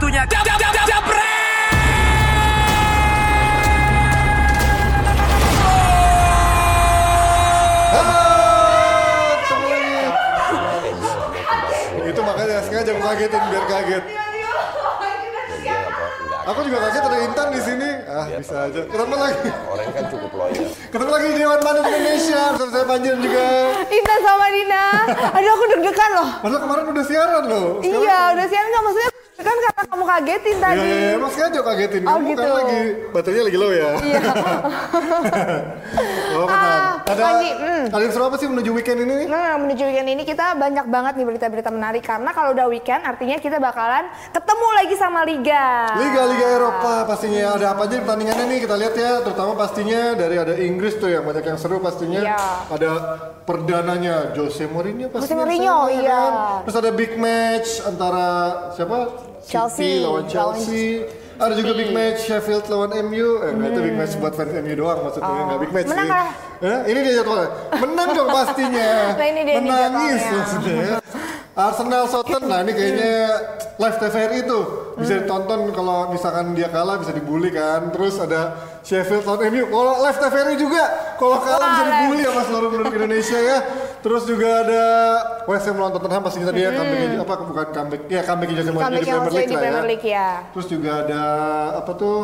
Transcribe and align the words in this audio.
Waktunya 0.00 0.24
jam 0.32 0.40
jam 0.48 0.56
jam 0.56 0.72
jam 0.88 1.02
Itu 12.00 12.20
makanya 12.24 12.64
sengaja 12.64 12.90
aku 12.96 13.02
kagetin 13.12 13.42
biar 13.52 13.64
kaget. 13.68 14.04
Aku 16.48 16.60
juga 16.64 16.78
kaget 16.88 17.02
ada 17.04 17.18
Intan 17.20 17.48
di 17.52 17.60
sini. 17.60 17.90
Ah, 18.08 18.24
bisa 18.40 18.56
aja. 18.72 18.80
Ketemu 18.88 19.14
lagi. 19.20 19.48
Orangnya 19.68 19.92
kan 19.92 20.04
cukup 20.08 20.32
loyal. 20.32 20.64
Ketemu 20.88 21.10
lagi 21.12 21.26
di 21.28 21.36
Dewan 21.44 21.60
Bandung 21.60 21.84
Indonesia. 21.84 22.42
Bersama 22.56 22.72
saya 22.72 22.84
Panjen 22.88 23.16
juga. 23.20 23.44
Intan 23.84 24.20
sama 24.24 24.46
Dina. 24.48 24.84
Aduh 25.36 25.50
aku 25.52 25.64
deg-degan 25.76 26.10
loh. 26.16 26.28
Padahal 26.40 26.60
kemarin 26.64 26.84
udah 26.88 27.04
siaran 27.04 27.44
loh. 27.44 27.66
Sekarang- 27.84 28.00
Iya, 28.00 28.18
udah 28.32 28.46
siaran 28.48 28.68
nggak 28.72 28.84
maksudnya 28.88 29.09
kan 29.50 29.58
karena 29.66 29.82
kamu 29.90 30.04
kagetin 30.06 30.50
Iya, 30.50 30.62
tadi. 30.62 30.80
iya, 30.80 30.94
iya. 30.94 31.10
Emang 31.18 31.30
sengaja 31.34 31.58
aku 31.58 31.68
kagetin. 31.68 32.02
Oh, 32.02 32.10
Kamu 32.14 32.26
gitu. 32.30 32.40
kan 32.40 32.50
lagi, 32.54 32.80
baterainya 33.10 33.44
lagi 33.44 33.58
low 33.58 33.70
ya. 33.74 33.90
Iya. 34.00 34.20
oh, 36.38 36.46
benar. 36.46 36.70
Ah, 36.70 36.92
ada, 37.02 37.22
Panji, 37.26 37.48
ada 37.90 38.02
yang 38.02 38.12
seru 38.14 38.24
apa 38.24 38.36
sih 38.38 38.46
menuju 38.46 38.70
weekend 38.70 38.98
ini 39.02 39.12
nih? 39.24 39.26
Nah, 39.26 39.52
menuju 39.58 39.82
weekend 39.82 40.08
ini 40.08 40.22
kita 40.22 40.54
banyak 40.54 40.86
banget 40.86 41.12
nih 41.18 41.26
berita-berita 41.26 41.70
menarik 41.70 42.02
karena 42.02 42.30
kalau 42.30 42.54
udah 42.54 42.66
weekend 42.70 43.02
artinya 43.02 43.36
kita 43.36 43.58
bakalan 43.58 44.06
ketemu 44.30 44.66
lagi 44.76 44.94
sama 44.94 45.20
liga. 45.26 45.64
Liga-liga 45.98 46.46
Eropa 46.56 46.94
pastinya 47.04 47.56
ada 47.56 47.66
apa 47.74 47.82
aja 47.84 47.94
di 47.96 48.02
pertandingannya 48.02 48.44
nih 48.46 48.58
kita 48.62 48.74
lihat 48.76 48.94
ya 48.94 49.12
terutama 49.20 49.52
pastinya 49.54 50.00
dari 50.14 50.36
ada 50.38 50.54
Inggris 50.54 50.94
tuh 50.96 51.10
yang 51.10 51.24
banyak 51.24 51.42
yang 51.42 51.58
seru 51.58 51.80
pastinya 51.80 52.20
Iya. 52.20 52.38
ada 52.70 52.90
perdananya 53.44 54.30
Jose 54.36 54.66
Mourinho 54.66 55.10
pastinya 55.10 55.42
Mourinho, 55.42 55.78
sama, 55.86 55.90
ya 55.90 55.98
iya. 55.98 56.20
kan? 56.20 56.32
terus 56.66 56.76
ada 56.76 56.90
big 56.92 57.12
match 57.16 57.68
antara 57.82 58.26
siapa 58.76 58.98
Chelsea, 59.42 60.00
lawan 60.00 60.24
lawan- 60.24 60.28
Chelsea. 60.28 61.04
Ada 61.40 61.56
juga 61.56 61.72
big 61.72 61.90
match 61.90 62.20
Sheffield 62.22 62.68
lawan 62.68 62.92
MU 63.00 63.40
eh 63.40 63.50
nggak 63.50 63.70
itu 63.70 63.80
big 63.80 63.96
match 63.96 64.12
buat 64.16 64.36
fans 64.36 64.52
MU 64.54 64.74
doang 64.74 65.00
maksudnya. 65.00 65.32
Nggak 65.42 65.58
big 65.58 65.72
match 65.72 65.86
Hmm. 65.86 65.96
Menang 65.96 66.04
sih. 66.04 66.12
lah. 66.12 66.28
Eh, 66.60 66.78
ini 66.86 66.98
dia 67.00 67.14
jadwalnya. 67.16 67.48
Menang 67.80 68.08
dong 68.12 68.28
pastinya. 68.28 68.88
Nah, 69.16 69.26
ini 69.32 69.40
dia 69.40 69.54
menangis 69.56 70.20
maksudnya 70.26 70.74
ya. 70.76 70.94
Arsenal 71.50 72.06
Southampton, 72.06 72.46
nah 72.46 72.62
ini 72.62 72.70
kayaknya 72.70 73.14
live 73.74 73.96
TVRI 73.98 74.40
tuh 74.46 74.62
bisa 74.94 75.18
Hmm. 75.18 75.20
ditonton 75.24 75.60
kalau 75.74 76.08
misalkan 76.08 76.54
dia 76.54 76.70
kalah 76.70 76.96
bisa 76.96 77.10
dibully 77.10 77.50
kan. 77.50 77.90
Terus 77.90 78.22
ada 78.22 78.54
Sheffield 78.80 79.26
lawan 79.26 79.50
MU, 79.50 79.66
kalau 79.66 79.98
live 79.98 80.18
TVRI 80.18 80.54
juga 80.54 80.82
kalau 81.18 81.42
kalah 81.42 81.66
bisa 81.66 81.84
dibully 81.84 82.22
sama 82.22 82.42
seluruh 82.46 82.68
penduduk 82.70 82.94
Indonesia 82.94 83.38
ya. 83.38 83.58
Terus 84.00 84.22
juga 84.24 84.48
ada 84.64 84.84
West 85.44 85.66
Ham 85.66 85.76
lawan 85.76 85.92
Tottenham 85.92 86.22
pastinya 86.22 86.46
tadi 86.48 86.60
ya 86.64 86.70
comeback 86.72 87.20
apa 87.20 87.34
bukan 87.44 87.66
comeback 87.68 88.02
ya 88.08 88.20
comeback 88.24 88.48
Jose 88.54 88.70
Mourinho 88.70 88.88
Hmm. 88.88 88.96
Di 88.96 89.04
Premier 89.04 89.84
League 89.84 90.06
lah 90.06 90.08
ya. 90.08 90.10
Ya. 90.16 90.28
Terus 90.54 90.66
juga 90.70 90.90
ada 91.04 91.22
apa 91.82 91.92
tuh 91.92 92.18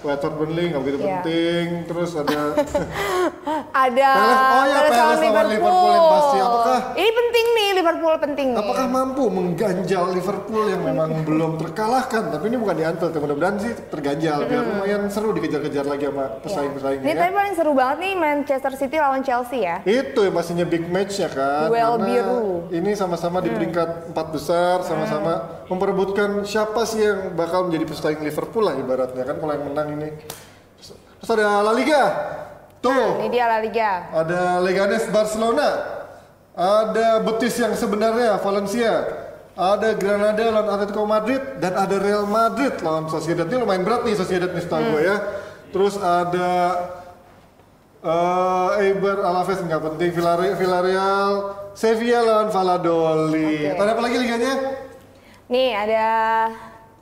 Watford 0.00 0.34
Burnley 0.34 0.66
nggak 0.70 0.80
begitu 0.80 0.98
Iya. 0.98 1.06
penting. 1.20 1.64
Terus 1.86 2.10
ada 2.14 2.40
Ada 3.84 4.10
oh 4.10 4.64
iya, 4.66 4.80
Palace 4.86 5.22
lawan 5.22 5.46
Liverpool 5.46 5.90
yang 5.90 6.08
pasti. 6.10 6.36
Apakah- 6.38 6.82
Ini 6.92 7.10
penting 7.10 7.46
nih 7.50 7.68
Liverpool 7.72 8.14
penting 8.18 8.46
nih. 8.52 8.60
Apakah 8.60 8.86
mampu 8.86 9.24
mengganjal 9.26 10.04
Liverpool 10.10 10.64
yang 10.66 10.82
memang 10.82 11.10
belum 11.28 11.52
terkalahkan? 11.56 12.22
Tapi 12.30 12.44
ini 12.46 12.56
bukan 12.56 12.74
di 12.74 12.84
Anfield, 12.84 13.12
ya 13.12 13.20
mudah-mudahan 13.20 13.56
sih 13.58 13.72
terganjal. 13.88 14.38
Biar 14.44 14.62
lumayan 14.64 15.02
seru 15.08 15.30
dikejar-kejar 15.32 15.84
lagi 15.84 16.04
sama 16.06 16.24
pesaing-pesaingnya. 16.40 17.04
Ini 17.04 17.12
ya. 17.12 17.18
tapi 17.18 17.32
paling 17.32 17.54
seru 17.54 17.72
banget 17.72 17.96
nih 18.00 18.12
Manchester 18.14 18.72
City 18.74 18.96
lawan 18.96 19.22
Chelsea 19.22 19.60
ya. 19.60 19.76
Itu 19.82 20.20
yang 20.22 20.34
pastinya 20.34 20.64
big 20.64 20.84
match 20.86 21.18
ya 21.18 21.28
kan. 21.28 21.68
Duel 21.68 21.92
Karena 21.94 22.06
biru. 22.06 22.42
Ini 22.70 22.90
sama-sama 22.94 23.38
di 23.38 23.50
peringkat 23.50 24.10
empat 24.10 24.26
besar, 24.30 24.82
sama-sama 24.82 25.59
memperebutkan 25.70 26.42
siapa 26.42 26.82
sih 26.82 27.06
yang 27.06 27.38
bakal 27.38 27.70
menjadi 27.70 27.86
pesaing 27.86 28.20
Liverpool 28.26 28.66
lah 28.66 28.74
ibaratnya 28.74 29.22
kan 29.22 29.38
kalau 29.38 29.52
yang 29.54 29.64
menang 29.70 29.88
ini. 29.94 30.08
Terus 31.22 31.30
ada 31.30 31.62
La 31.62 31.72
Liga. 31.72 32.02
Tuh. 32.82 33.22
Ini 33.22 33.28
dia 33.30 33.46
La 33.46 33.62
Liga. 33.62 34.10
Ada 34.10 34.58
Leganes 34.64 35.06
Barcelona, 35.14 35.68
ada 36.58 37.22
Betis 37.22 37.54
yang 37.60 37.76
sebenarnya 37.78 38.40
Valencia, 38.42 39.04
ada 39.54 39.94
Granada 39.94 40.42
lawan 40.48 40.68
Atletico 40.74 41.06
Madrid 41.06 41.38
dan 41.62 41.78
ada 41.78 41.96
Real 42.00 42.26
Madrid 42.26 42.74
lawan 42.82 43.06
Sociedad. 43.06 43.46
Ini 43.46 43.62
lumayan 43.62 43.86
berat 43.86 44.02
nih 44.08 44.18
Sociedad 44.18 44.50
nih 44.50 44.64
setahu 44.64 44.96
gue 44.96 45.02
ya. 45.06 45.16
Terus 45.70 45.94
ada 46.02 46.50
eh 48.00 48.68
Eibar 48.90 49.22
Alaves 49.22 49.60
nggak 49.60 49.82
penting, 49.94 50.10
Villarreal, 50.16 50.56
Villarreal, 50.56 51.32
Sevilla 51.78 52.24
lawan 52.26 52.48
Valladolid. 52.50 53.76
Oke. 53.76 53.78
Ada 53.78 53.90
apa 53.92 54.02
lagi 54.02 54.16
liganya? 54.18 54.52
Nih 55.50 55.74
ada 55.74 56.04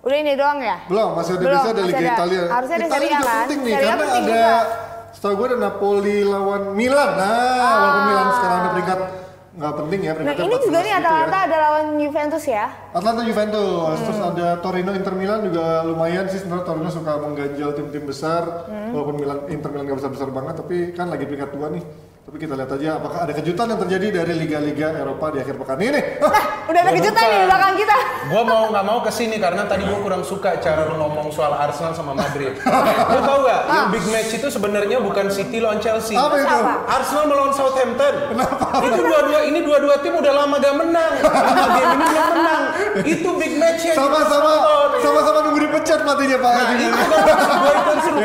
udah 0.00 0.18
ini 0.18 0.32
doang 0.34 0.58
ya? 0.58 0.76
Belum, 0.88 1.12
masih 1.12 1.36
ada 1.36 1.44
Belum, 1.44 1.52
bisa 1.54 1.68
ada 1.68 1.76
masih 1.76 1.86
Liga 1.86 2.00
ada. 2.00 2.14
Italia. 2.14 2.42
Harusnya 2.48 2.76
ada 2.76 2.86
Italia 2.86 3.04
Serie 3.04 3.12
A 3.12 3.20
kan? 3.20 3.36
penting 3.38 3.60
nih 3.60 3.68
Serie 3.70 3.84
karena 3.84 3.98
penting 4.00 4.24
ada 4.24 4.32
juga. 4.32 4.48
setahu 5.10 5.32
gue 5.34 5.46
ada 5.46 5.58
Napoli 5.58 6.18
lawan 6.22 6.62
Milan. 6.72 7.10
Nah, 7.12 7.28
walaupun 7.74 8.02
Milan 8.06 8.26
sekarang 8.32 8.58
ada 8.58 8.70
peringkat 8.70 9.00
nggak 9.50 9.74
penting 9.74 9.98
ya 9.98 10.06
Nah 10.06 10.16
peringkatnya 10.16 10.46
ini 10.46 10.56
juga 10.56 10.70
14 10.70 10.70
nih 10.78 10.86
gitu 10.88 11.02
Atalanta 11.02 11.34
ya. 11.34 11.42
ada 11.42 11.56
lawan 11.58 11.86
Juventus 11.98 12.44
ya. 12.46 12.66
Atlanta 12.90 13.22
Juventus, 13.22 13.66
Hmm. 13.90 14.04
terus 14.06 14.20
ada 14.24 14.46
Torino 14.58 14.92
Inter 14.94 15.12
Milan 15.12 15.40
juga 15.42 15.64
lumayan 15.82 16.24
sih 16.24 16.38
sebenarnya 16.38 16.64
Torino 16.64 16.88
suka 16.88 17.12
mengganjal 17.18 17.70
tim-tim 17.74 18.04
besar 18.06 18.42
Hmm. 18.64 18.94
walaupun 18.94 19.16
Milan 19.18 19.38
Inter 19.48 19.68
Milan 19.68 19.84
nggak 19.84 19.98
besar-besar 19.98 20.28
banget 20.30 20.54
tapi 20.56 20.76
kan 20.94 21.10
lagi 21.10 21.26
peringkat 21.26 21.50
dua 21.50 21.68
nih. 21.68 21.82
Tapi 22.28 22.44
kita 22.44 22.60
lihat 22.60 22.68
aja 22.68 23.00
apakah 23.00 23.24
ada 23.24 23.32
kejutan 23.32 23.72
yang 23.72 23.80
terjadi 23.80 24.20
dari 24.20 24.36
liga-liga 24.36 24.92
Eropa 25.00 25.32
di 25.32 25.40
akhir 25.40 25.56
pekan 25.56 25.80
ini. 25.80 26.20
Hah, 26.20 26.68
Udah 26.68 26.80
ada 26.84 26.92
kejutan 26.92 27.24
nih 27.24 27.38
di 27.40 27.46
belakang 27.48 27.74
kita. 27.80 27.96
Gua 28.28 28.42
mau 28.44 28.62
nggak 28.68 28.84
mau 28.84 29.00
ke 29.00 29.08
sini 29.08 29.40
karena 29.40 29.64
tadi 29.64 29.88
gua 29.88 29.96
kurang 30.04 30.20
suka 30.20 30.60
cara 30.60 30.84
lu 30.84 31.00
ngomong 31.00 31.32
soal 31.32 31.56
Arsenal 31.56 31.96
sama 31.96 32.12
Madrid. 32.12 32.52
lu 33.16 33.20
tahu 33.24 33.38
gak? 33.48 33.60
Yang 33.72 33.86
big 33.96 34.04
match 34.12 34.30
itu 34.36 34.48
sebenarnya 34.52 35.00
bukan 35.00 35.32
City 35.32 35.56
lawan 35.56 35.80
Chelsea. 35.80 36.20
apa 36.20 36.36
itu? 36.36 36.58
Arsenal 36.84 37.24
melawan 37.32 37.56
Southampton. 37.56 38.14
Itu 38.84 39.00
dua-dua 39.00 39.40
ini 39.48 39.64
dua-dua 39.64 39.96
tim 40.04 40.12
udah 40.12 40.32
lama 40.44 40.60
gak 40.60 40.74
menang. 40.76 41.12
Lima 41.24 41.64
game 41.80 41.92
ini 41.96 42.04
belum 42.12 42.26
menang. 42.28 42.62
Itu 43.08 43.28
big 43.40 43.56
match 43.56 43.88
yang 43.88 43.96
Sama-sama 43.96 44.52
sama-sama 45.00 45.38
nunggu 45.48 45.60
dipecat 45.64 46.04
matinya 46.04 46.36
Pak. 46.44 46.52
Nah, 46.52 46.76
itu 46.76 46.92
kan 46.92 47.48
gua 47.56 47.72
yang 47.72 48.00
seru 48.04 48.18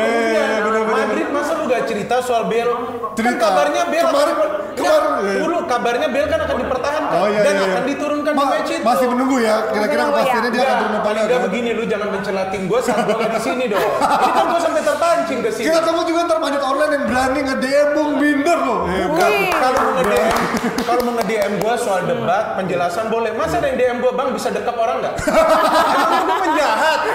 masa 1.44 1.60
lu 1.60 1.68
gak 1.68 1.84
cerita 1.84 2.16
soal 2.24 2.48
Bale? 2.48 2.72
Cerita. 3.12 3.20
Kan 3.22 3.36
kabarnya 3.36 3.82
Bale 3.84 4.00
Kemarin- 4.00 4.32
akan, 4.34 4.50
kemarin, 4.76 5.10
iya. 5.24 5.38
dulu 5.40 5.58
kabarnya 5.66 6.08
Bale 6.10 6.28
kan 6.28 6.40
akan 6.44 6.56
dipertahankan 6.60 7.14
Oh 7.14 7.26
iya 7.30 7.40
dan 7.42 7.54
iya. 7.54 7.62
iya. 7.62 7.72
akan 7.72 7.82
diturunkan 7.88 8.32
di 8.34 8.44
Ma- 8.44 8.50
match 8.50 8.70
itu. 8.70 8.84
Masih 8.84 9.06
menunggu 9.08 9.36
ya. 9.40 9.56
Kira-kira 9.70 10.02
kepastiannya 10.10 10.50
ya. 10.50 10.54
dia 10.54 10.62
akan 10.62 10.76
turun 10.76 10.94
apa 10.94 11.04
paling 11.04 11.22
enggak. 11.24 11.40
begini 11.48 11.70
lu 11.72 11.82
jangan 11.86 12.08
mencela 12.10 12.42
tim 12.50 12.62
gue 12.66 12.80
saat 12.82 13.02
gue 13.06 13.16
lagi 13.16 13.30
di 13.32 13.40
sini 13.40 13.64
dong. 13.70 13.88
Ini 14.24 14.30
kan 14.34 14.44
gue 14.50 14.60
sampai 14.60 14.82
terpancing 14.82 15.40
ke 15.40 15.50
sini. 15.54 15.66
Kira 15.70 15.80
kamu 15.82 16.00
juga 16.06 16.22
banyak 16.44 16.60
online 16.60 16.92
yang 16.92 17.04
berani 17.08 17.40
nge-DM 17.40 17.88
Bung 17.96 18.12
Binder 18.20 18.58
loh. 18.60 18.80
Kalau 18.84 19.80
mau 19.80 19.92
nge-DM, 19.96 20.36
kalau 20.84 21.00
mau 21.08 21.12
nge-DM 21.16 21.52
gue 21.56 21.74
soal 21.80 22.00
debat, 22.04 22.44
penjelasan 22.60 23.08
boleh. 23.08 23.32
Masa 23.32 23.64
ada 23.64 23.66
yang 23.72 23.78
DM 23.80 23.96
gue, 24.04 24.12
bang 24.12 24.28
bisa 24.36 24.52
dekap 24.52 24.76
orang 24.76 25.00
nggak? 25.00 25.14
Emang 25.96 26.24
gue 26.28 26.36
penjahat? 26.44 27.00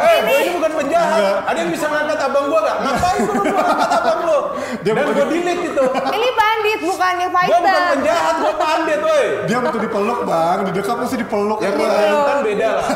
Eh, 0.00 0.18
gue 0.24 0.38
ini 0.42 0.50
bukan 0.56 0.72
penjahat. 0.80 1.44
Ada 1.44 1.58
yang 1.60 1.70
bisa 1.70 1.86
ngangkat 1.90 2.18
abang 2.24 2.46
gue 2.48 2.60
nggak? 2.62 2.76
Ngapain 2.82 3.20
gue 3.20 3.44
ngangkat 3.52 3.90
abang 4.00 4.20
lo? 4.24 4.38
Dia 4.80 4.92
Dan 4.96 5.06
gue 5.12 5.26
delete 5.28 5.62
itu. 5.70 5.84
Ini 5.90 6.28
bandit 6.32 6.80
bukannya 6.90 7.26
Gue 7.26 7.34
bukan 7.34 7.62
fighter. 7.62 7.90
penjahat, 7.94 8.34
gue 8.36 8.54
pandit, 8.54 8.98
woi. 9.00 9.24
Dia 9.46 9.58
butuh 9.62 9.80
dipeluk 9.80 10.20
bang, 10.26 10.58
di 10.66 10.70
dekat 10.74 10.96
mesti 10.98 11.16
dipeluk. 11.18 11.58
Ya 11.62 11.70
kan 11.70 12.38
beda 12.42 12.68
lah. 12.74 12.86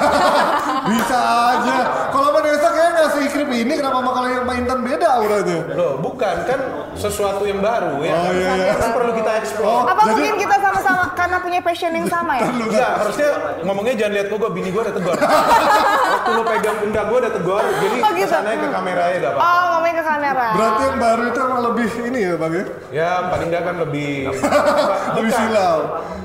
Bisa 0.90 1.18
aja. 1.54 1.76
Kalau 2.10 2.28
Mbak 2.30 2.42
Desa 2.42 2.68
kayak 2.70 2.90
ngasih 2.94 3.22
skrip 3.30 3.50
ini, 3.50 3.72
kenapa 3.78 3.98
sama 4.02 4.10
kalau 4.12 4.28
yang 4.28 4.44
Intan 4.54 4.80
beda 4.82 5.06
auranya? 5.18 5.58
Loh, 5.74 5.92
bukan 5.98 6.36
kan 6.46 6.60
sesuatu 6.94 7.42
yang 7.42 7.58
baru 7.58 7.98
ya. 8.00 8.12
Oh, 8.12 8.30
iya, 8.30 8.50
iya. 8.56 8.72
Kan 8.74 8.90
perlu 8.92 9.12
kita 9.12 9.32
explore. 9.36 9.84
Apa 9.84 10.02
Jadi- 10.02 10.12
mungkin 10.14 10.34
kita 10.38 10.56
sama-sama 10.58 11.02
karena 11.12 11.36
punya 11.38 11.60
passion 11.60 11.90
yang 11.90 12.06
sama 12.06 12.32
ya? 12.34 12.46
Enggak, 12.46 12.90
harusnya 12.98 13.28
ngomongnya 13.60 13.94
jangan 13.96 14.12
lihat 14.14 14.26
gue, 14.28 14.50
bini 14.50 14.68
gue 14.68 14.80
udah 14.80 14.94
tegur. 14.94 15.14
Waktu 15.14 16.30
lu 16.30 16.42
pegang 16.44 16.76
pundak 16.78 17.04
gue 17.04 17.18
udah 17.18 17.32
tegur, 17.32 17.62
jadi 17.62 17.96
Oh, 17.96 18.10
gitu. 18.10 18.24
kesannya 18.24 18.56
ke 18.56 18.68
kamera 18.70 19.04
ya 19.06 19.16
gak 19.20 19.32
apa 19.32 19.40
Oh 19.40 19.62
ngomongin 19.68 19.94
ke 19.94 20.04
kamera. 20.04 20.46
Berarti 20.54 20.82
yang 20.82 20.98
baru 20.98 21.22
itu 21.24 21.38
emang 21.40 21.60
lebih 21.64 21.88
ini 22.04 22.18
ya 22.20 22.34
bang 22.34 22.52
ya? 22.52 22.64
Ya 22.90 23.10
paling 23.28 23.46
enggak 23.48 23.62
kan 23.64 23.76
lebih 23.78 24.12
Lebih 25.16 25.32
silau. 25.32 25.78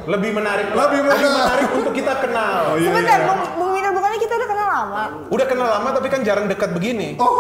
lebih 0.06 0.32
menarik 0.34 0.68
Lebih 0.72 1.00
menarik. 1.04 1.68
untuk 1.72 1.94
kita 1.94 2.14
kenal. 2.18 2.74
Oh 2.74 2.76
iya. 2.76 2.90
Sebentar, 2.90 3.14
iya. 3.16 3.28
Bung, 3.28 3.42
Bung 3.56 3.72
Winner 3.72 3.92
bukannya 3.92 4.18
kita 4.18 4.34
udah 4.34 4.50
kenal 4.50 4.69
lama? 4.80 5.02
Udah 5.28 5.46
kenal 5.46 5.68
lama 5.68 5.90
tapi 5.92 6.08
kan 6.08 6.24
jarang 6.24 6.48
dekat 6.48 6.72
begini. 6.72 7.20
Oh, 7.20 7.36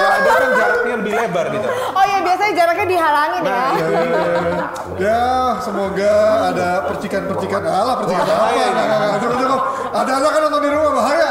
Ya 0.00 0.08
ada 0.24 0.30
kan 0.32 0.50
jaraknya 0.56 0.94
lebih 1.04 1.12
lebar 1.12 1.46
gitu. 1.52 1.68
Oh 1.68 2.04
ya 2.08 2.18
biasanya 2.24 2.52
jaraknya 2.56 2.86
dihalangin 2.88 3.42
ya. 3.44 3.52
iya, 3.52 3.86
iya, 3.86 4.04
iya. 4.08 4.66
Ya, 4.98 5.22
semoga 5.62 6.14
ada 6.50 6.68
percikan-percikan 6.90 7.62
Allah, 7.62 7.94
percikan 8.02 8.26
apa? 8.26 8.50
Nah, 8.50 8.70
nah, 8.74 8.98
nah, 8.98 9.18
cukup, 9.22 9.36
cukup. 9.38 9.60
Ada 9.94 10.10
anak 10.18 10.30
kan 10.32 10.40
nonton 10.48 10.60
di 10.64 10.70
rumah 10.74 10.92
bahaya. 10.96 11.30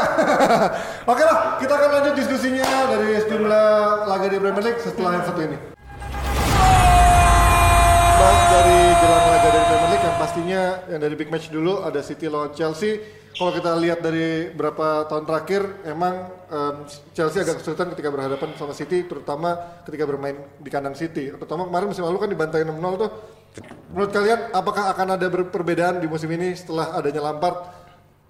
Oke 1.12 1.22
lah, 1.22 1.36
kita 1.60 1.72
akan 1.76 1.90
lanjut 2.00 2.14
diskusinya 2.16 2.68
dari 2.88 3.10
sejumlah 3.20 3.68
laga 4.08 4.26
di 4.30 4.36
Premier 4.40 4.64
League 4.64 4.80
setelah 4.80 5.10
yang 5.20 5.24
satu 5.26 5.40
ini. 5.44 5.56
Bahas 8.18 8.42
dari 8.50 8.80
jelang 8.98 9.26
laga 9.30 9.48
dari 9.48 9.64
Premier 9.68 9.90
League 9.92 10.04
yang 10.08 10.16
pastinya 10.16 10.62
yang 10.88 11.00
dari 11.04 11.14
big 11.14 11.28
match 11.28 11.46
dulu 11.52 11.84
ada 11.84 12.00
City 12.00 12.26
lawan 12.26 12.50
Chelsea. 12.50 12.98
Kalau 13.36 13.52
kita 13.54 13.70
lihat 13.78 14.00
dari 14.00 14.50
berapa 14.50 15.06
tahun 15.06 15.24
terakhir, 15.28 15.62
emang 15.86 16.14
em, 16.48 16.76
Chelsea 17.14 17.44
agak 17.44 17.62
kesulitan 17.62 17.92
ketika 17.94 18.08
berhadapan 18.10 18.48
sama 18.56 18.74
City, 18.74 19.04
terutama 19.04 19.82
ketika 19.84 20.04
bermain 20.08 20.36
di 20.58 20.70
kandang 20.72 20.96
City. 20.96 21.30
Terutama 21.34 21.68
kemarin 21.68 21.92
musim 21.92 22.06
lalu 22.06 22.18
kan 22.18 22.30
dibantai 22.30 22.64
6-0 22.64 22.98
tuh. 22.98 23.10
Menurut 23.90 24.10
kalian, 24.14 24.40
apakah 24.54 24.90
akan 24.94 25.08
ada 25.18 25.26
perbedaan 25.30 25.98
di 25.98 26.06
musim 26.06 26.30
ini 26.30 26.54
setelah 26.54 26.94
adanya 26.94 27.30
Lampard? 27.30 27.56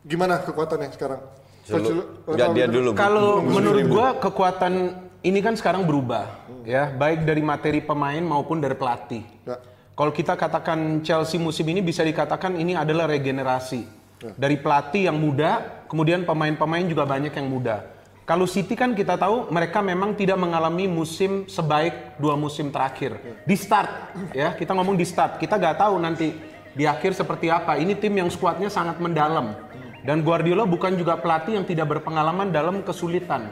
Gimana 0.05 0.41
kekuatannya 0.41 0.89
sekarang? 0.95 1.21
Dia 1.69 2.67
dulu. 2.69 2.97
Kalau 2.97 3.45
menurut 3.45 3.85
gua 3.85 4.17
kekuatan 4.17 4.97
ini 5.21 5.39
kan 5.45 5.53
sekarang 5.59 5.85
berubah 5.85 6.49
ya, 6.65 6.89
baik 6.95 7.29
dari 7.29 7.43
materi 7.45 7.85
pemain 7.85 8.23
maupun 8.23 8.63
dari 8.63 8.73
pelatih. 8.73 9.21
Ya. 9.45 9.61
Kalau 9.99 10.15
kita 10.15 10.39
katakan 10.39 11.03
Chelsea 11.03 11.43
musim 11.43 11.67
ini 11.67 11.83
bisa 11.83 12.07
dikatakan 12.07 12.55
ini 12.55 12.79
adalah 12.79 13.11
regenerasi. 13.11 13.98
Dari 14.19 14.59
pelatih 14.59 15.07
yang 15.07 15.19
muda, 15.19 15.83
kemudian 15.87 16.27
pemain-pemain 16.27 16.83
juga 16.87 17.07
banyak 17.07 17.31
yang 17.31 17.47
muda. 17.47 17.87
Kalau 18.29 18.45
City 18.45 18.77
kan 18.77 18.93
kita 18.93 19.17
tahu 19.17 19.49
mereka 19.49 19.81
memang 19.81 20.13
tidak 20.13 20.37
mengalami 20.37 20.85
musim 20.85 21.49
sebaik 21.49 22.21
dua 22.21 22.37
musim 22.37 22.69
terakhir. 22.69 23.17
Di 23.49 23.57
start 23.57 23.89
ya, 24.37 24.53
kita 24.53 24.77
ngomong 24.77 25.01
di 25.01 25.09
start. 25.09 25.41
Kita 25.41 25.57
nggak 25.57 25.81
tahu 25.81 25.97
nanti 25.97 26.37
di 26.77 26.85
akhir 26.85 27.17
seperti 27.17 27.49
apa. 27.49 27.81
Ini 27.81 27.97
tim 27.97 28.13
yang 28.13 28.29
skuadnya 28.29 28.69
sangat 28.69 29.01
mendalam. 29.01 29.57
Dan 30.05 30.21
Guardiola 30.21 30.69
bukan 30.69 30.93
juga 30.99 31.17
pelatih 31.17 31.57
yang 31.57 31.65
tidak 31.65 31.89
berpengalaman 31.89 32.53
dalam 32.53 32.85
kesulitan. 32.85 33.49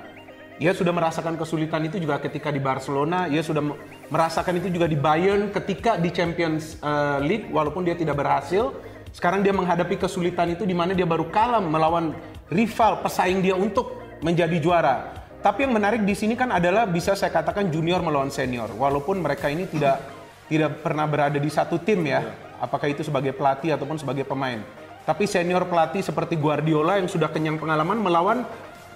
Ia 0.60 0.72
sudah 0.72 0.92
merasakan 0.92 1.36
kesulitan 1.36 1.84
itu 1.84 2.00
juga 2.00 2.16
ketika 2.16 2.48
di 2.48 2.60
Barcelona, 2.60 3.28
ia 3.28 3.44
sudah 3.44 3.60
me- 3.60 3.76
merasakan 4.08 4.56
itu 4.56 4.72
juga 4.72 4.88
di 4.88 4.96
Bayern 4.96 5.52
ketika 5.52 6.00
di 6.00 6.08
Champions 6.08 6.80
eh, 6.80 7.18
League 7.24 7.48
walaupun 7.52 7.84
dia 7.84 7.96
tidak 7.96 8.16
berhasil. 8.16 8.72
Sekarang 9.16 9.40
dia 9.40 9.56
menghadapi 9.56 9.96
kesulitan 9.96 10.52
itu 10.52 10.68
di 10.68 10.76
mana 10.76 10.92
dia 10.92 11.08
baru 11.08 11.32
kalah 11.32 11.64
melawan 11.64 12.12
rival 12.52 13.00
pesaing 13.00 13.40
dia 13.40 13.56
untuk 13.56 13.96
menjadi 14.20 14.60
juara. 14.60 15.24
Tapi 15.40 15.64
yang 15.64 15.72
menarik 15.72 16.04
di 16.04 16.12
sini 16.12 16.36
kan 16.36 16.52
adalah 16.52 16.84
bisa 16.84 17.16
saya 17.16 17.32
katakan 17.32 17.72
junior 17.72 18.04
melawan 18.04 18.28
senior. 18.28 18.68
Walaupun 18.76 19.24
mereka 19.24 19.48
ini 19.48 19.64
tidak 19.72 20.04
tidak 20.52 20.84
pernah 20.84 21.08
berada 21.08 21.40
di 21.40 21.48
satu 21.48 21.80
tim 21.80 22.04
ya, 22.04 22.28
apakah 22.60 22.92
itu 22.92 23.00
sebagai 23.00 23.32
pelatih 23.32 23.72
ataupun 23.72 23.96
sebagai 23.96 24.28
pemain. 24.28 24.60
Tapi 25.08 25.24
senior 25.24 25.64
pelatih 25.64 26.04
seperti 26.04 26.36
Guardiola 26.36 27.00
yang 27.00 27.08
sudah 27.08 27.32
kenyang 27.32 27.56
pengalaman 27.56 27.96
melawan 27.96 28.44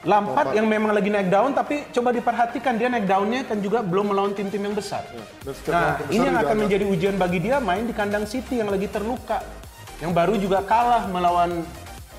Lampard 0.01 0.57
yang 0.57 0.65
memang 0.65 0.97
lagi 0.97 1.13
naik 1.13 1.29
daun 1.29 1.53
tapi 1.53 1.85
coba 1.93 2.09
diperhatikan 2.09 2.81
dia 2.81 2.89
naik 2.89 3.05
daunnya 3.05 3.45
kan 3.45 3.61
juga 3.61 3.85
belum 3.85 4.17
melawan 4.17 4.33
tim-tim 4.33 4.65
yang 4.65 4.73
besar. 4.73 5.05
Setiap 5.45 5.77
Nah, 5.77 6.01
ini 6.09 6.25
yang 6.25 6.41
akan 6.41 6.57
menjadi 6.57 6.85
ujian 6.89 7.17
bagi 7.21 7.37
dia 7.41 7.61
main 7.61 7.85
di 7.85 7.93
kandang 7.93 8.25
City 8.25 8.65
yang 8.65 8.73
lagi 8.73 8.89
terluka. 8.89 9.45
Yang 10.01 10.13
baru 10.17 10.35
juga 10.41 10.59
kalah 10.65 11.05
melawan 11.13 11.65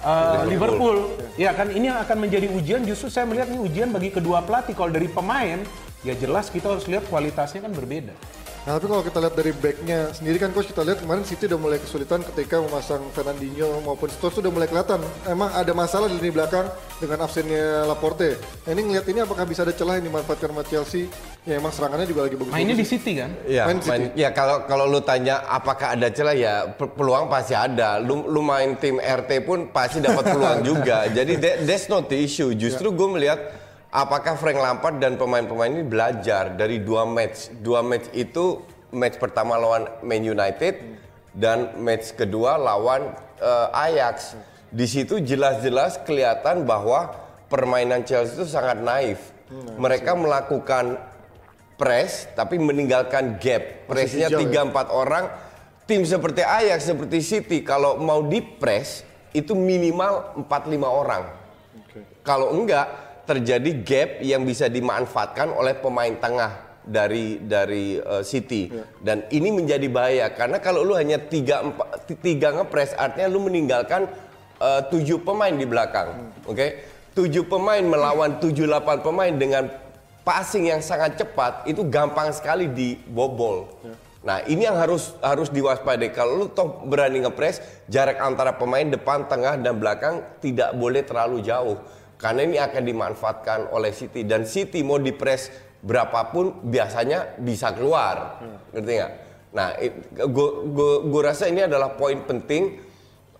uh, 0.06 0.46
Liverpool. 0.46 1.18
Ya 1.38 1.54
kan 1.58 1.74
ini 1.74 1.90
yang 1.90 2.00
akan 2.02 2.18
menjadi 2.22 2.48
ujian 2.54 2.86
justru 2.86 3.10
saya 3.10 3.26
melihat 3.26 3.50
ini 3.50 3.60
ujian 3.62 3.90
bagi 3.90 4.14
kedua 4.14 4.46
pelatih 4.46 4.78
kalau 4.78 4.94
dari 4.94 5.10
pemain 5.10 5.66
ya 6.06 6.14
jelas 6.18 6.50
kita 6.50 6.78
harus 6.78 6.86
lihat 6.86 7.06
kualitasnya 7.10 7.66
kan 7.66 7.74
berbeda. 7.74 8.14
Nah, 8.62 8.78
tapi 8.78 8.86
kalau 8.86 9.02
kita 9.02 9.18
lihat 9.18 9.34
dari 9.34 9.52
backnya 9.52 10.00
sendiri 10.14 10.38
kan 10.38 10.54
coach 10.54 10.70
kita 10.70 10.86
lihat 10.86 11.02
kemarin 11.02 11.26
City 11.26 11.50
udah 11.50 11.58
mulai 11.58 11.82
kesulitan 11.82 12.22
ketika 12.24 12.62
memasang 12.62 13.02
Fernandinho 13.10 13.82
maupun 13.82 14.06
Stones 14.08 14.38
sudah 14.38 14.48
mulai 14.48 14.70
kelihatan 14.70 15.02
emang 15.26 15.50
ada 15.50 15.74
masalah 15.74 16.06
di 16.06 16.14
lini 16.16 16.30
belakang 16.30 16.70
dengan 16.96 17.26
absennya 17.26 17.90
Laporte. 17.90 18.38
Nah, 18.38 18.72
ini 18.72 18.82
ngelihat 18.86 19.06
ini 19.08 19.20
apakah 19.20 19.50
bisa 19.50 19.66
ada 19.66 19.74
celah 19.74 19.98
yang 19.98 20.06
dimanfaatkan 20.06 20.46
sama 20.48 20.62
Chelsea? 20.64 21.10
Ya 21.42 21.58
emang 21.58 21.74
serangannya 21.74 22.06
juga 22.06 22.30
lagi 22.30 22.38
bagus. 22.38 22.54
Mainnya 22.54 22.78
di 22.78 22.86
City 22.86 23.18
kan? 23.18 23.34
Ya, 23.50 23.66
Main 23.66 23.82
City. 23.82 23.90
main- 23.90 24.14
ya 24.14 24.30
kalau 24.30 24.62
kalau 24.64 24.86
lu 24.86 25.02
tanya 25.02 25.42
apakah 25.42 25.98
ada 25.98 26.14
celah 26.14 26.38
ya 26.38 26.54
pe- 26.70 26.94
peluang 26.94 27.26
pasti 27.28 27.58
ada. 27.58 27.98
Lu, 27.98 28.30
lu 28.30 28.46
main 28.46 28.78
tim 28.78 29.02
RT 29.02 29.42
pun 29.42 29.74
pasti 29.74 29.98
dapat 29.98 30.22
peluang 30.30 30.62
juga. 30.70 31.10
Jadi 31.10 31.34
that- 31.42 31.60
that's 31.66 31.90
not 31.90 32.06
the 32.06 32.20
issue. 32.20 32.54
Justru 32.54 32.94
gue 32.94 33.08
melihat 33.10 33.42
apakah 33.92 34.40
Frank 34.40 34.58
Lampard 34.58 34.98
dan 35.04 35.20
pemain-pemain 35.20 35.70
ini 35.70 35.86
belajar 35.86 36.56
dari 36.56 36.80
dua 36.82 37.04
match. 37.04 37.52
Dua 37.60 37.84
match 37.84 38.08
itu 38.16 38.64
match 38.96 39.20
pertama 39.20 39.60
lawan 39.60 39.88
Man 40.02 40.24
United 40.24 40.80
dan 41.36 41.76
match 41.78 42.16
kedua 42.16 42.56
lawan 42.56 43.12
eh, 43.38 43.68
Ajax. 43.92 44.40
Di 44.72 44.88
situ 44.88 45.20
jelas-jelas 45.20 46.00
kelihatan 46.08 46.64
bahwa 46.64 47.12
permainan 47.52 48.08
Chelsea 48.08 48.40
itu 48.40 48.48
sangat 48.48 48.80
naif. 48.80 49.20
Mereka 49.52 50.16
melakukan 50.16 50.96
press 51.76 52.32
tapi 52.40 52.56
meninggalkan 52.56 53.36
gap. 53.36 53.84
Pressnya 53.92 54.32
ya? 54.32 54.40
3 54.40 54.72
4 54.72 54.88
orang. 54.88 55.28
Tim 55.84 56.08
seperti 56.08 56.40
Ajax, 56.40 56.88
seperti 56.88 57.20
City 57.20 57.68
kalau 57.68 58.00
mau 58.00 58.24
di 58.24 58.40
press 58.40 59.04
itu 59.36 59.52
minimal 59.52 60.40
4 60.48 60.48
5 60.48 60.80
orang. 60.88 61.24
Kalau 62.24 62.56
enggak 62.56 63.11
terjadi 63.26 63.72
gap 63.86 64.10
yang 64.26 64.44
bisa 64.44 64.68
dimanfaatkan 64.68 65.54
oleh 65.54 65.78
pemain 65.78 66.12
tengah 66.18 66.82
dari 66.82 67.38
dari 67.42 68.02
uh, 68.02 68.26
City. 68.26 68.74
Dan 68.98 69.30
ini 69.30 69.54
menjadi 69.54 69.86
bahaya 69.86 70.28
karena 70.34 70.58
kalau 70.58 70.82
lu 70.82 70.98
hanya 70.98 71.22
tiga 71.22 71.62
empat 71.62 72.10
tiga 72.22 72.54
ngepres 72.58 72.98
artinya 72.98 73.30
lu 73.30 73.46
meninggalkan 73.46 74.10
uh, 74.58 74.82
tujuh 74.90 75.22
pemain 75.22 75.54
di 75.54 75.66
belakang 75.66 76.34
oke? 76.50 76.68
Tujuh 77.12 77.44
pemain 77.46 77.84
melawan 77.84 78.40
tujuh 78.40 78.66
delapan 78.66 79.04
pemain 79.04 79.34
dengan 79.36 79.68
passing 80.24 80.72
yang 80.72 80.80
sangat 80.80 81.20
cepat 81.20 81.68
itu 81.68 81.84
gampang 81.86 82.32
sekali 82.32 82.72
dibobol. 82.72 83.68
Nah 84.22 84.46
ini 84.46 84.70
yang 84.70 84.78
harus 84.78 85.18
harus 85.20 85.50
diwaspadai. 85.50 86.14
Kalau 86.14 86.46
lu 86.46 86.48
toh 86.54 86.86
berani 86.86 87.26
ngepres, 87.26 87.60
jarak 87.90 88.22
antara 88.22 88.54
pemain 88.54 88.86
depan, 88.86 89.26
tengah 89.26 89.58
dan 89.58 89.82
belakang 89.82 90.22
tidak 90.40 90.78
boleh 90.78 91.02
terlalu 91.02 91.42
jauh. 91.42 91.78
Karena 92.22 92.46
ini 92.46 92.62
akan 92.62 92.84
dimanfaatkan 92.86 93.74
oleh 93.74 93.90
City 93.90 94.22
dan 94.22 94.46
City 94.46 94.86
mau 94.86 95.02
dipres 95.02 95.50
berapapun 95.82 96.62
biasanya 96.70 97.42
bisa 97.42 97.74
keluar, 97.74 98.38
ngerti 98.70 98.92
nggak? 99.02 99.14
Nah, 99.52 99.74
gue 101.02 101.22
rasa 101.26 101.50
ini 101.50 101.66
adalah 101.66 101.98
poin 101.98 102.22
penting 102.22 102.78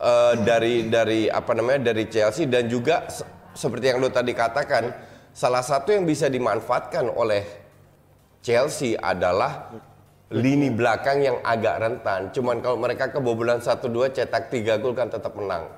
eh, 0.02 0.34
dari 0.42 0.90
dari 0.90 1.30
apa 1.30 1.54
namanya 1.54 1.94
dari 1.94 2.10
Chelsea 2.10 2.50
dan 2.50 2.66
juga 2.66 3.06
se- 3.06 3.24
seperti 3.54 3.94
yang 3.94 4.02
lo 4.02 4.10
tadi 4.10 4.34
katakan, 4.34 4.90
salah 5.30 5.62
satu 5.62 5.94
yang 5.94 6.10
bisa 6.10 6.26
dimanfaatkan 6.26 7.06
oleh 7.14 7.46
Chelsea 8.42 8.98
adalah 8.98 9.70
lini 10.34 10.74
belakang 10.74 11.22
yang 11.22 11.38
agak 11.46 11.76
rentan. 11.78 12.34
Cuman 12.34 12.64
kalau 12.66 12.82
mereka 12.82 13.14
kebobolan 13.14 13.62
1-2 13.62 14.10
cetak 14.10 14.50
3 14.50 14.82
gol 14.82 14.98
kan 14.98 15.12
tetap 15.12 15.36
menang. 15.38 15.70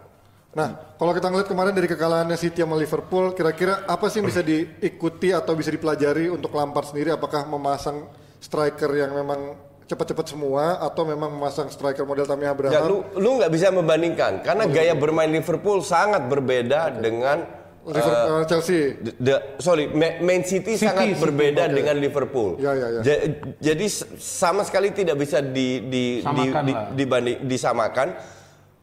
Nah, 0.54 0.70
kalau 1.02 1.18
kita 1.18 1.34
ngeliat 1.34 1.50
kemarin 1.50 1.74
dari 1.74 1.90
kekalahannya 1.90 2.38
City 2.38 2.62
sama 2.62 2.78
Liverpool, 2.78 3.34
kira-kira 3.34 3.90
apa 3.90 4.06
sih 4.06 4.22
yang 4.22 4.30
bisa 4.30 4.46
diikuti 4.46 5.34
atau 5.34 5.58
bisa 5.58 5.74
dipelajari 5.74 6.30
untuk 6.30 6.54
Lampard 6.54 6.94
sendiri? 6.94 7.10
Apakah 7.10 7.50
memasang 7.50 8.06
striker 8.38 8.94
yang 8.94 9.18
memang 9.18 9.58
cepat-cepat 9.84 10.30
semua 10.30 10.78
atau 10.78 11.04
memang 11.04 11.34
memasang 11.34 11.74
striker 11.74 12.06
model 12.06 12.30
Tammy 12.30 12.46
Abraham? 12.46 12.70
Ya, 12.70 12.86
lu 12.86 13.02
lu 13.18 13.42
nggak 13.42 13.50
bisa 13.50 13.74
membandingkan 13.74 14.46
karena 14.46 14.70
gaya 14.70 14.94
bermain 14.94 15.28
Liverpool 15.28 15.82
sangat 15.82 16.30
berbeda 16.30 17.02
dengan 17.02 17.50
Liverpool, 17.84 18.46
Chelsea. 18.46 18.96
The, 18.96 19.12
the- 19.20 19.44
sorry, 19.58 19.90
Ma- 19.90 20.22
Man 20.22 20.46
City, 20.46 20.78
City, 20.78 20.88
sangat 20.88 21.18
City, 21.18 21.20
berbeda 21.20 21.68
oke. 21.68 21.74
dengan 21.74 21.96
Liverpool. 21.98 22.50
Ya, 22.56 22.72
ya, 22.72 22.88
ya. 22.94 23.02
Ja- 23.02 23.22
jadi 23.60 23.86
sama 24.16 24.62
sekali 24.64 24.94
tidak 24.94 25.18
bisa 25.18 25.42
di, 25.42 25.84
di, 25.84 26.04
di, 26.22 26.24
Samakan 26.24 26.62
di- 26.64 26.72
lah. 26.72 26.86
dibanding- 26.94 27.42
disamakan. 27.44 28.08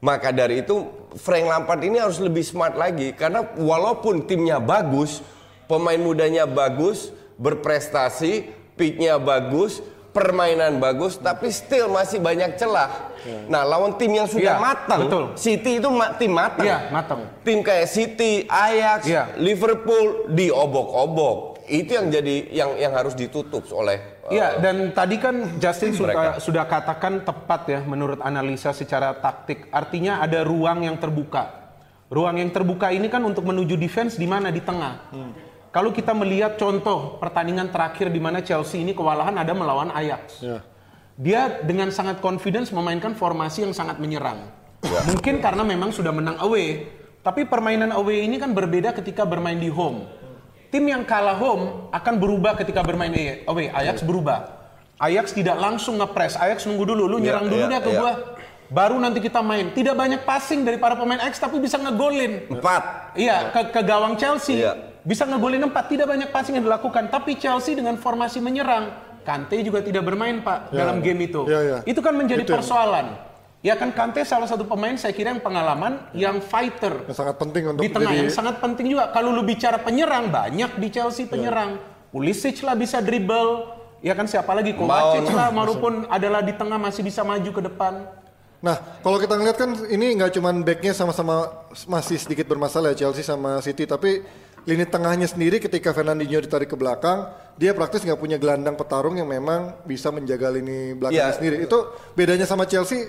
Maka 0.01 0.33
dari 0.33 0.65
itu 0.65 0.89
Frank 1.13 1.45
Lampard 1.45 1.85
ini 1.85 2.01
harus 2.01 2.17
lebih 2.17 2.41
smart 2.41 2.73
lagi 2.73 3.13
karena 3.13 3.45
walaupun 3.53 4.25
timnya 4.25 4.57
bagus, 4.57 5.21
pemain 5.69 6.01
mudanya 6.01 6.49
bagus, 6.49 7.13
berprestasi, 7.37 8.49
picknya 8.81 9.21
bagus, 9.21 9.85
permainan 10.11 10.81
bagus, 10.81 11.21
tapi 11.21 11.53
still 11.53 11.93
masih 11.93 12.17
banyak 12.17 12.57
celah. 12.57 13.13
Nah, 13.47 13.61
lawan 13.63 14.01
tim 14.01 14.09
yang 14.11 14.25
sudah 14.25 14.57
Iya, 14.57 14.63
matang, 14.63 15.01
betul. 15.05 15.25
City 15.37 15.77
itu 15.77 15.89
ma- 15.93 16.17
tim 16.17 16.33
matang. 16.33 16.65
Iya, 16.65 16.79
matang. 16.89 17.21
Tim 17.45 17.61
kayak 17.61 17.87
City, 17.87 18.49
Ajax, 18.49 19.05
Iya. 19.05 19.37
Liverpool 19.37 20.33
diobok-obok. 20.33 21.50
Itu 21.71 21.95
yang 21.95 22.11
jadi 22.11 22.51
yang 22.51 22.71
yang 22.75 22.93
harus 22.99 23.15
ditutup 23.15 23.63
oleh 23.71 24.27
uh, 24.27 24.35
Iya, 24.35 24.59
dan 24.59 24.91
tadi 24.91 25.23
kan 25.23 25.55
Justin 25.63 25.95
sudah, 25.95 26.43
sudah 26.43 26.67
katakan 26.67 27.23
tepat 27.23 27.71
ya 27.71 27.81
menurut 27.87 28.19
analisa 28.19 28.75
secara 28.75 29.15
taktik. 29.15 29.71
Artinya 29.71 30.19
ada 30.19 30.43
ruang 30.43 30.83
yang 30.83 30.99
terbuka. 30.99 31.71
Ruang 32.11 32.43
yang 32.43 32.51
terbuka 32.51 32.91
ini 32.91 33.07
kan 33.07 33.23
untuk 33.23 33.47
menuju 33.47 33.79
defense 33.79 34.19
di 34.19 34.27
mana 34.27 34.51
di 34.51 34.59
tengah. 34.59 35.15
Kalau 35.71 35.95
kita 35.95 36.11
melihat 36.11 36.59
contoh 36.59 37.23
pertandingan 37.23 37.71
terakhir 37.71 38.11
di 38.11 38.19
mana 38.19 38.43
Chelsea 38.43 38.83
ini 38.83 38.91
kewalahan 38.91 39.39
ada 39.39 39.55
melawan 39.55 39.95
Ajax. 39.95 40.43
Ya. 40.43 40.67
Dia 41.15 41.63
dengan 41.63 41.95
sangat 41.95 42.19
confidence 42.19 42.75
memainkan 42.75 43.15
formasi 43.15 43.63
yang 43.63 43.71
sangat 43.71 44.03
menyerang. 44.03 44.51
Mungkin 44.83 45.39
karena 45.39 45.63
memang 45.63 45.95
sudah 45.95 46.11
menang 46.11 46.43
away. 46.43 46.91
Tapi 47.23 47.47
permainan 47.47 47.95
away 47.95 48.27
ini 48.27 48.43
kan 48.43 48.51
berbeda 48.51 48.91
ketika 48.99 49.23
bermain 49.23 49.63
di 49.63 49.71
home. 49.71 50.09
Tim 50.71 50.87
yang 50.87 51.03
kalah 51.03 51.35
home 51.35 51.91
akan 51.91 52.15
berubah 52.23 52.55
ketika 52.55 52.87
bermain 52.87 53.11
away. 53.45 53.67
Ajax 53.75 54.07
berubah. 54.07 54.55
Ajax 55.03 55.35
tidak 55.35 55.59
langsung 55.59 55.99
ngepres. 55.99 56.39
Ajax 56.39 56.63
nunggu 56.71 56.95
dulu, 56.95 57.11
lu 57.11 57.17
Iya, 57.19 57.35
nyerang 57.35 57.47
dulu 57.51 57.65
iya, 57.67 57.73
deh 57.75 57.81
ke 57.83 57.91
iya. 57.91 58.01
gua. 58.01 58.13
baru 58.71 59.03
nanti 59.03 59.19
kita 59.19 59.43
main. 59.43 59.75
Tidak 59.75 59.99
banyak 59.99 60.23
passing 60.23 60.63
dari 60.63 60.79
para 60.79 60.95
pemain 60.95 61.19
X 61.27 61.43
tapi 61.43 61.59
bisa 61.59 61.75
ngegolin. 61.75 62.47
Empat. 62.55 63.19
Iya, 63.19 63.51
ke, 63.51 63.61
ke 63.75 63.81
gawang 63.83 64.15
Chelsea. 64.15 64.63
Iya. 64.63 64.79
Bisa 65.03 65.27
ngegolin 65.27 65.67
empat, 65.67 65.91
tidak 65.91 66.07
banyak 66.07 66.31
passing 66.31 66.55
yang 66.55 66.63
dilakukan. 66.71 67.11
Tapi 67.11 67.35
Chelsea 67.35 67.75
dengan 67.75 67.99
formasi 67.99 68.39
menyerang, 68.39 68.95
Kante 69.27 69.59
juga 69.67 69.83
tidak 69.83 70.07
bermain 70.07 70.39
Pak 70.39 70.71
Ya. 70.71 70.87
dalam 70.87 71.03
game 71.03 71.27
itu. 71.27 71.51
Ya, 71.51 71.61
ya. 71.61 71.79
Itu 71.83 71.99
kan 71.99 72.15
menjadi 72.15 72.47
Itu 72.47 72.55
persoalan. 72.55 73.30
Ya 73.61 73.77
kan 73.77 73.93
Kante 73.93 74.25
salah 74.25 74.49
satu 74.49 74.65
pemain 74.65 74.97
saya 74.97 75.13
kira 75.13 75.37
yang 75.37 75.45
pengalaman, 75.45 76.01
yang 76.17 76.41
fighter. 76.41 77.05
Yang 77.05 77.21
sangat 77.21 77.37
penting 77.37 77.63
untuk 77.69 77.85
di 77.85 77.93
tengah 77.93 78.09
jadi- 78.09 78.21
yang 78.25 78.33
sangat 78.33 78.57
penting 78.57 78.87
juga. 78.89 79.13
Kalau 79.13 79.37
lu 79.37 79.45
bicara 79.45 79.77
penyerang, 79.77 80.33
banyak 80.33 80.81
di 80.81 80.89
Chelsea 80.89 81.29
penyerang. 81.29 81.77
Pulisic 82.09 82.65
lah 82.65 82.73
bisa 82.73 83.05
dribble. 83.05 83.69
Ya 84.01 84.17
kan 84.17 84.25
siapa 84.25 84.57
lagi 84.57 84.73
Kovacic 84.73 85.29
lah, 85.29 85.53
maupun 85.53 86.09
adalah 86.09 86.41
di 86.41 86.57
tengah 86.57 86.81
masih 86.81 87.05
bisa 87.05 87.21
maju 87.21 87.51
ke 87.53 87.61
depan. 87.61 88.01
Nah, 88.65 88.77
kalau 89.05 89.21
kita 89.21 89.37
ngeliat 89.37 89.57
kan 89.61 89.77
ini 89.93 90.17
nggak 90.17 90.41
cuman 90.41 90.65
backnya 90.65 90.97
sama-sama 90.97 91.69
masih 91.85 92.17
sedikit 92.17 92.49
bermasalah 92.49 92.97
ya 92.97 93.05
Chelsea 93.05 93.21
sama 93.21 93.61
City, 93.61 93.85
tapi 93.85 94.25
lini 94.65 94.89
tengahnya 94.89 95.29
sendiri 95.29 95.61
ketika 95.61 95.93
Fernandinho 95.93 96.41
ditarik 96.41 96.69
ke 96.69 96.77
belakang, 96.77 97.29
dia 97.61 97.77
praktis 97.77 98.01
nggak 98.01 98.17
punya 98.17 98.41
gelandang 98.41 98.73
petarung 98.73 99.21
yang 99.21 99.29
memang 99.29 99.77
bisa 99.85 100.09
menjaga 100.09 100.49
lini 100.49 100.97
belakangnya 100.97 101.29
Ya. 101.29 101.37
sendiri. 101.37 101.57
Itu 101.61 101.79
bedanya 102.17 102.49
sama 102.49 102.65
Chelsea. 102.65 103.05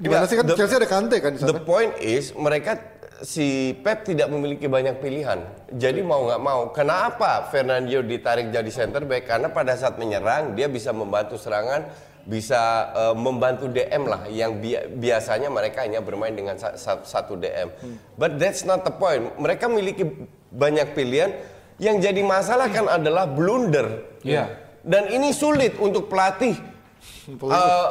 Gimana 0.00 0.24
Ya, 0.24 0.28
sih 0.28 0.36
kan 0.36 0.44
the- 0.44 0.56
Chelsea 0.56 0.76
ada 0.76 0.88
Kante 0.88 1.16
kan 1.20 1.30
di 1.30 1.38
The 1.38 1.60
point 1.60 1.92
is 2.00 2.32
mereka 2.32 2.80
si 3.20 3.76
Pep 3.76 4.02
tidak 4.02 4.26
memiliki 4.26 4.64
banyak 4.64 4.96
pilihan. 4.96 5.44
Jadi 5.70 6.00
mau 6.00 6.24
nggak 6.24 6.40
mau, 6.40 6.60
kenapa 6.70 7.44
Fernandinho 7.46 8.00
ditarik 8.00 8.48
jadi 8.48 8.66
center 8.66 9.04
back? 9.04 9.28
Karena 9.28 9.46
pada 9.46 9.76
saat 9.76 9.94
menyerang 9.94 10.56
dia 10.56 10.66
bisa 10.66 10.88
membantu 10.90 11.36
serangan, 11.36 11.84
bisa 12.22 12.60
eh, 12.90 13.14
membantu 13.14 13.68
DM 13.68 14.08
lah. 14.08 14.24
Yang 14.24 14.52
bi- 14.56 14.86
biasanya 14.98 15.48
mereka 15.48 15.84
hanya 15.84 16.00
bermain 16.00 16.32
dengan 16.32 16.56
sa- 16.56 16.74
sa- 16.74 17.04
satu 17.04 17.36
DM. 17.36 17.68
But 18.16 18.40
that's 18.40 18.64
not 18.64 18.82
the 18.82 18.92
point. 18.92 19.36
Mereka 19.36 19.68
memiliki 19.68 20.08
banyak 20.50 20.96
pilihan. 20.96 21.36
Yang 21.76 22.08
jadi 22.08 22.20
masalah 22.22 22.68
kan 22.68 22.88
adalah 22.88 23.24
blunder. 23.24 24.16
Iya. 24.20 24.48
Dan 24.80 25.08
ini 25.08 25.28
sulit 25.30 25.76
untuk 25.76 26.08
pelatih 26.08 26.56
eh, 27.28 27.88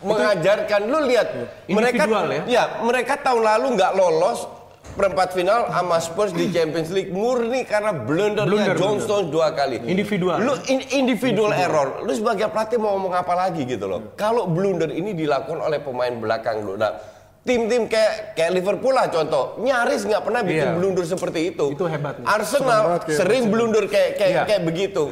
mengajarkan. 0.00 0.80
Lu 0.88 0.98
lihat 1.04 1.28
mereka 1.68 2.04
Individual 2.04 2.26
ya? 2.28 2.42
Ya, 2.48 2.64
mereka 2.82 3.14
tahun 3.20 3.42
lalu 3.44 3.66
nggak 3.76 3.92
lolos 3.96 4.48
perempat 4.90 5.30
final 5.32 5.70
sama 5.70 5.96
Spurs 6.02 6.34
di 6.34 6.50
Champions 6.50 6.90
League 6.90 7.14
murni 7.14 7.62
karena 7.62 7.94
blundernya 7.94 8.48
Blunder, 8.50 8.76
John 8.76 8.98
blunder. 8.98 9.06
Stones 9.06 9.28
dua 9.30 9.48
kali. 9.54 9.76
Individual. 9.86 10.36
Lu 10.42 10.54
in- 10.66 10.88
individual 10.90 11.54
error. 11.54 12.02
Lu 12.02 12.10
sebagai 12.10 12.50
pelatih 12.50 12.82
mau 12.82 12.98
ngomong 12.98 13.14
apa 13.14 13.32
lagi 13.38 13.62
gitu 13.64 13.86
loh. 13.86 14.12
Kalau 14.18 14.50
blunder 14.50 14.90
ini 14.90 15.14
dilakukan 15.14 15.62
oleh 15.62 15.78
pemain 15.78 16.10
belakang 16.10 16.66
lu. 16.66 16.74
Nah, 16.74 16.96
tim-tim 17.40 17.88
kayak 17.88 18.36
kayak 18.36 18.52
Liverpool 18.52 18.92
lah 18.92 19.08
contoh, 19.08 19.56
nyaris 19.58 20.04
nggak 20.04 20.22
pernah 20.22 20.44
bikin 20.44 20.66
Iya. 20.66 20.76
blunder 20.76 21.04
seperti 21.04 21.40
itu. 21.50 21.72
Itu 21.72 21.88
hebatnya. 21.88 22.28
Arsenal 22.28 22.80
banget 22.84 23.02
kayak 23.08 23.18
sering 23.18 23.44
blunder 23.48 23.84
kayak 23.88 24.10
kayak 24.14 24.30
Iya. 24.30 24.42
kayak 24.44 24.62
begitu. 24.62 25.04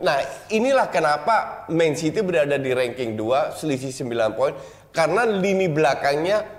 Nah, 0.00 0.16
inilah 0.48 0.88
kenapa 0.88 1.36
Man 1.68 1.92
City 1.92 2.24
berada 2.24 2.56
di 2.56 2.72
ranking 2.72 3.12
2 3.12 3.52
selisih 3.52 3.92
9 3.92 4.32
poin 4.32 4.56
karena 4.88 5.28
lini 5.28 5.68
belakangnya 5.68 6.55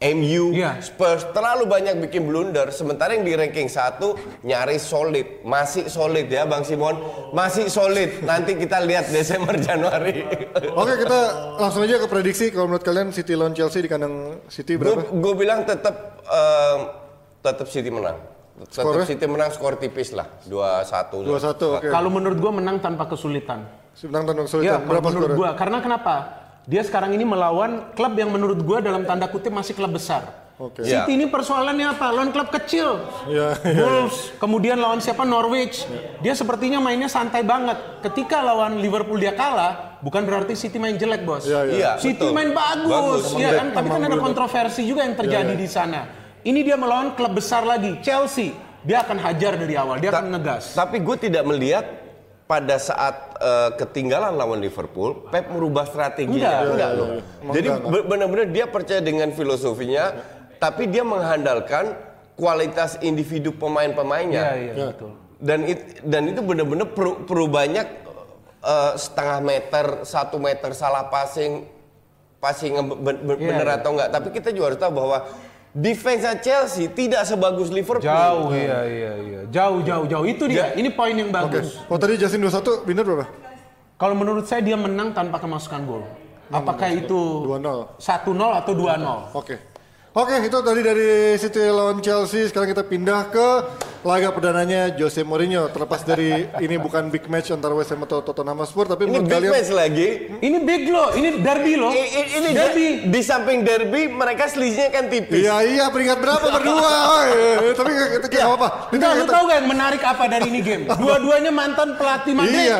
MU, 0.00 0.56
Iya. 0.56 0.80
Spurs 0.80 1.28
terlalu 1.28 1.68
banyak 1.68 2.00
bikin 2.00 2.24
blunder 2.24 2.72
sementara 2.72 3.12
yang 3.12 3.20
di 3.20 3.36
ranking 3.36 3.68
1 3.68 4.00
nyaris 4.40 4.80
solid, 4.80 5.44
masih 5.44 5.86
solid 5.86 6.24
ya 6.24 6.48
Bang 6.48 6.64
Simon, 6.64 6.96
masih 7.30 7.68
solid. 7.68 8.24
Nanti 8.24 8.56
kita 8.56 8.80
lihat 8.80 9.06
Desember 9.06 9.52
Januari. 9.60 10.24
Oke, 10.72 10.94
kita 10.98 11.20
langsung 11.54 11.84
aja 11.84 12.00
ke 12.00 12.08
prediksi 12.08 12.48
kalau 12.48 12.72
menurut 12.72 12.80
kalian 12.80 13.12
City 13.12 13.36
lawan 13.36 13.52
Chelsea 13.52 13.84
di 13.84 13.88
kandang 13.88 14.40
City 14.46 14.74
berapa? 14.74 15.04
Gue 15.04 15.34
bilang 15.36 15.68
tetap 15.68 15.92
em, 16.24 16.78
tetap 17.38 17.68
City 17.68 17.92
menang. 17.92 18.16
Tetap 18.56 18.72
Skornya? 18.82 19.04
City 19.04 19.24
menang 19.24 19.48
skor 19.50 19.76
tipis 19.76 20.12
lah, 20.12 20.28
2-1. 20.44 21.24
2-1, 21.24 21.76
oke. 21.76 21.88
Kalau 21.88 22.08
menurut 22.08 22.36
gua 22.36 22.52
menang 22.52 22.76
tanpa 22.76 23.04
kesulitan. 23.04 23.64
Menang 24.02 24.24
tanpa 24.26 24.40
Ya, 24.40 24.46
kesulitan. 24.48 24.78
kalau 24.78 24.88
Berapa 24.90 25.08
menurut 25.08 25.28
skornya? 25.28 25.40
gua. 25.40 25.50
Karena 25.56 25.78
kenapa? 25.80 26.14
Dia 26.64 26.82
sekarang 26.84 27.12
ini 27.12 27.24
melawan 27.24 27.92
klub 27.92 28.12
yang 28.14 28.28
menurut 28.28 28.60
gua 28.60 28.78
dalam 28.80 29.04
tanda 29.04 29.26
kutip 29.26 29.50
masih 29.50 29.72
klub 29.72 29.92
besar. 29.92 30.40
Oke. 30.60 30.84
Ya. 30.84 31.08
City 31.08 31.16
ini 31.16 31.24
persoalannya 31.24 31.96
apa? 31.96 32.12
Lawan 32.12 32.36
klub 32.36 32.52
kecil. 32.52 33.00
Iya, 33.24 33.56
Wolves, 33.80 34.28
kemudian 34.44 34.76
lawan 34.76 35.00
siapa? 35.00 35.24
Norwich. 35.24 35.88
Dia 36.20 36.36
sepertinya 36.36 36.84
mainnya 36.84 37.08
santai 37.08 37.40
banget. 37.40 37.80
Ketika 38.04 38.44
lawan 38.44 38.76
Liverpool 38.76 39.16
dia 39.16 39.32
kalah, 39.32 39.96
bukan 40.04 40.20
berarti 40.20 40.52
City 40.52 40.76
main 40.76 41.00
jelek, 41.00 41.24
Bos. 41.24 41.48
Iya, 41.48 41.64
iya. 41.64 41.72
Iya, 41.72 41.90
City 41.96 42.28
betul. 42.28 42.36
main 42.36 42.52
bagus, 42.52 42.92
Bagus. 42.92 43.40
ya 43.40 43.50
kan? 43.56 43.72
Tapi 43.72 43.88
kan 43.88 44.00
ada 44.04 44.18
kontroversi 44.20 44.84
juga 44.84 45.00
yang 45.00 45.16
terjadi 45.16 45.52
Iya, 45.56 45.62
di 45.64 45.68
sana. 45.68 46.00
Ini 46.44 46.60
dia 46.60 46.76
melawan 46.76 47.16
klub 47.16 47.32
besar 47.32 47.64
lagi, 47.64 47.96
Chelsea. 48.04 48.52
Dia 48.80 49.00
akan 49.00 49.16
hajar 49.16 49.56
dari 49.56 49.76
awal, 49.76 49.96
dia 49.96 50.12
Ta- 50.12 50.20
akan 50.20 50.28
ngegas. 50.36 50.76
Tapi 50.76 51.00
gue 51.00 51.16
tidak 51.20 51.44
melihat 51.44 51.84
pada 52.50 52.82
saat 52.82 53.38
eh, 53.38 53.70
ketinggalan 53.78 54.34
lawan 54.34 54.58
Liverpool, 54.58 55.30
Pep 55.30 55.54
merubah 55.54 55.86
strategi. 55.86 56.42
Enggak. 56.42 56.74
enggak 56.74 56.90
loh. 56.98 57.08
Jadi 57.54 57.68
benar-benar 58.02 58.50
dia 58.50 58.66
percaya 58.66 58.98
dengan 58.98 59.30
filosofinya, 59.30 60.18
tapi 60.58 60.90
dia 60.90 61.06
mengandalkan 61.06 61.94
kualitas 62.34 62.98
individu 63.00 63.54
pemain-pemainnya. 63.54 64.42
Iya, 64.58 64.74
iya, 64.74 64.86
betul. 64.90 65.10
Dan 65.38 65.58
it- 65.64 66.02
dan 66.02 66.26
itu 66.26 66.42
benar-benar 66.42 66.90
perlu, 66.90 67.22
perlu 67.22 67.46
banyak 67.46 67.86
eh, 68.60 68.92
setengah 68.98 69.38
meter, 69.40 69.86
satu 70.02 70.36
meter 70.36 70.74
salah 70.74 71.06
passing, 71.06 71.70
passing 72.36 72.74
yang 72.74 72.86
be- 72.90 72.98
be- 72.98 73.38
Iya, 73.38 73.46
bener 73.46 73.66
iya. 73.70 73.78
atau 73.78 73.90
enggak. 73.94 74.10
Tapi 74.10 74.28
kita 74.34 74.50
juga 74.50 74.74
harus 74.74 74.80
tahu 74.82 74.92
bahwa 74.98 75.18
defense 75.70 76.26
Chelsea 76.42 76.90
tidak 76.90 77.22
sebagus 77.26 77.70
Liverpool. 77.70 78.02
Jauh, 78.02 78.50
iya, 78.50 78.80
iya, 78.86 79.12
iya. 79.18 79.40
Jauh, 79.50 79.82
jauh, 79.82 80.06
jauh. 80.06 80.24
Itu 80.26 80.46
dia. 80.50 80.74
Ini 80.74 80.90
poin 80.94 81.14
yang 81.14 81.30
bagus. 81.30 81.78
Oh 81.86 81.98
tadi 81.98 82.18
Justin 82.18 82.46
21, 82.46 82.86
Binder 82.86 83.04
berapa? 83.06 83.26
Kalau 84.00 84.16
menurut 84.16 84.48
saya 84.48 84.64
dia 84.64 84.80
menang 84.80 85.12
tanpa 85.12 85.36
kemasukan 85.36 85.80
gol. 85.84 86.02
Apakah 86.50 86.90
itu 86.90 87.46
2-0. 87.46 88.00
1-0 88.00 88.58
atau 88.58 88.72
2-0? 88.74 89.38
Oke. 89.38 89.56
Oke, 90.10 90.42
itu 90.42 90.58
tadi 90.58 90.80
dari 90.82 91.38
City 91.38 91.70
lawan 91.70 92.02
Chelsea. 92.02 92.50
Sekarang 92.50 92.66
kita 92.66 92.82
pindah 92.82 93.30
ke 93.30 93.48
laga 94.00 94.28
perdananya 94.30 94.88
Jose 94.90 95.20
Mourinho. 95.20 95.68
Terlepas 95.68 96.00
dari 96.02 96.32
ini 96.58 96.76
bukan 96.76 97.08
big 97.08 97.26
match 97.26 97.50
antara 97.50 97.72
West 97.72 97.90
Ham 97.90 98.00
atau 98.00 98.20
Tottenham 98.20 98.56
Hotspur, 98.58 98.84
tapi 98.84 99.04
Ini 99.04 99.10
menurut 99.14 99.24
big 99.24 99.34
kalian 99.34 99.52
match 99.52 99.70
lagi. 99.70 100.08
Ini 100.38 100.58
big 100.60 100.82
loh, 100.86 101.08
ini 101.12 101.28
derby 101.38 101.74
loh. 101.74 101.92
I- 101.92 102.00
i- 102.10 102.30
ini 102.34 102.48
derby. 102.50 102.74
di, 102.74 102.86
di 103.08 103.20
samping 103.20 103.60
derby 103.60 104.08
mereka 104.08 104.46
selisihnya 104.46 104.88
kan 104.90 105.04
tipis. 105.06 105.36
Iya 105.38 105.56
iya 105.62 105.84
peringkat 105.88 106.18
berapa 106.18 106.46
berdua? 106.50 106.92
Oh, 107.10 107.22
iya. 107.24 107.72
Tapi 107.72 107.90
kita 107.90 108.28
kita 108.30 108.46
apa? 108.46 108.68
Ini 108.88 108.96
Enggak, 108.96 109.10
lu 109.10 109.20
kita- 109.20 109.34
tahu 109.34 109.42
gak 109.44 109.56
yang 109.56 109.68
menarik 109.68 110.02
apa 110.02 110.24
dari 110.26 110.46
ini 110.46 110.60
game? 110.60 110.84
Dua-duanya 110.86 111.50
mantan 111.50 111.88
pelatih 111.94 112.32
Madrid. 112.32 112.60
Iya. 112.62 112.78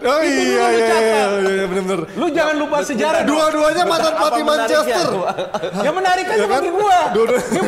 Oh 0.00 0.20
Itu 0.20 0.40
iya 0.40 0.64
lu 0.64 0.78
iya 0.78 0.86
catat. 0.88 1.02
iya 1.04 1.22
iya 1.52 1.64
benar-benar. 1.66 2.00
Lu 2.12 2.26
jangan 2.30 2.54
lupa 2.56 2.76
sejarah. 2.80 3.20
Dua-duanya 3.22 3.84
mantan 3.84 4.12
pelatih? 4.14 4.44
Manchester. 4.48 5.08
Yang 5.78 5.94
menarik 5.94 6.26
aja 6.26 6.40
kan? 6.40 6.50
bagi 6.56 6.70
gua. 6.72 7.00
Ini 7.12 7.62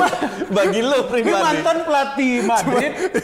Bagi 0.50 0.80
lo 0.80 0.98
Ini 0.98 1.06
pribadi. 1.06 1.42
mantan 1.42 1.76
pelatih 1.84 2.32
Madrid 2.42 2.78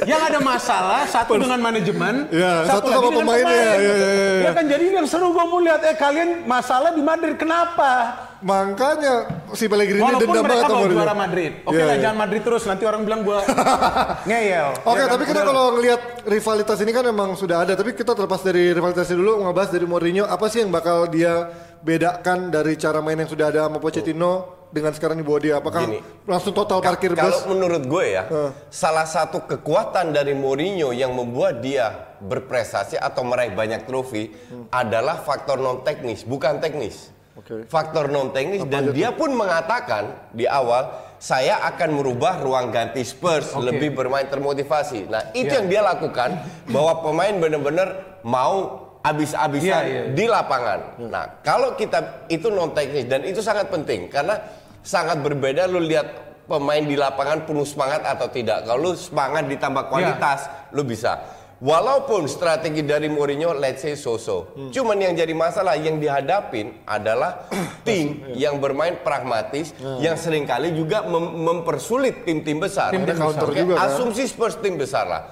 yang 0.05 0.23
ada 0.23 0.39
masalah 0.39 1.03
satu 1.05 1.35
dengan 1.35 1.59
manajemen, 1.59 2.29
Ya, 2.29 2.65
satu 2.65 2.87
lagi 2.87 3.07
sama 3.07 3.17
pemainnya. 3.17 3.45
pemain. 3.47 3.77
Ya, 3.77 3.77
ya, 3.77 3.95
ya, 3.95 4.11
ya. 4.11 4.31
Ya 4.41 4.51
kan 4.53 4.65
jadi 4.65 4.83
ini 4.85 4.95
yang 4.97 5.07
seru 5.07 5.29
gue 5.29 5.45
mau 5.45 5.59
lihat 5.59 5.81
eh 5.83 5.95
kalian 5.95 6.45
masalah 6.45 6.91
di 6.91 7.01
Madrid 7.01 7.35
kenapa? 7.35 7.93
Makanya 8.39 9.15
si 9.53 9.65
Pellegrini 9.65 9.99
Walaupun 9.99 10.23
dendam 10.23 10.45
banget 10.45 10.53
mereka 10.55 10.69
sama 10.69 10.79
Mourinho. 10.79 10.97
juara 10.97 11.15
Madrid. 11.15 11.53
Oke 11.63 11.73
Iya, 11.75 11.85
lah 11.85 11.95
iya. 11.95 12.03
jangan 12.03 12.19
Madrid 12.19 12.43
terus 12.43 12.63
nanti 12.65 12.85
orang 12.85 13.03
bilang 13.03 13.21
gua 13.23 13.39
ngeyel. 14.29 14.69
Oke, 14.83 14.95
Ya 14.95 15.03
kan? 15.03 15.09
tapi 15.11 15.25
kita 15.25 15.41
Udah. 15.41 15.49
kalau 15.49 15.65
ngelihat 15.73 16.01
rivalitas 16.25 16.79
ini 16.79 16.91
kan 16.91 17.05
memang 17.05 17.29
sudah 17.33 17.57
ada. 17.59 17.73
Tapi 17.73 17.91
kita 17.93 18.13
terlepas 18.13 18.41
dari 18.41 18.71
rivalitasnya 18.71 19.17
dulu, 19.17 19.41
ngebahas 19.43 19.71
dari 19.71 19.85
Mourinho, 19.85 20.25
apa 20.25 20.47
sih 20.47 20.61
yang 20.61 20.71
bakal 20.71 21.07
dia 21.07 21.49
bedakan 21.81 22.51
dari 22.51 22.75
cara 22.75 22.99
main 22.99 23.17
yang 23.17 23.27
sudah 23.27 23.47
ada 23.47 23.61
sama 23.65 23.79
Pochettino 23.79 24.56
dengan 24.71 24.93
sekarang 24.93 25.17
dibawa 25.19 25.39
dia? 25.39 25.55
Apakah 25.59 25.87
Gini. 25.87 26.01
langsung 26.25 26.53
total 26.53 26.83
parkir 26.83 27.15
Kalau 27.15 27.43
bus? 27.43 27.49
menurut 27.49 27.83
gue 27.85 28.05
ya, 28.13 28.23
salah 28.69 29.05
satu 29.05 29.45
kekuatan 29.45 30.11
dari 30.11 30.33
Mourinho 30.33 30.91
yang 30.91 31.13
membuat 31.13 31.61
dia 31.61 31.93
berprestasi 32.19 32.97
atau 32.97 33.23
meraih 33.23 33.53
banyak 33.53 33.85
trofi 33.85 34.33
adalah 34.71 35.21
faktor 35.21 35.61
non 35.61 35.83
teknis, 35.83 36.23
bukan 36.23 36.59
teknis. 36.59 37.13
Oke. 37.37 37.69
Faktor 37.69 38.09
non 38.09 38.33
teknis 38.33 38.65
dan 38.65 38.97
dia 38.97 39.13
pun 39.13 39.29
mengatakan 39.37 40.33
di 40.33 40.49
awal 40.49 40.89
saya 41.21 41.61
akan 41.69 42.01
merubah 42.01 42.41
ruang 42.41 42.73
ganti 42.73 43.05
Spurs 43.05 43.53
Oke. 43.53 43.69
lebih 43.69 43.93
bermain 43.93 44.25
termotivasi. 44.25 45.05
Nah, 45.09 45.33
itu 45.37 45.53
Iya. 45.53 45.61
yang 45.61 45.67
dia 45.69 45.83
lakukan 45.85 46.41
bahwa 46.69 47.05
pemain 47.05 47.37
benar-benar 47.37 47.89
mau 48.25 48.86
habis-habisan 49.07 49.67
Iya, 49.67 49.79
iya. 49.87 50.03
di 50.11 50.25
lapangan. 50.27 50.81
Nah, 51.07 51.39
kalau 51.41 51.75
kita 51.75 52.27
itu 52.27 52.51
non 52.51 52.75
teknis 52.75 53.07
dan 53.07 53.23
itu 53.23 53.39
sangat 53.39 53.71
penting 53.71 54.11
karena 54.11 54.39
sangat 54.83 55.23
berbeda 55.23 55.67
lu 55.67 55.79
lihat 55.79 56.27
pemain 56.47 56.83
di 56.83 56.95
lapangan 56.95 57.43
penuh 57.43 57.67
semangat 57.67 58.03
atau 58.03 58.27
tidak. 58.27 58.67
Kalau 58.67 58.79
lu 58.81 58.93
semangat 58.95 59.47
ditambah 59.47 59.87
kualitas, 59.87 60.47
lu 60.71 60.83
bisa. 60.83 61.19
Walaupun 61.57 62.29
strategi 62.29 62.85
dari 62.85 63.09
Mourinho 63.09 63.57
let's 63.57 63.81
say 63.81 63.97
so-so. 63.97 64.53
Cuman 64.69 65.01
yang 65.01 65.17
jadi 65.17 65.33
masalah 65.33 65.73
yang 65.75 65.97
dihadapin 65.97 66.85
adalah 66.85 67.49
tim 67.89 68.29
yang 68.37 68.61
bermain 68.61 69.01
pragmatis 69.01 69.73
yang 69.99 70.21
sering 70.21 70.45
kali 70.45 70.77
juga 70.77 71.01
mem- 71.09 71.33
mempersulit 71.49 72.29
tim-tim 72.29 72.61
besar. 72.61 72.93
Tim-tim 72.93 73.17
counter 73.17 73.49
Oke, 73.49 73.57
juga, 73.57 73.73
kan? 73.81 73.89
Asumsi 73.89 74.29
Spurs 74.29 74.61
tim 74.61 74.77
besar 74.77 75.09
lah. 75.09 75.23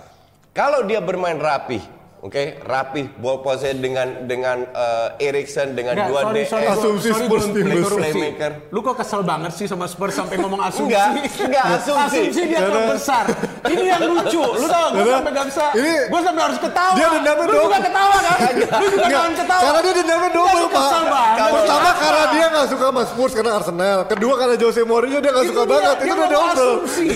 Kalau 0.57 0.89
dia 0.89 1.05
bermain 1.05 1.37
rapih, 1.37 1.85
oke, 2.25 2.45
rapih 2.59 3.07
ball 3.15 3.39
possession 3.39 3.79
dengan 3.79 4.25
dengan 4.25 4.65
eh, 4.65 5.09
Erikson 5.23 5.73
dengan 5.73 5.93
dua 6.03 6.33
DM. 6.33 6.45
sorry, 6.45 6.67
Asumsi 6.67 7.09
sorry, 7.11 7.27
Spurs 7.27 7.47
belum. 7.47 7.85
Playmaker. 7.95 8.53
Lu 8.69 8.81
kok 8.81 8.97
kesel 8.97 9.21
banget 9.23 9.53
sih 9.53 9.67
sama 9.67 9.85
Spurs 9.85 10.15
sampai 10.15 10.37
ngomong 10.37 10.61
asumsi? 10.63 10.89
Enggak, 10.89 11.09
enggak, 11.39 11.65
asumsi. 11.77 12.19
asumsi 12.25 12.41
dia 12.47 12.59
Karena- 12.61 12.89
besar. 12.91 13.25
Ini 13.65 13.85
yang 13.87 14.03
lucu. 14.07 14.41
Lu 14.41 14.67
tau, 14.67 14.93
gue 14.93 15.05
sampai 15.07 15.33
gak 15.33 15.47
bisa. 15.49 15.65
ini- 15.75 16.05
Gue 16.07 16.21
sampai 16.21 16.43
harus 16.43 16.59
ketawa. 16.59 16.95
Dia 16.95 17.07
dendamnya 17.11 17.45
Lu 17.45 17.55
juga 17.63 17.79
ketawa 17.81 18.17
kan? 18.19 18.37
Lu 18.55 18.85
juga 18.85 18.85
Enggak, 18.95 19.09
jangan 19.11 19.33
ketawa. 19.35 19.63
Karena 19.63 19.81
dia 19.81 19.95
dendamnya 19.95 20.31
double, 20.31 20.53
Lu 20.55 20.67
Pak. 20.67 20.77
kesel 20.79 21.05
banget. 21.07 21.51
Pertama 21.55 21.91
karena 21.95 22.25
dia 22.27 22.47
nggak 22.47 22.67
suka 22.67 22.85
sama 22.85 23.03
Spurs 23.05 23.33
karena 23.33 23.53
Arsenal. 23.55 23.99
Kedua 24.07 24.35
karena 24.35 24.55
Jose 24.55 24.81
Mourinho 24.83 25.19
dia 25.19 25.31
nggak 25.31 25.45
Itu 25.45 25.51
suka 25.51 25.63
dia, 25.63 25.73
banget. 25.75 25.97
dia 25.97 26.05
Itu 26.05 26.15
udah 26.15 26.29
double. 26.31 26.53
asumsi. 26.55 27.07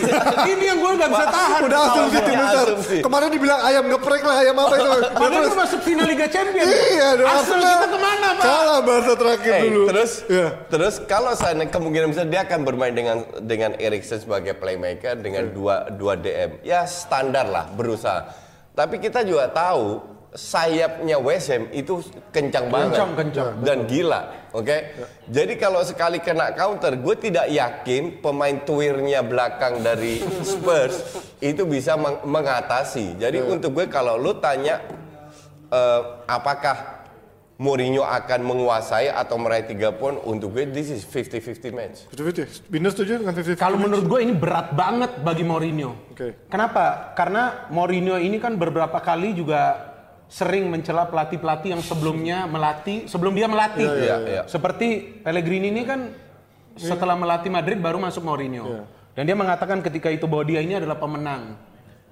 Ini 0.49 0.65
yang 0.67 0.79
gue 0.79 0.91
gak 0.95 1.11
bisa 1.11 1.27
tahan. 1.29 1.61
Udah 1.63 1.79
asumsi 1.83 2.17
tim 2.19 2.37
besar. 2.39 2.67
Kemarin 2.99 3.29
dibilang 3.31 3.61
ayam 3.61 3.85
geprek 3.89 4.23
lah, 4.23 4.37
ayam 4.39 4.57
apa 4.57 4.75
itu. 4.75 4.91
Padahal 5.09 5.31
Terus- 5.41 5.51
lu 5.51 5.59
masuk 5.59 5.81
final 5.81 6.07
Liga 6.07 6.27
Champions. 6.27 6.69
Iya, 6.69 7.09
dong. 7.15 7.29
Arsenal 7.29 7.61
kita 7.69 7.87
ke 7.87 7.99
mana, 7.99 8.29
Pak? 8.31 8.45
Kalah 8.45 8.81
Barca 8.81 9.15
terakhir 9.15 9.53
Eh, 9.53 9.63
dulu. 9.65 9.83
terus 9.87 10.13
Iya. 10.27 10.49
terus 10.67 10.95
kalau 11.03 11.33
saya 11.33 11.55
kemungkinan 11.61 12.07
besar 12.09 12.27
dia 12.27 12.43
akan 12.43 12.61
bermain 12.63 12.93
dengan 12.93 13.17
dengan 13.41 13.73
Erikson 13.75 14.19
sebagai 14.19 14.53
playmaker 14.53 15.15
dengan 15.15 15.49
dua 15.49 15.89
dua 15.91 16.15
DM 16.15 16.59
ya 16.63 16.85
standar 16.85 17.47
lah 17.47 17.67
berusaha 17.69 18.29
tapi 18.73 18.99
kita 18.99 19.23
juga 19.23 19.47
tahu 19.47 20.01
sayapnya 20.29 21.17
West 21.17 21.49
Ham 21.49 21.73
itu 21.73 22.05
kencang 22.29 22.69
banget 22.69 23.01
Kencang, 23.01 23.11
kencang, 23.17 23.49
dan 23.65 23.79
gila 23.89 24.21
oke 24.53 24.77
jadi 25.25 25.53
kalau 25.57 25.81
sekali 25.81 26.21
kena 26.21 26.53
counter 26.53 27.01
gue 27.01 27.15
tidak 27.17 27.49
yakin 27.49 28.21
pemain 28.21 28.61
tuirnya 28.61 29.25
belakang 29.25 29.81
dari 29.81 30.21
Spurs 30.51 31.01
itu 31.41 31.65
bisa 31.65 31.97
meng- 31.97 32.29
mengatasi 32.29 33.17
jadi 33.17 33.41
untuk 33.41 33.73
gue 33.73 33.87
kalau 33.89 34.21
lu 34.21 34.37
tanya 34.37 34.85
eh, 35.69 36.01
apakah 36.29 36.99
Mourinho 37.59 38.07
akan 38.07 38.47
menguasai 38.47 39.11
atau 39.11 39.35
meraih 39.35 39.67
3 39.67 39.91
poin 39.99 40.15
untuk 40.23 40.55
gue 40.55 40.71
this 40.71 40.95
is 40.95 41.03
50-50 41.03 41.75
match. 41.75 42.07
50-50. 42.15 42.71
Binder 42.71 42.95
setuju 42.95 43.19
dengan 43.19 43.35
50-50? 43.35 43.59
Kalau 43.59 43.75
menurut 43.83 44.07
gue 44.07 44.21
ini 44.23 44.31
berat 44.31 44.79
banget 44.79 45.19
bagi 45.27 45.43
Mourinho. 45.43 45.99
Oke. 46.15 46.47
Kenapa? 46.47 47.11
Karena 47.19 47.67
Mourinho 47.75 48.15
ini 48.15 48.39
kan 48.39 48.55
beberapa 48.55 49.03
kali 49.03 49.35
juga 49.35 49.88
sering 50.29 50.69
mencela 50.69 51.09
pelatih-pelatih 51.09 51.73
yang 51.73 51.83
sebelumnya 51.83 52.45
melatih, 52.45 53.09
sebelum 53.09 53.33
dia 53.33 53.49
melatih. 53.49 53.89
Iya, 53.89 54.17
iya. 54.29 54.43
Seperti 54.45 55.21
Pellegrini 55.25 55.73
ini 55.73 55.83
kan 55.89 56.13
setelah 56.77 57.17
melatih 57.17 57.49
Madrid 57.49 57.81
baru 57.81 57.97
masuk 57.99 58.23
Mourinho. 58.23 58.85
Dan 59.17 59.27
dia 59.27 59.35
mengatakan 59.35 59.83
ketika 59.83 60.13
itu 60.13 60.31
bahwa 60.31 60.47
dia 60.47 60.61
ini 60.63 60.79
adalah 60.79 61.01
pemenang. 61.01 61.57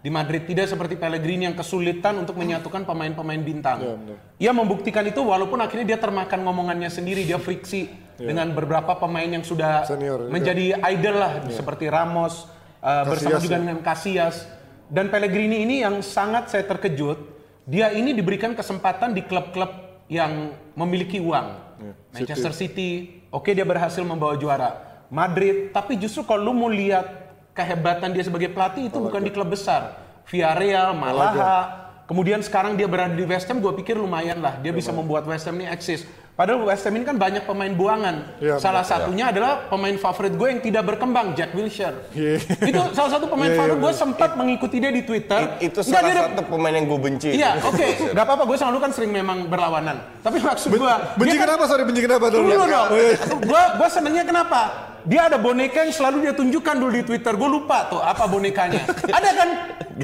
Di 0.00 0.11
Madrid 0.11 0.49
tidak 0.49 0.70
seperti 0.70 0.96
Pellegrini 0.96 1.46
yang 1.46 1.54
kesulitan 1.54 2.16
untuk 2.18 2.40
menyatukan 2.40 2.88
pemain-pemain 2.88 3.42
bintang. 3.44 4.00
Ia 4.40 4.50
membuktikan 4.50 5.04
itu 5.04 5.20
walaupun 5.20 5.61
akhirnya 5.61 5.94
dia 5.94 5.99
termakan 6.00 6.40
ngomongannya 6.42 6.88
sendiri, 6.88 7.23
dia 7.23 7.37
friksi 7.37 8.06
dengan 8.16 8.49
beberapa 8.56 8.96
pemain 8.96 9.28
yang 9.28 9.44
sudah 9.44 9.85
Senior 9.85 10.32
menjadi 10.32 10.80
idol 10.88 11.16
lah 11.20 11.32
seperti 11.52 11.92
Ramos 11.92 12.49
uh, 12.80 13.04
bersama 13.04 13.37
juga 13.37 13.61
ya. 13.61 13.62
dengan 13.68 13.78
Casillas 13.85 14.49
dan 14.88 15.12
Pellegrini 15.12 15.68
ini 15.68 15.85
yang 15.85 16.00
sangat 16.00 16.49
saya 16.49 16.64
terkejut 16.64 17.35
dia 17.66 17.90
ini 17.90 18.14
diberikan 18.14 18.54
kesempatan 18.54 19.11
di 19.11 19.26
klub-klub 19.26 19.70
yang 20.06 20.54
memiliki 20.78 21.18
uang. 21.18 21.66
Manchester 22.14 22.54
City. 22.54 23.20
Oke 23.35 23.52
dia 23.52 23.66
berhasil 23.66 24.00
membawa 24.06 24.38
juara. 24.38 25.02
Madrid 25.11 25.75
tapi 25.75 25.99
justru 25.99 26.23
kalau 26.23 26.50
lu 26.50 26.54
mau 26.54 26.70
lihat 26.70 27.04
kehebatan 27.52 28.14
dia 28.14 28.23
sebagai 28.23 28.54
pelatih 28.54 28.87
itu 28.87 28.96
bukan 29.02 29.20
di 29.20 29.35
klub 29.35 29.50
besar. 29.50 29.99
Villarreal 30.30 30.95
Malaha. 30.95 31.84
Kemudian 32.06 32.38
sekarang 32.38 32.78
dia 32.78 32.86
berada 32.86 33.10
di 33.10 33.26
West 33.26 33.50
Ham 33.50 33.58
gue 33.58 33.73
pikir 33.82 33.99
lumayan 33.99 34.38
lah. 34.38 34.62
Dia 34.62 34.71
bisa 34.71 34.95
membuat 34.95 35.26
West 35.26 35.43
Ham 35.50 35.58
ini 35.58 35.67
eksis 35.67 36.06
padahal 36.36 36.62
West 36.62 36.84
Ham 36.84 36.92
ini 36.92 37.02
kan 37.02 37.16
banyak 37.16 37.42
pemain 37.42 37.72
buangan 37.72 38.36
Iya, 38.36 38.60
salah 38.60 38.84
satunya 38.84 39.32
adalah 39.32 39.66
pemain 39.66 39.96
favorit 39.96 40.36
gue 40.36 40.46
yang 40.46 40.60
tidak 40.60 40.84
berkembang 40.86 41.32
Jack 41.32 41.50
Wilshere 41.50 41.96
Iya. 42.12 42.36
itu 42.62 42.80
salah 42.92 43.10
satu 43.10 43.25
pemain 43.25 43.49
Iya, 43.49 43.56
iya, 43.56 43.60
favorit 43.64 43.78
gue 43.80 43.92
sempat 43.96 44.30
mengikuti 44.34 44.76
dia 44.76 44.92
di 44.92 45.00
Twitter 45.00 45.56
Itu 45.58 45.80
Enggak, 45.80 46.00
salah 46.04 46.28
satu 46.28 46.42
pemain 46.46 46.70
yang 46.70 46.86
gue 46.86 46.99
benci. 46.99 47.30
Iya, 47.32 47.56
oke, 47.68 47.86
nggak 48.12 48.20
apa-apa. 48.22 48.44
Gue 48.44 48.56
sama 48.56 48.70
lu 48.70 48.78
kan 48.78 48.92
sering 48.92 49.08
memang 49.10 49.49
berlawanan. 49.49 49.96
Tapi 50.20 50.36
maksud 50.38 50.68
gue, 50.70 50.94
Benci 51.16 51.36
kenapa? 51.36 51.64
Sorry, 51.64 51.82
benci 51.88 52.04
kenapa 52.04 52.28
dulu? 52.28 52.46
Dulu 52.46 52.64
dong. 52.66 52.88
Oh, 52.92 52.99
iya. 52.99 53.16
Gue 53.40 53.62
gue 53.75 53.88
senengnya 53.88 54.22
kenapa? 54.22 54.60
Dia 55.02 55.30
ada 55.30 55.38
boneka 55.38 55.80
yang 55.80 55.94
selalu 55.94 56.16
dia 56.20 56.32
tunjukkan 56.34 56.75
dulu 56.76 56.90
di 56.92 57.02
Twitter. 57.02 57.32
Gue 57.32 57.49
lupa 57.49 57.88
tuh 57.88 58.02
apa 58.02 58.26
bonekanya. 58.26 58.84
ada 59.08 59.30
kan? 59.32 59.49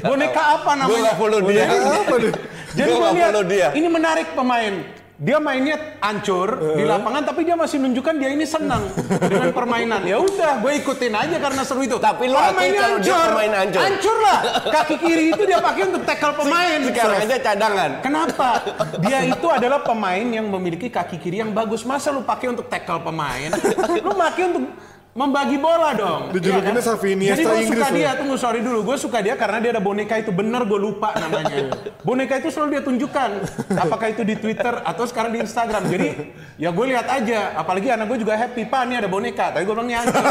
Boneka 0.01 0.41
apa 0.41 0.71
Gue 0.73 0.79
namanya? 0.97 1.03
gak 1.05 1.17
follow 1.19 1.39
dia. 1.43 1.63
Jadi 2.73 2.89
gue 2.89 2.97
nggak 2.97 3.13
lihat 3.13 3.29
follow 3.29 3.45
dia. 3.45 3.67
ini 3.75 3.85
menarik 3.85 4.27
pemain. 4.33 4.73
Dia 5.23 5.39
mainnya 5.39 5.79
hancur 6.03 6.75
di 6.75 6.83
lapangan, 6.83 7.23
tapi 7.23 7.47
dia 7.47 7.55
masih 7.55 7.79
nunjukkan 7.79 8.19
dia 8.19 8.35
ini 8.35 8.43
senang 8.43 8.91
dengan 9.23 9.55
permainan. 9.55 10.03
Ya 10.03 10.19
udah, 10.19 10.59
gue 10.59 10.83
ikutin 10.83 11.15
aja 11.15 11.39
karena 11.39 11.63
seru 11.63 11.79
itu. 11.87 11.95
Tapi 11.95 12.27
Kalau 12.27 12.43
akui 12.43 12.59
mainnya 12.59 12.81
kalau 12.83 12.97
dia 12.99 13.15
pemain 13.31 13.53
hancur. 13.63 13.81
hancur 13.87 14.17
lah. 14.19 14.39
Kaki 14.67 14.95
kiri 14.99 15.23
itu 15.31 15.43
dia 15.47 15.63
pakai 15.63 15.81
untuk 15.87 16.03
tackle 16.03 16.35
pemain. 16.43 16.79
Sekarang 16.83 17.17
aja 17.23 17.35
cadangan. 17.39 17.89
Kenapa? 18.03 18.49
Dia 18.99 19.19
itu 19.23 19.47
adalah 19.47 19.79
pemain 19.79 20.27
yang 20.27 20.43
memiliki 20.51 20.91
kaki 20.91 21.15
kiri 21.15 21.39
yang 21.39 21.55
bagus. 21.55 21.87
Masa 21.87 22.11
lu 22.11 22.27
pakai 22.27 22.51
untuk 22.51 22.67
tackle 22.67 22.99
pemain? 22.99 23.47
Lu 24.03 24.11
pakai 24.11 24.43
untuk 24.51 24.75
membagi 25.13 25.57
bola 25.61 25.93
dong. 25.93 26.21
Dijulukinnya 26.33 26.81
Iya 26.81 26.89
Xavi 26.89 27.09
Iniesta 27.13 27.33
Jadi 27.37 27.43
gue 27.45 27.57
Inggris 27.69 27.85
suka 27.85 27.87
dia, 27.93 28.11
tunggu 28.17 28.35
sorry 28.35 28.59
dulu. 28.65 28.79
Gue 28.81 28.97
suka 28.97 29.17
dia 29.21 29.37
karena 29.37 29.57
dia 29.61 29.71
ada 29.77 29.81
boneka 29.81 30.17
itu. 30.17 30.33
Bener 30.33 30.61
gue 30.65 30.79
lupa 30.81 31.13
namanya. 31.13 31.69
boneka 32.07 32.41
itu 32.41 32.49
selalu 32.49 32.69
dia 32.77 32.81
tunjukkan. 32.81 33.29
Apakah 33.77 34.07
itu 34.09 34.25
di 34.25 34.35
Twitter 34.35 34.73
atau 34.81 35.05
sekarang 35.05 35.31
di 35.37 35.39
Instagram. 35.45 35.85
Jadi 35.85 36.07
ya 36.57 36.73
gue 36.73 36.85
lihat 36.89 37.07
aja. 37.07 37.53
Apalagi 37.61 37.93
anak 37.93 38.09
gue 38.09 38.25
juga 38.25 38.33
happy. 38.33 38.65
Pak 38.65 38.81
ini 38.89 38.95
ada 38.97 39.09
boneka. 39.09 39.53
Tapi 39.53 39.63
gue 39.69 39.73
bilang 39.77 39.87
nih 39.87 39.97
anjing. 40.01 40.25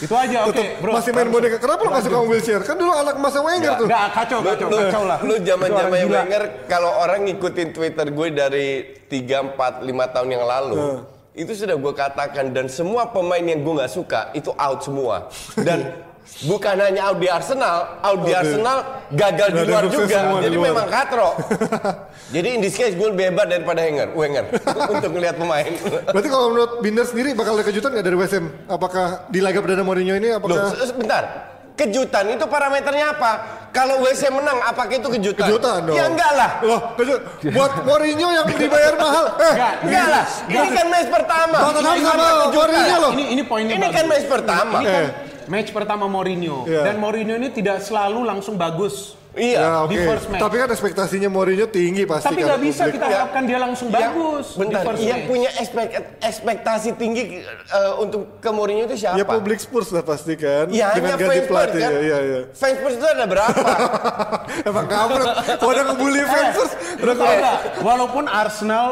Itu 0.00 0.16
aja 0.16 0.48
oke 0.48 0.56
Tetep 0.56 0.80
bro. 0.80 0.96
masih 0.96 1.12
main 1.12 1.28
boneka. 1.28 1.56
Kenapa 1.60 1.80
lu 1.84 1.90
gak 1.92 2.04
suka 2.08 2.16
sama 2.16 2.26
Wilshere? 2.32 2.64
Kan 2.64 2.76
dulu 2.80 2.92
anak 2.96 3.14
masa 3.20 3.38
Wenger 3.44 3.72
tuh. 3.76 3.84
Nggak, 3.84 4.06
kacau, 4.16 4.38
kacau, 4.40 4.66
lu, 4.72 4.76
kacau 4.80 5.02
lah. 5.04 5.18
Lu 5.20 5.34
zaman 5.44 5.68
zaman. 5.68 5.98
Wenger 6.08 6.42
kalau 6.64 6.90
orang 7.04 7.28
ngikutin 7.28 7.68
Twitter 7.76 8.06
gue 8.08 8.28
dari 8.32 8.68
3 9.12 9.52
4 9.60 9.84
5 9.84 10.14
tahun 10.16 10.28
yang 10.32 10.44
lalu. 10.48 11.04
Itu 11.30 11.54
sudah 11.54 11.78
gue 11.78 11.92
katakan 11.94 12.50
dan 12.50 12.66
semua 12.66 13.06
pemain 13.06 13.38
yang 13.38 13.62
gue 13.62 13.74
nggak 13.78 13.92
suka 13.92 14.34
itu 14.34 14.50
out 14.50 14.82
semua. 14.82 15.30
Dan 15.54 15.94
bukan 16.50 16.74
hanya 16.74 17.06
out 17.06 17.22
di 17.22 17.30
Arsenal, 17.30 18.02
out 18.02 18.20
di. 18.26 18.34
Arsenal 18.34 18.78
gagal 19.14 19.48
di 19.54 19.62
luar 19.62 19.84
juga. 19.86 20.18
Jadi 20.42 20.56
luar. 20.58 20.66
memang 20.74 20.86
katro. 20.90 21.38
Jadi 22.34 22.48
in 22.54 22.60
this 22.62 22.74
case 22.74 22.98
gue 22.98 23.08
lebih 23.14 23.30
hebat 23.30 23.46
daripada 23.46 23.78
Wenger, 23.82 24.08
Wenger 24.14 24.44
untuk 24.98 25.10
melihat 25.14 25.38
pemain. 25.38 25.70
Berarti 26.10 26.28
kalau 26.30 26.46
menurut 26.50 26.72
Binder 26.82 27.06
sendiri 27.06 27.30
bakal 27.38 27.54
ada 27.54 27.62
kejutan 27.62 27.94
nggak 27.94 28.06
dari 28.06 28.16
West 28.18 28.34
Ham? 28.34 28.46
Apakah 28.66 29.30
di 29.30 29.38
laga 29.38 29.62
perdana 29.62 29.86
Mourinho 29.86 30.18
ini 30.18 30.34
Loh, 30.34 30.38
apakah 30.42 30.74
se- 30.74 30.90
sebentar. 30.90 31.22
Kejutan 31.78 32.26
itu 32.28 32.44
parameternya 32.44 33.16
apa? 33.16 33.32
Kalau 33.70 34.02
WC 34.02 34.22
menang, 34.28 34.58
apakah 34.60 34.90
itu 34.92 35.08
kejutan? 35.08 35.46
kejutan 35.46 35.78
dong? 35.86 35.94
Ya 35.94 36.04
enggak 36.04 36.32
lah. 36.34 36.50
Loh, 36.60 36.80
kejut. 36.98 37.20
Buat 37.48 37.86
Mourinho 37.86 38.28
yang 38.28 38.46
dibayar 38.50 38.94
mahal. 38.94 39.26
Eh, 39.38 39.54
Enggak, 39.54 39.74
Enggak 39.86 40.06
lah. 40.08 40.24
Ini 40.44 40.68
kan 40.68 40.86
match 40.88 41.08
pertama. 41.08 41.58
Tottenham 41.60 41.94
Ini 41.94 42.02
sama? 42.02 42.26
Mourinho 42.50 42.96
loh. 42.98 43.10
Ini 43.12 43.24
ini 43.30 43.42
poinnya 43.42 43.72
Ini 43.72 43.84
bagus. 43.84 43.94
kan 43.94 44.04
match 44.06 44.26
pertama. 44.26 44.76
Ini 44.76 44.86
kan 44.86 44.98
Eh. 45.00 45.08
match 45.46 45.70
pertama 45.70 46.04
Mourinho 46.06 46.56
Iya. 46.64 46.82
dan 46.82 46.94
Mourinho 46.98 47.34
ini 47.36 47.48
tidak 47.48 47.78
selalu 47.80 48.26
langsung 48.26 48.54
bagus. 48.54 49.14
Iya. 49.30 49.56
Ya, 49.56 49.70
oke. 49.80 49.88
di 49.88 49.96
first 50.02 50.26
match. 50.26 50.40
Tapi 50.40 50.54
kan 50.56 50.68
ekspektasinya 50.68 51.28
Mourinho 51.28 51.66
tinggi 51.66 52.02
pasti 52.02 52.26
Tapi 52.26 52.40
kan 52.40 52.46
nggak 52.48 52.60
bisa 52.60 52.82
publik. 52.82 52.94
kita 52.94 53.06
Ya. 53.06 53.14
harapkan 53.16 53.42
dia 53.44 53.58
langsung 53.58 53.88
Yang- 53.88 54.02
bagus 54.02 54.46
Bentar, 54.52 54.80
di 54.80 54.86
first 54.86 55.02
yang 55.02 55.16
match. 55.16 55.30
punya 55.30 55.50
expect- 55.54 55.94
ekspektasi 56.20 56.90
tinggi 56.92 57.22
eh, 57.46 57.92
untuk 57.96 58.20
ke 58.36 58.50
Mourinho 58.50 58.84
itu 58.84 58.96
siapa? 58.96 59.14
Ya 59.14 59.24
publik 59.24 59.58
Spurs 59.58 59.88
lah 59.88 60.02
pasti 60.02 60.34
kan. 60.34 60.66
Ya, 60.68 60.90
Dengan 60.90 61.14
hanya 61.14 61.16
gaji 61.16 61.30
fans 61.30 61.36
Spurs 61.36 61.48
pelatih 61.48 61.80
kan? 61.80 61.90
ya, 61.90 61.98
iya 62.00 62.18
iya. 62.20 62.40
Fans 62.50 62.76
Spurs 62.76 62.94
itu 62.96 63.06
ada 63.06 63.24
berapa? 63.24 63.60
Emang. 64.68 64.84
Kalau 64.88 65.06
udah 65.68 65.82
ngebully 65.86 66.22
fans 66.24 66.48
Spurs, 66.52 66.72
udah 66.98 67.14
nggak? 67.14 67.58
Walaupun 67.80 68.24
Arsenal 68.26 68.88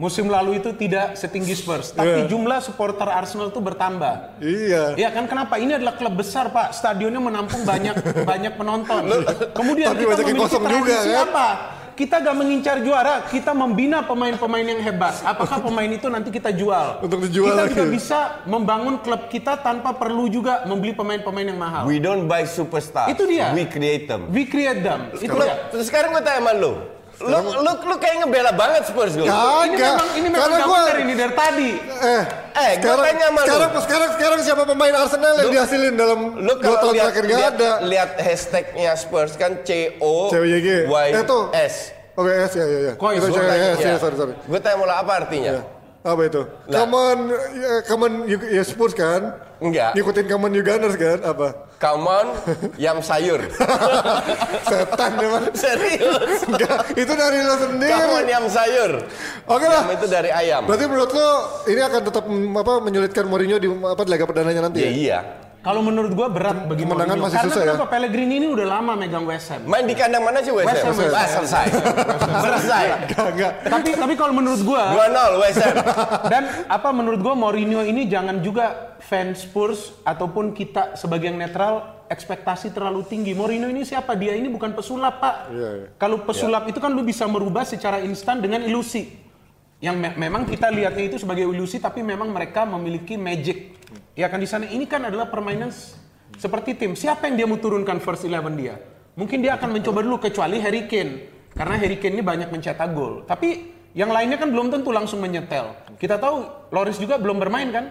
musim 0.00 0.32
lalu 0.32 0.56
itu 0.56 0.72
tidak 0.72 1.12
setinggi 1.12 1.52
Spurs, 1.52 1.92
tapi 1.92 2.24
Iya. 2.24 2.32
jumlah 2.32 2.58
supporter 2.58 3.04
Arsenal 3.04 3.52
itu 3.52 3.60
bertambah. 3.60 4.40
Iya. 4.40 4.96
Ya 4.96 5.12
kan 5.12 5.28
kenapa? 5.28 5.60
Ini 5.60 5.76
adalah 5.76 5.94
klub 5.94 6.16
besar 6.16 6.48
pak, 6.48 6.72
stadionnya 6.72 7.20
menampung 7.20 7.60
banyak 7.62 8.00
banyak 8.30 8.56
penonton. 8.56 9.02
Kemudian 9.52 9.92
Tapi 9.92 10.00
kita 10.00 10.16
memiliki 10.16 10.40
kosong 10.40 10.64
juga, 10.64 10.96
kan? 10.96 11.28
apa? 11.28 11.48
kita 11.90 12.16
gak 12.16 12.32
mengincar 12.32 12.80
juara, 12.80 13.28
kita 13.28 13.52
membina 13.52 14.00
pemain-pemain 14.00 14.64
yang 14.64 14.80
hebat. 14.80 15.20
Apakah 15.20 15.60
pemain 15.60 15.84
itu 15.84 16.08
nanti 16.08 16.32
kita 16.32 16.48
jual? 16.48 17.04
Untuk 17.04 17.28
dijual 17.28 17.52
kita 17.52 17.60
lagi. 17.60 17.76
juga 17.76 17.84
bisa 17.92 18.18
membangun 18.48 19.04
klub 19.04 19.28
kita 19.28 19.60
tanpa 19.60 19.92
perlu 19.92 20.24
juga 20.32 20.64
membeli 20.64 20.96
pemain-pemain 20.96 21.52
yang 21.52 21.60
mahal. 21.60 21.84
We 21.84 22.00
don't 22.00 22.24
buy 22.24 22.48
superstar. 22.48 23.12
Itu 23.12 23.28
dia. 23.28 23.52
We 23.52 23.68
create 23.68 24.08
them. 24.08 24.32
We 24.32 24.48
create 24.48 24.80
them. 24.80 25.12
Itu 25.12 25.28
Lu, 25.28 25.44
dia. 25.44 25.76
sekarang 25.84 26.16
gue 26.16 26.24
tanya 26.24 26.40
sama 26.40 26.52
lu. 26.56 26.72
Lu, 27.20 27.36
lu, 27.36 27.72
lu 27.84 27.94
kayak 27.96 28.24
ngebela 28.24 28.48
banget 28.50 28.88
Spurs 28.88 29.12
gue. 29.12 29.22
Ini 29.22 29.30
Kagak. 29.30 29.76
memang 29.92 30.08
ini 30.14 30.26
memang 30.26 30.40
Karena 30.40 30.58
gua 30.64 30.78
benar 30.82 30.98
ini 30.98 31.14
dari 31.14 31.34
tadi. 31.34 31.70
eh 31.76 32.22
Eh, 32.50 32.72
gua 32.80 32.96
sekarang, 32.96 33.04
tanya 33.04 33.26
sama 33.26 33.36
lu. 33.36 33.44
sekarang, 33.44 33.70
sekarang, 33.78 34.10
sekarang 34.16 34.38
siapa 34.40 34.62
pemain 34.64 34.94
Arsenal 34.96 35.34
yang 35.36 35.50
dihasilin 35.50 35.94
dalam 35.94 36.20
Lu 36.34 36.52
dua 36.54 36.56
kalau 36.58 36.76
tahun 36.80 36.92
lihat 36.92 37.04
terakhir 37.06 37.22
gak 37.22 37.36
lihat, 37.36 37.52
ada. 37.54 37.70
lihat 37.84 38.10
hashtagnya 38.18 38.92
Spurs 38.96 39.32
kan 39.34 39.52
C 39.60 39.70
O. 40.00 40.32
Y 40.32 41.08
Eh, 41.12 41.22
tuh. 41.22 41.52
S. 41.52 41.92
Oke, 42.12 42.32
yes, 42.34 42.52
ya, 42.52 42.64
ya, 42.64 42.78
ya. 42.82 42.92
Kok 42.96 43.08
Itu 43.10 43.20
is- 43.22 43.32
saya- 43.32 43.48
Tanya, 43.48 43.66
yes, 43.66 43.78
ya. 43.78 43.86
ya, 43.86 43.96
sorry, 43.96 44.16
sorry. 44.16 44.34
Gue 44.42 44.58
tanya 44.58 44.76
mula 44.76 44.94
apa 44.96 45.12
artinya? 45.14 45.54
Ya. 46.00 46.16
Apa 46.16 46.22
itu? 46.24 46.42
Common, 46.66 47.18
ya, 47.54 47.72
common 47.84 48.12
you- 48.24 48.48
ya 48.50 48.64
Spurs 48.64 48.96
kan? 48.96 49.36
Enggak. 49.60 49.92
Ngikutin 49.92 50.26
common 50.26 50.56
you 50.56 50.64
Gunners 50.64 50.96
kan? 50.96 51.20
Apa? 51.20 51.68
Come 51.76 52.08
on, 52.08 52.26
yam 52.76 53.00
sayur. 53.00 53.40
Setan 54.68 55.16
memang. 55.16 55.48
Serius. 55.52 56.44
Enggak, 56.44 56.92
itu 56.92 57.12
dari 57.12 57.40
lo 57.40 57.56
sendiri. 57.56 58.28
yam 58.28 58.44
sayur. 58.48 59.04
Oke 59.44 59.64
lah. 59.64 59.84
Yam 59.84 59.92
itu 59.92 60.06
dari 60.06 60.28
ayam. 60.28 60.64
Berarti 60.64 60.84
menurut 60.84 61.12
lo 61.12 61.28
ini 61.66 61.80
akan 61.80 62.00
tetap 62.00 62.24
apa 62.28 62.72
menyulitkan 62.80 63.24
Mourinho 63.24 63.56
di 63.56 63.68
apa 63.68 64.00
di 64.00 64.10
laga 64.12 64.24
perdananya 64.24 64.60
nanti? 64.68 64.80
Ya 64.80 64.88
Ya, 64.88 64.92
iya. 64.92 65.18
Kalau 65.60 65.84
menurut 65.84 66.16
gua 66.16 66.26
berat 66.26 66.64
bagi 66.64 66.82
Kemenangan 66.82 67.04
Mourinho. 67.12 67.24
masih 67.26 67.36
Karena 67.36 67.52
susah 67.52 67.60
ya? 67.60 67.68
kenapa 67.76 67.86
Pellegrini 67.86 68.34
ini 68.34 68.48
udah 68.48 68.66
lama 68.70 68.92
megang 68.94 69.24
West 69.24 69.52
Ham. 69.52 69.60
Main 69.62 69.84
di 69.84 69.92
kandang 69.92 70.24
mana 70.24 70.40
sih 70.40 70.48
West 70.48 70.64
West 70.64 70.80
Ham? 70.80 70.88
Ham, 70.88 70.96
West 70.96 71.12
Ah, 71.12 71.20
Ham. 71.20 71.32
selesai. 71.36 71.64
selesai. 72.40 72.84
Enggak, 73.04 73.28
enggak. 73.30 73.52
tapi 73.68 73.88
tapi 73.92 74.14
kalau 74.14 74.32
menurut 74.32 74.60
gua 74.62 74.82
2-0 74.90 75.36
West 75.38 75.60
Ham. 75.60 75.74
dan 76.32 76.42
apa 76.64 76.88
menurut 76.90 77.20
gua 77.20 77.34
Mourinho 77.34 77.80
ini 77.82 78.04
jangan 78.06 78.40
juga 78.40 78.96
fans 78.98 79.44
Spurs 79.44 79.92
ataupun 80.02 80.52
kita 80.52 80.96
sebagai 80.96 81.28
yang 81.28 81.36
netral 81.36 82.00
ekspektasi 82.06 82.72
terlalu 82.72 83.04
tinggi. 83.04 83.32
Mourinho 83.32 83.68
ini 83.68 83.84
siapa? 83.84 84.16
Dia 84.16 84.32
ini 84.32 84.48
bukan 84.48 84.72
pesulap, 84.72 85.20
Pak. 85.20 85.34
Iya, 85.50 85.68
iya. 85.76 85.86
Kalau 85.94 86.24
pesulap 86.24 86.66
itu 86.66 86.76
kan 86.76 86.88
lu 86.88 87.02
bisa 87.02 87.22
merubah 87.24 87.62
secara 87.62 88.00
instan 88.00 88.40
dengan 88.40 88.60
ilusi. 88.60 89.12
Yang 89.78 89.96
me- 89.98 90.16
memang 90.18 90.44
kita 90.44 90.68
lihatnya 90.68 91.04
itu 91.06 91.16
sebagai 91.16 91.44
ilusi 91.44 91.76
tapi 91.76 92.00
memang 92.00 92.28
mereka 92.28 92.64
memiliki 92.64 93.14
magic. 93.14 93.76
Ya 94.14 94.26
kan 94.26 94.38
di 94.38 94.46
sana 94.46 94.66
ini 94.66 94.84
kan 94.84 95.02
adalah 95.02 95.26
permainan 95.26 95.70
seperti 96.36 96.74
tim. 96.74 96.94
Siapa 96.94 97.26
yang 97.26 97.36
dia 97.36 97.46
mau 97.46 97.58
turunkan 97.58 97.98
first 97.98 98.22
eleven 98.22 98.54
dia? 98.54 98.78
Mungkin 99.14 99.42
dia 99.42 99.58
akan 99.58 99.74
mencoba 99.74 100.00
dulu 100.00 100.16
kecuali 100.18 100.58
Harry 100.58 100.86
Kane. 100.86 101.26
Karena 101.50 101.74
Harry 101.74 101.98
Kane 101.98 102.14
ini 102.14 102.24
banyak 102.24 102.48
mencetak 102.48 102.94
gol. 102.94 103.26
Tapi 103.26 103.48
yang 103.90 104.14
lainnya 104.14 104.38
kan 104.38 104.54
belum 104.54 104.70
tentu 104.70 104.94
langsung 104.94 105.18
menyetel. 105.18 105.74
Kita 105.98 106.14
tahu 106.14 106.46
Loris 106.70 106.94
juga 106.94 107.18
belum 107.18 107.42
bermain 107.42 107.66
kan 107.68 107.90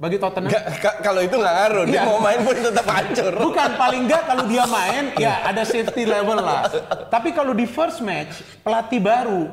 bagi 0.00 0.16
Tottenham. 0.16 0.48
Nggak, 0.48 0.64
ka- 0.80 0.98
kalau 1.04 1.20
itu 1.20 1.36
nggak 1.36 1.54
ngaruh, 1.54 1.84
dia 1.84 2.00
Iya. 2.00 2.02
mau 2.08 2.16
main 2.16 2.40
pun 2.40 2.56
tetap 2.56 2.86
hancur. 2.88 3.32
Bukan 3.36 3.70
paling 3.76 4.00
enggak 4.08 4.22
kalau 4.24 4.44
dia 4.48 4.64
main 4.64 5.04
ya 5.20 5.44
ada 5.44 5.62
safety 5.62 6.08
level 6.08 6.40
lah. 6.40 6.64
Tapi 7.12 7.36
kalau 7.36 7.52
di 7.52 7.68
first 7.68 8.00
match 8.00 8.40
pelatih 8.64 9.04
baru 9.04 9.52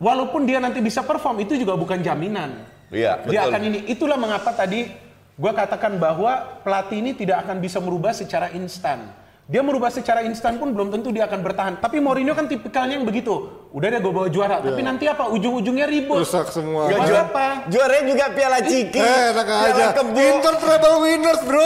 walaupun 0.00 0.48
dia 0.48 0.56
nanti 0.56 0.80
bisa 0.80 1.04
perform 1.04 1.44
itu 1.44 1.52
juga 1.54 1.76
bukan 1.76 2.00
jaminan. 2.00 2.64
Iya, 2.88 3.20
Dia 3.28 3.44
betul. 3.44 3.50
akan 3.52 3.60
ini. 3.68 3.78
Itulah 3.92 4.16
mengapa 4.16 4.56
tadi 4.56 4.88
gua 5.36 5.52
katakan 5.52 6.00
bahwa 6.00 6.60
pelatih 6.64 6.98
ini 7.04 7.12
tidak 7.12 7.44
akan 7.44 7.60
bisa 7.60 7.78
merubah 7.78 8.16
secara 8.16 8.50
instan. 8.56 9.12
Dia 9.46 9.62
merubah 9.62 9.94
secara 9.94 10.26
instan 10.26 10.58
pun 10.58 10.74
belum 10.74 10.90
tentu 10.90 11.14
dia 11.14 11.22
akan 11.22 11.38
bertahan. 11.38 11.72
Tapi 11.78 12.02
Mourinho 12.02 12.34
kan 12.34 12.50
tipikalnya 12.50 12.98
yang 12.98 13.06
begitu. 13.06 13.46
Udah 13.70 13.86
deh 13.86 14.00
gue 14.00 14.10
bawa 14.10 14.26
juara, 14.26 14.58
tapi 14.58 14.82
nanti 14.82 15.06
apa? 15.06 15.30
Ujung-ujungnya 15.30 15.86
ribut. 15.86 16.18
Rusak 16.18 16.50
semua. 16.50 16.90
Buat 16.90 17.06
juara, 17.06 17.22
apa? 17.24 17.46
juaranya 17.70 18.04
juga 18.08 18.24
Piala 18.34 18.58
Ciki. 18.58 18.98
Eh, 18.98 19.22
enak 19.30 19.46
Piala 19.46 19.70
aja. 19.70 19.84
Kebo. 19.94 20.18
Inter 20.18 20.54
treble 20.56 20.96
winners, 20.98 21.42
bro. 21.46 21.62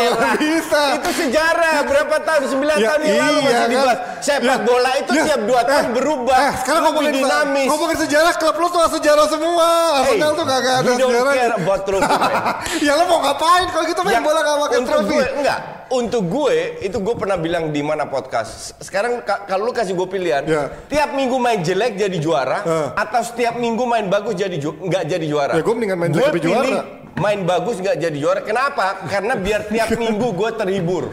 Elah, 0.00 0.32
Bisa. 0.34 0.82
Itu 0.96 1.10
sejarah 1.12 1.76
berapa 1.84 2.16
tahun? 2.24 2.42
9 2.46 2.56
Ya, 2.72 2.88
tahun 2.88 3.00
yang 3.04 3.16
lalu 3.18 3.36
iya 3.36 3.36
masih 3.36 3.52
kan. 3.52 3.68
dibahas. 3.68 3.98
Sepak 4.20 4.40
Ya, 4.40 4.56
bola 4.62 4.90
itu 4.96 5.10
ya, 5.12 5.22
tiap 5.26 5.40
2 5.44 5.60
tahun 5.62 5.84
eh, 5.84 5.92
berubah. 5.92 6.38
Eh, 6.40 6.52
sekarang 6.56 6.82
ngomongin 6.88 7.12
dinamis. 7.12 7.68
ngomongin 7.68 7.98
sejarah 8.00 8.32
klub 8.34 8.56
lo 8.56 8.66
tuh 8.70 8.80
sejarah 8.90 9.26
semua. 9.28 9.68
Hey, 10.00 10.16
Arsenal 10.16 10.32
tuh 10.32 10.46
kagak 10.48 10.72
ada 10.72 10.88
you 10.88 10.96
don't 10.96 11.12
sejarah. 11.12 11.34
care 11.36 11.54
about 11.54 11.80
trophy, 11.84 12.16
ya 12.88 12.92
lo 12.96 13.04
mau 13.04 13.20
ngapain 13.20 13.66
kalau 13.68 13.84
gitu 13.84 14.00
main 14.00 14.14
Ya, 14.14 14.20
bola 14.20 14.40
gak 14.40 14.56
pakai 14.58 14.78
trofi? 14.88 15.12
gue 15.12 15.28
enggak 15.36 15.60
untuk 15.90 16.22
gue 16.24 16.56
itu 16.80 16.96
gue 16.96 17.14
pernah 17.14 17.34
bilang 17.34 17.68
di 17.68 17.80
mana 17.80 18.06
podcast 18.06 18.78
sekarang 18.78 19.20
ka- 19.20 19.42
kalau 19.44 19.66
lu 19.66 19.72
kasih 19.72 19.92
gue 19.92 20.06
pilihan 20.06 20.42
Ya. 20.44 20.70
tiap 20.86 21.12
minggu 21.12 21.34
main 21.36 21.58
jelek 21.58 21.96
jadi 21.96 22.16
juara 22.16 22.58
Eh. 22.62 22.88
atau 22.96 23.20
setiap 23.20 23.54
minggu 23.56 23.82
main 23.82 24.06
bagus 24.06 24.34
jadi 24.34 24.54
ju- 24.54 24.78
nggak 24.78 25.04
jadi 25.04 25.26
juara 25.26 25.52
Ya, 25.52 25.62
gue 25.62 25.74
mendingan 25.74 25.98
main 25.98 26.10
jelek 26.10 26.30
tapi 26.30 26.40
juara. 26.40 26.99
Main 27.20 27.44
bagus 27.44 27.76
nggak 27.76 28.00
jadi 28.00 28.16
juara 28.16 28.40
kenapa 28.40 29.04
karena 29.04 29.36
biar 29.36 29.68
tiap 29.68 29.92
minggu 29.92 30.32
gue 30.32 30.50
terhibur 30.56 31.12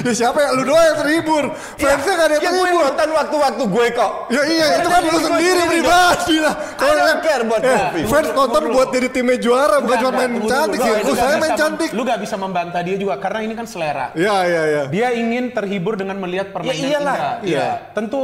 ya 0.00 0.12
siapa 0.12 0.38
ya? 0.40 0.48
Lu 0.52 0.64
doang 0.64 0.80
yang 0.82 0.98
terhibur. 0.98 1.44
Fansnya 1.76 2.12
gak 2.14 2.26
ada 2.26 2.34
yang 2.34 2.40
ya 2.40 2.50
gue 2.50 2.60
terhibur. 2.62 2.82
nonton 2.88 3.08
waktu-waktu 3.12 3.62
gue 3.68 3.86
kok 3.92 4.12
Ya 4.28 4.42
iya, 4.48 4.66
itu 4.80 4.88
kan 4.88 5.00
lu 5.00 5.08
gue 5.10 5.22
sendiri 5.22 5.60
pribadi 5.68 6.36
lah. 6.40 6.54
Kalau 6.74 6.94
kan- 6.96 7.20
care 7.20 7.42
about 7.44 7.60
eh, 7.60 7.68
trophy. 7.68 8.00
fans 8.08 8.28
nonton 8.32 8.62
buat 8.70 8.88
jadi 8.90 9.08
timnya 9.10 9.36
juara, 9.36 9.76
bukan 9.78 9.96
cuma 10.00 10.12
main 10.16 10.32
cantik 10.40 10.78
sih. 10.80 10.92
Lu 11.04 11.12
saya 11.14 11.36
main 11.36 11.52
cantik. 11.54 11.90
Lu 11.92 12.02
gak 12.02 12.18
bisa 12.18 12.36
membantah 12.36 12.80
dia 12.80 12.96
juga 12.96 13.20
karena 13.20 13.40
ini 13.44 13.52
kan 13.52 13.66
selera. 13.68 14.08
Iya, 14.16 14.36
iya, 14.42 14.62
iya. 14.66 14.82
Dia 14.88 15.08
ingin 15.12 15.52
terhibur 15.52 16.00
dengan 16.00 16.16
melihat 16.16 16.48
permainan 16.48 16.76
Ya 16.76 16.88
iyalah. 16.88 17.16
indah. 17.16 17.34
Iya. 17.44 17.58
Iya. 17.60 17.68
Tentu 17.92 18.20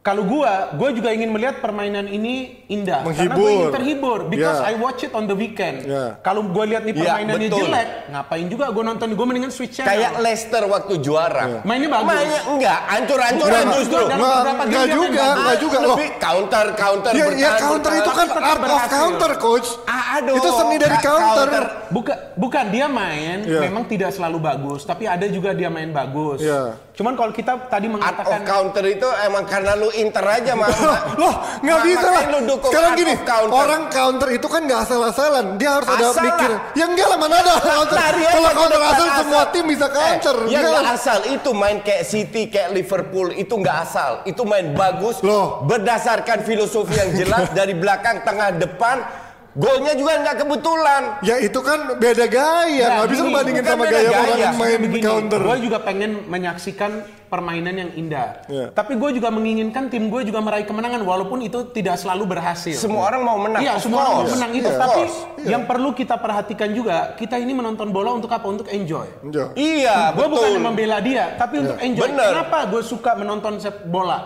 kalau 0.00 0.24
gua, 0.24 0.72
gua 0.72 0.90
juga 0.90 1.12
ingin 1.12 1.28
melihat 1.28 1.60
permainan 1.60 2.08
ini 2.08 2.64
indah. 2.66 3.04
Karena 3.04 3.12
Menghibur. 3.28 3.36
gua 3.36 3.50
ingin 3.50 3.68
terhibur 3.70 4.18
because 4.26 4.56
Iya. 4.58 4.66
I 4.66 4.74
watch 4.74 5.00
it 5.02 5.12
on 5.12 5.24
the 5.24 5.34
weekend. 5.34 5.84
Iya. 5.84 6.16
Kalau 6.20 6.40
gua 6.46 6.64
lihat 6.64 6.82
nih 6.82 6.94
Iya, 6.94 7.04
permainannya 7.04 7.36
betul. 7.46 7.58
jelek, 7.62 7.88
ngapain 8.08 8.46
juga 8.48 8.64
gua 8.70 8.84
nonton? 8.86 9.12
Gua 9.12 9.26
mendingan 9.28 9.52
switch 9.52 9.76
channel. 9.76 9.92
kayak 9.92 10.12
Leicester 10.18 10.64
waktu 10.64 10.94
juara 10.98 11.60
Mainnya 11.62 11.88
bagus. 11.90 12.08
mainnya 12.08 12.40
enggak 12.48 12.78
hancur-hancuran 12.88 13.52
Enggak, 13.60 13.76
justru 13.76 14.00
Enggak, 14.00 14.86
juga, 14.88 15.24
enggak 15.36 15.58
juga. 15.60 15.78
Loh, 15.78 15.88
lebih 15.92 16.10
counter 16.16 16.64
counter 16.74 17.10
Ya, 17.10 17.18
ya 17.18 17.26
bertahan, 17.26 17.60
counter 17.60 17.92
itu 17.92 18.10
kan 18.10 18.26
art 18.32 18.62
of 18.62 18.82
counter, 18.88 19.30
coach. 19.36 19.68
Ah, 19.84 20.16
aduh. 20.16 20.34
Itu 20.34 20.48
seni 20.50 20.76
dari 20.76 20.96
Ka- 20.96 21.04
counter. 21.04 21.62
Bukan, 21.90 22.16
bukan 22.38 22.64
dia 22.70 22.86
main 22.86 23.44
Iya. 23.44 23.60
memang 23.60 23.84
tidak 23.84 24.16
selalu 24.16 24.40
bagus, 24.40 24.80
tapi 24.82 25.04
ada 25.04 25.28
juga 25.28 25.52
dia 25.52 25.68
main 25.68 25.92
bagus. 25.92 26.40
Iya. 26.40 26.80
Cuman 26.90 27.12
kalau 27.14 27.32
kita 27.32 27.52
tadi 27.66 27.84
Art 27.84 27.90
of 27.90 27.98
mengatakan 27.98 28.40
counter 28.42 28.84
itu 28.86 29.08
emang 29.20 29.44
karena 29.44 29.72
lu 29.74 29.89
inter 29.92 30.22
aja 30.22 30.52
mah. 30.54 30.68
Loh, 31.16 31.34
nggak 31.58 31.78
bisa 31.82 32.06
lah. 32.06 32.22
Sekarang 32.62 32.92
gini, 32.94 33.14
counter. 33.20 33.54
orang 33.54 33.82
counter 33.88 34.28
itu 34.30 34.46
kan 34.46 34.60
nggak 34.62 34.80
asal-asalan. 34.82 35.44
Dia 35.56 35.70
harus 35.76 35.88
ada 35.88 36.06
Asal 36.08 36.24
mikir. 36.24 36.50
lah. 36.50 36.60
Ya 36.72 36.84
enggak 36.86 37.06
lah, 37.06 37.18
mana 37.18 37.34
ada 37.36 37.52
counter. 37.56 37.96
Lari 37.96 38.22
aja 38.22 38.32
Kalau 38.32 38.50
counter 38.50 38.70
depan 38.76 38.94
asal, 38.94 39.08
semua 39.18 39.42
tim 39.48 39.64
bisa 39.64 39.86
counter. 39.86 40.36
Eh, 40.40 40.48
ya 40.48 40.58
Enggak 40.60 40.72
lah. 40.72 40.92
asal 40.92 41.18
itu 41.26 41.50
main 41.50 41.78
kayak 41.80 42.04
City 42.04 42.42
kayak 42.46 42.70
Liverpool 42.70 43.28
itu 43.32 43.52
nggak 43.52 43.76
asal. 43.82 44.10
Itu 44.22 44.42
main 44.42 44.72
bagus 44.72 45.20
Loh. 45.20 45.62
berdasarkan 45.64 46.42
filosofi 46.42 46.94
yang 46.94 47.10
jelas 47.12 47.50
dari 47.58 47.72
belakang 47.72 48.22
tengah 48.22 48.52
depan. 48.52 49.28
Golnya 49.50 49.98
juga 49.98 50.12
nggak 50.22 50.36
kebetulan. 50.46 51.02
Ya 51.26 51.36
itu 51.42 51.58
kan 51.58 51.98
beda 51.98 52.26
gaya, 52.30 52.86
Nah, 52.86 52.96
nggak 53.02 53.08
bisa 53.10 53.22
bandingin 53.26 53.62
bukan 53.66 53.74
sama 53.74 53.84
gaya 53.90 53.98
gaya. 54.06 54.18
orang 54.22 54.38
yang 54.38 54.54
main 54.54 54.78
Begini, 54.78 55.02
counter. 55.02 55.40
Gue 55.42 55.56
juga 55.58 55.78
pengen 55.82 56.10
menyaksikan 56.30 56.90
permainan 57.26 57.74
yang 57.74 57.90
indah. 57.98 58.46
Iya. 58.46 58.66
Tapi 58.70 58.94
gue 58.94 59.10
juga 59.18 59.34
menginginkan 59.34 59.90
tim 59.90 60.06
gue 60.06 60.22
juga 60.22 60.38
meraih 60.38 60.62
kemenangan 60.62 61.02
walaupun 61.02 61.42
itu 61.42 61.66
tidak 61.74 61.98
selalu 61.98 62.30
berhasil. 62.30 62.78
Semua 62.78 63.10
orang 63.10 63.22
mau 63.26 63.38
menang. 63.42 63.58
Iya, 63.58 63.74
semua 63.82 63.98
orang 64.06 64.14
mau 64.22 64.30
menang 64.38 64.52
itu. 64.54 64.70
Of 64.70 64.78
Tapi 64.78 65.00
course. 65.02 65.18
yang 65.42 65.62
perlu 65.66 65.90
kita 65.98 66.14
perhatikan 66.22 66.70
juga, 66.70 67.18
kita 67.18 67.34
ini 67.34 67.50
menonton 67.50 67.90
bola 67.90 68.14
untuk 68.14 68.30
apa? 68.30 68.46
Untuk 68.46 68.70
enjoy. 68.70 69.06
Ya. 69.34 69.50
Iya, 69.58 69.96
gue 70.14 70.26
betul. 70.30 70.46
bukan 70.46 70.62
membela 70.62 71.02
dia, 71.02 71.34
tapi 71.34 71.58
untuk 71.66 71.78
enjoy. 71.82 72.06
Bener. 72.06 72.38
Kenapa 72.38 72.70
gue 72.70 72.82
suka 72.86 73.18
menonton 73.18 73.58
sepak 73.58 73.82
bola? 73.90 74.18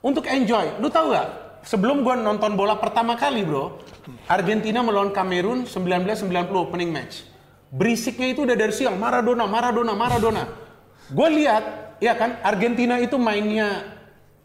Untuk 0.00 0.24
enjoy. 0.24 0.80
Lu 0.80 0.88
tahu 0.88 1.12
gak? 1.12 1.49
Sebelum 1.60 2.00
gue 2.00 2.14
nonton 2.16 2.56
bola 2.56 2.80
pertama 2.80 3.14
kali 3.20 3.44
bro, 3.44 3.80
Argentina 4.26 4.80
melawan 4.80 5.12
Kamerun 5.12 5.68
1990 5.68 6.56
opening 6.56 6.90
match. 6.90 7.28
Berisiknya 7.70 8.32
itu 8.32 8.42
udah 8.42 8.56
dari 8.58 8.74
siang, 8.74 8.98
Maradona, 8.98 9.46
Maradona, 9.46 9.92
Maradona. 9.94 10.44
Gue 11.10 11.28
lihat, 11.30 11.96
ya 12.02 12.16
kan, 12.18 12.40
Argentina 12.42 12.98
itu 12.98 13.14
mainnya 13.20 13.94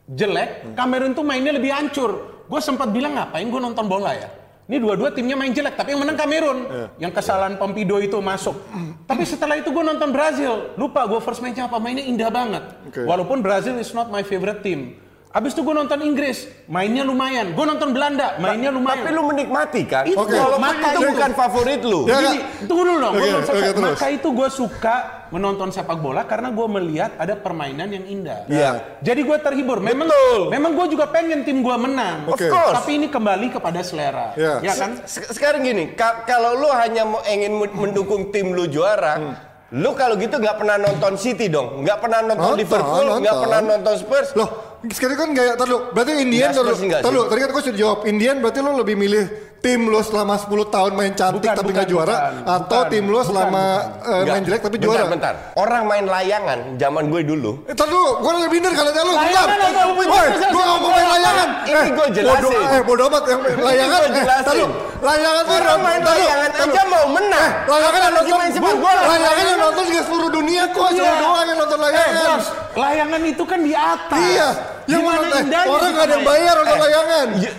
jelek, 0.05 0.77
Kamerun 0.77 1.17
tuh 1.17 1.25
mainnya 1.25 1.55
lebih 1.55 1.73
hancur. 1.73 2.43
Gue 2.45 2.61
sempat 2.61 2.93
bilang 2.93 3.17
ngapain 3.17 3.47
gue 3.49 3.61
nonton 3.61 3.85
bola 3.89 4.13
ya? 4.13 4.29
Ini 4.65 4.81
dua-dua 4.81 5.13
timnya 5.13 5.37
main 5.37 5.53
jelek, 5.53 5.77
tapi 5.77 5.93
yang 5.93 6.01
menang 6.01 6.17
Kamerun. 6.17 6.59
Yang 6.97 7.21
kesalahan 7.21 7.55
Pompido 7.57 7.97
itu 8.01 8.17
masuk. 8.21 8.57
tapi 9.05 9.21
setelah 9.21 9.57
itu 9.57 9.69
gue 9.69 9.83
nonton 9.85 10.09
Brazil. 10.09 10.73
Lupa 10.77 11.05
gue 11.05 11.21
first 11.21 11.41
match 11.41 11.61
apa, 11.61 11.77
mainnya 11.77 12.05
indah 12.05 12.29
banget. 12.33 12.63
Oke. 12.89 13.05
Walaupun 13.05 13.45
Brazil 13.45 13.77
is 13.77 13.89
not 13.93 14.09
my 14.09 14.21
favorite 14.21 14.61
team. 14.65 14.97
Habis 15.35 15.51
itu 15.51 15.61
gue 15.61 15.75
nonton 15.75 15.99
Inggris, 15.99 16.37
mainnya 16.65 17.03
lumayan. 17.03 17.51
Gue 17.51 17.67
nonton 17.67 17.91
Belanda, 17.91 18.39
mainnya 18.39 18.71
lumayan. 18.71 19.03
Tapi 19.03 19.11
lu 19.11 19.23
menikmati 19.25 19.81
kan? 19.83 20.07
Itu, 20.07 20.15
Oke. 20.15 20.31
Walaupun 20.31 20.63
maka 20.63 20.87
itu 20.87 20.99
itu. 21.01 21.11
bukan 21.11 21.31
favorit 21.35 21.81
lu. 21.83 21.99
Ya, 22.05 22.15
Gini, 22.17 22.39
tunggu 22.63 22.83
dulu 22.85 22.97
dong. 23.01 23.13
selesai. 23.13 23.43
oke, 23.43 23.67
terus. 23.69 23.83
Maka 23.91 24.07
itu 24.09 24.27
gue 24.31 24.49
suka 24.49 24.95
menonton 25.27 25.69
sepak 25.69 25.99
bola 25.99 26.23
karena 26.23 26.49
gue 26.49 26.67
melihat 26.71 27.11
ada 27.19 27.35
permainan 27.35 27.91
yang 27.91 28.07
indah. 28.07 28.47
Iya. 28.47 28.71
Jadi 29.01 29.21
gue 29.21 29.37
terhibur. 29.37 29.77
Memang, 29.77 30.07
Betul. 30.07 30.41
memang 30.47 30.71
gue 30.71 30.87
juga 30.89 31.05
pengen 31.05 31.43
tim 31.43 31.59
gue 31.59 31.75
menang. 31.75 32.23
Oke. 32.25 32.47
Of 32.47 32.55
course. 32.55 32.75
Tapi 32.79 32.91
ini 32.95 33.07
kembali 33.09 33.47
kepada 33.51 33.79
selera. 33.81 34.31
Iya. 34.33 34.63
Ya 34.63 34.71
kan? 34.73 35.03
Se- 35.03 35.27
Sekarang 35.27 35.61
gini, 35.61 35.91
ka- 35.91 36.23
kalau 36.23 36.55
lu 36.55 36.71
hanya 36.71 37.03
mau 37.03 37.19
ingin 37.25 37.51
men- 37.53 37.75
mendukung 37.75 38.31
tim 38.31 38.55
lu 38.55 38.65
juara, 38.65 39.19
Hmm. 39.19 39.35
lu 39.73 39.91
kalau 39.91 40.15
gitu 40.15 40.39
nggak 40.39 40.55
pernah 40.55 40.79
nonton 40.79 41.19
City 41.19 41.51
dong, 41.51 41.83
nggak 41.83 41.99
pernah 41.99 42.23
nonton, 42.23 42.55
Nonton, 42.55 42.55
Liverpool, 42.55 43.05
nggak 43.19 43.35
pernah 43.35 43.59
nonton 43.61 43.93
Spurs. 43.97 44.29
Loh, 44.31 44.74
sekarang 44.91 45.15
kan 45.15 45.29
gaya, 45.31 45.53
tar 45.53 45.65
dulu. 45.65 45.79
Berarti 45.89 46.11
Indian, 46.17 46.49
Tar 46.51 46.75
sih? 46.75 46.89
dulu, 46.91 47.21
tadi 47.25 47.39
kan 47.39 47.49
gue 47.49 47.63
sudah 47.63 47.77
jawab. 47.77 47.99
Indian 48.03 48.35
berarti 48.37 48.59
lo 48.59 48.71
lebih 48.75 48.95
milih 48.95 49.25
tim 49.57 49.81
lo 49.83 49.97
selama 49.99 50.37
10 50.37 50.45
tahun 50.67 50.91
main 50.93 51.09
cantik 51.11 51.41
Bukan, 51.41 51.57
tapi 51.57 51.69
nggak 51.73 51.89
juara 51.89 52.13
bukan, 52.13 52.33
atau 52.45 52.79
bukan, 52.79 52.91
tim 52.93 53.03
lo 53.03 53.13
bukan, 53.15 53.25
selama 53.25 53.63
bukan. 53.65 53.81
eh, 53.81 54.13
Nggak. 54.13 54.29
main 54.29 54.43
jelek 54.45 54.61
tapi 54.61 54.75
bentar, 54.75 54.85
juara. 54.85 55.03
Bentar, 55.09 55.33
Orang 55.55 55.83
main 55.85 56.05
layangan 56.05 56.59
zaman 56.77 57.03
gue 57.09 57.21
dulu. 57.23 57.51
Eh, 57.65 57.73
dulu, 57.73 58.01
gue 58.21 58.31
lebih 58.37 58.49
bener 58.55 58.71
kalau 58.71 58.91
lu. 58.93 59.13
Bentar. 59.15 59.47
Woi, 59.95 60.27
gue 60.37 60.61
nggak 60.61 60.77
mau 60.77 60.89
main 60.91 61.07
layangan. 61.09 61.47
Ini 61.65 61.89
gua 61.91 62.07
jelasin. 62.07 62.43
Bodoh, 62.45 62.51
eh, 62.69 62.81
bodoh 62.83 63.05
amat 63.09 63.23
yang 63.25 63.41
layangan. 63.41 63.99
Eh, 64.05 64.13
jelasin. 64.13 64.45
dulu. 64.53 64.67
Layangan 65.01 65.43
tuh 65.43 65.55
Orang 65.55 65.79
main 65.81 66.01
layangan 66.03 66.49
aja 66.55 66.81
mau 66.85 67.05
menang. 67.09 67.49
Layangan 67.65 67.99
yang 67.99 68.13
nonton 68.13 68.35
main 68.37 68.51
sepak 68.53 68.75
bola. 68.77 69.01
Layangan 69.03 69.45
yang 69.45 69.59
nonton 69.59 69.83
juga 69.85 70.01
seluruh 70.03 70.29
dunia 70.29 70.63
kok. 70.67 70.87
Cuma 70.87 71.01
Iya. 71.09 71.13
doang 71.17 71.45
yang 71.45 71.57
nonton 71.57 71.77
Eh, 71.77 71.83
layangan. 71.83 72.39
layangan 72.75 73.21
itu 73.23 73.43
kan 73.43 73.59
di 73.59 73.73
atas. 73.73 74.21
Iya, 74.21 74.47
yang 74.85 75.01
Gimana 75.01 75.17
mana 75.25 75.37
indahnya 75.41 75.71
orang 75.71 75.91
nggak 75.93 76.05
ada 76.05 76.13
yang 76.13 76.25
bayar 76.25 76.53
nonton 76.55 76.75
Eh, 76.75 76.81
layangan. 76.85 77.27
You, 77.41 77.51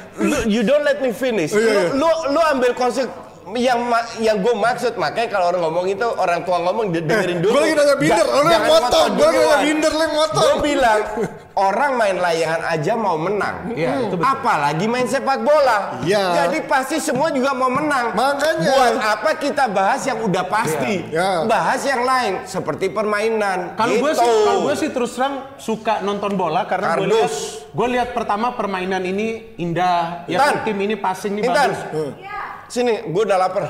you 0.47 0.61
don't 0.63 0.85
let 0.87 0.99
me 1.03 1.11
finish. 1.11 1.51
Iya, 1.53 1.61
iya. 1.61 1.83
Lu, 1.93 2.07
lu, 2.07 2.39
lu 2.39 2.41
ambil 2.55 2.73
konsep 2.73 3.11
yang 3.55 3.79
ma- 3.81 4.03
yang 4.19 4.43
gue 4.43 4.51
maksud 4.53 4.99
makanya 4.99 5.31
kalau 5.31 5.47
orang 5.49 5.63
ngomong 5.63 5.87
itu 5.87 6.03
orang 6.03 6.43
tua 6.43 6.59
ngomong 6.61 6.91
de- 6.91 6.99
dengerin 7.01 7.39
dulu. 7.39 7.55
Gue 7.55 7.63
lagi 7.63 7.75
nanya 7.77 7.95
binder, 7.97 8.27
lo 8.27 8.41
yang 8.45 8.67
motong. 8.67 9.07
Gue 9.13 9.23
lagi 9.25 9.39
nanya 9.39 9.59
binder, 9.63 9.93
lo 9.93 10.03
yang 10.03 10.17
motong. 10.17 10.43
Gue 10.43 10.57
bilang 10.67 11.01
orang 11.69 11.93
main 11.95 12.17
layangan 12.19 12.63
aja 12.67 12.93
mau 12.93 13.15
menang. 13.15 13.71
Iya, 13.71 13.91
itu 14.03 14.15
betul. 14.15 14.27
Apalagi 14.27 14.85
main 14.85 15.07
sepak 15.07 15.39
bola. 15.41 15.79
Iya. 16.03 16.25
Jadi 16.43 16.59
pasti 16.67 16.97
semua 16.99 17.31
juga 17.31 17.55
mau 17.55 17.71
menang. 17.71 18.13
Makanya. 18.13 18.67
Buat 18.67 18.95
apa 18.99 19.31
kita 19.37 19.65
bahas 19.67 20.03
yang 20.03 20.19
udah 20.21 20.45
pasti? 20.45 21.07
Iya. 21.07 21.47
Bahas 21.47 21.81
yang 21.81 22.03
lain 22.03 22.33
seperti 22.45 22.91
permainan. 22.91 23.79
Kalau 23.79 23.95
gue 23.95 24.11
Gitu. 24.11 24.21
sih, 24.21 24.31
kalau 24.43 24.61
gue 24.65 24.75
sih 24.75 24.91
terus 24.91 25.15
terang 25.15 25.35
suka 25.57 26.03
nonton 26.03 26.35
bola 26.35 26.67
karena 26.67 26.99
gue 26.99 27.09
lihat, 27.09 27.33
gue 27.71 27.87
lihat 27.89 28.09
pertama 28.11 28.53
permainan 28.53 29.01
ini 29.01 29.55
indah, 29.57 30.27
ya 30.27 30.61
tim 30.61 30.77
ini 30.77 30.95
passing 30.95 31.39
ini 31.39 31.47
Intan. 31.47 31.71
bagus. 31.71 32.35
Sini, 32.67 32.95
gue 33.07 33.23
udah 33.23 33.39
lapar. 33.39 33.63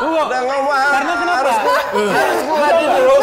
Lu, 0.00 0.08
Udah 0.20 0.40
ngomong 0.44 0.68
Karena 0.68 1.14
kenapa? 1.16 1.52
Harus 1.96 2.40
gua, 2.44 2.58
harus 2.60 2.84
gua 2.84 2.92
dulu 2.92 3.14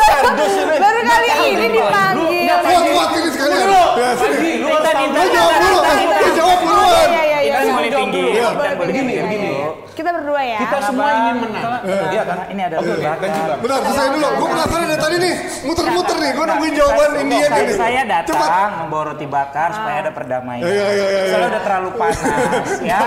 ini. 0.57 0.75
Baru 0.81 0.99
kali 1.05 1.29
ini 1.45 1.67
dipanggil. 1.69 2.45
Kuat 2.57 2.81
kuat 2.89 3.09
ini 3.13 3.29
sekalian. 3.29 3.59
Dulu, 3.61 3.83
Ya, 3.97 4.09
lu 4.57 4.67
harus 4.73 4.89
tahu 4.89 5.05
Lu 5.13 5.25
jawab 5.29 5.55
dulu, 5.61 5.79
Intan. 5.85 6.17
lu 6.17 6.29
jawab 6.33 6.59
duluan. 6.59 7.07
Iya, 7.07 7.21
iya, 7.21 7.39
iya. 7.45 7.55
Iya. 7.61 7.89
tinggi. 7.93 8.23
Intan 8.33 8.53
Boleh, 8.57 8.73
paling 8.73 8.89
begini, 8.89 9.13
tinggi. 9.13 9.25
begini. 9.29 9.51
Kita 9.97 10.13
berdua 10.13 10.41
ya. 10.45 10.59
Kita 10.61 10.77
semua 10.85 11.09
ingin 11.09 11.35
menang. 11.41 11.81
Iya 12.13 12.21
kan? 12.21 12.37
Ini 12.53 12.61
ada 12.69 12.75
dan 12.77 12.85
juga. 12.85 13.53
Bentar, 13.57 13.79
selesai 13.81 14.07
dulu. 14.13 14.27
Gue 14.37 14.47
penasaran 14.53 14.85
dari 14.85 15.01
tadi 15.01 15.15
nih. 15.17 15.33
Muter-muter 15.65 16.15
nih. 16.21 16.31
Gue 16.37 16.45
nungguin 16.45 16.73
jawaban 16.77 17.09
Indian 17.17 17.49
saya, 17.49 17.63
ini. 17.65 17.73
saya 17.73 18.01
Cepat. 18.05 18.29
datang 18.29 18.71
membawa 18.85 19.03
roti 19.09 19.25
bakar 19.25 19.69
supaya 19.73 19.97
ada 20.05 20.11
perdamaian. 20.13 20.61
Iya, 20.61 20.69
iya, 20.69 20.87
iya, 20.93 21.07
iya. 21.09 21.21
Soalnya 21.33 21.49
udah 21.49 21.63
terlalu 21.65 21.89
panas 21.97 22.19
ya. 22.93 22.99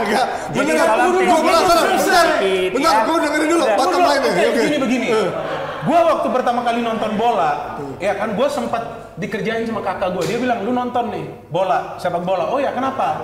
Jadi 0.50 0.70
kalau 0.74 0.94
Gue 1.14 1.22
penasaran. 1.22 1.86
Bentar, 1.94 2.26
sedikit, 2.34 2.70
bentar. 2.74 2.90
ya. 2.90 3.06
Gue 3.06 3.16
dengerin 3.22 3.48
dulu. 3.54 3.62
Udah. 3.62 3.76
Bottom 3.78 4.02
line 4.02 4.20
nya. 4.20 4.30
Oke, 4.30 4.42
Oke. 4.42 4.50
begini 4.58 4.76
begini. 4.82 5.08
Gua 5.80 6.00
waktu 6.12 6.28
pertama 6.28 6.60
kali 6.60 6.84
nonton 6.84 7.16
bola, 7.16 7.80
ya 7.96 8.12
kan 8.12 8.36
gua 8.36 8.52
sempat 8.52 8.82
dikerjain 9.16 9.64
sama 9.64 9.80
kakak 9.80 10.12
gua. 10.12 10.20
Dia 10.28 10.36
bilang, 10.36 10.60
"Lu 10.60 10.76
nonton 10.76 11.08
nih 11.08 11.24
bola, 11.48 11.96
sepak 11.96 12.20
bola." 12.20 12.52
Oh 12.52 12.60
ya, 12.60 12.68
kenapa? 12.76 13.16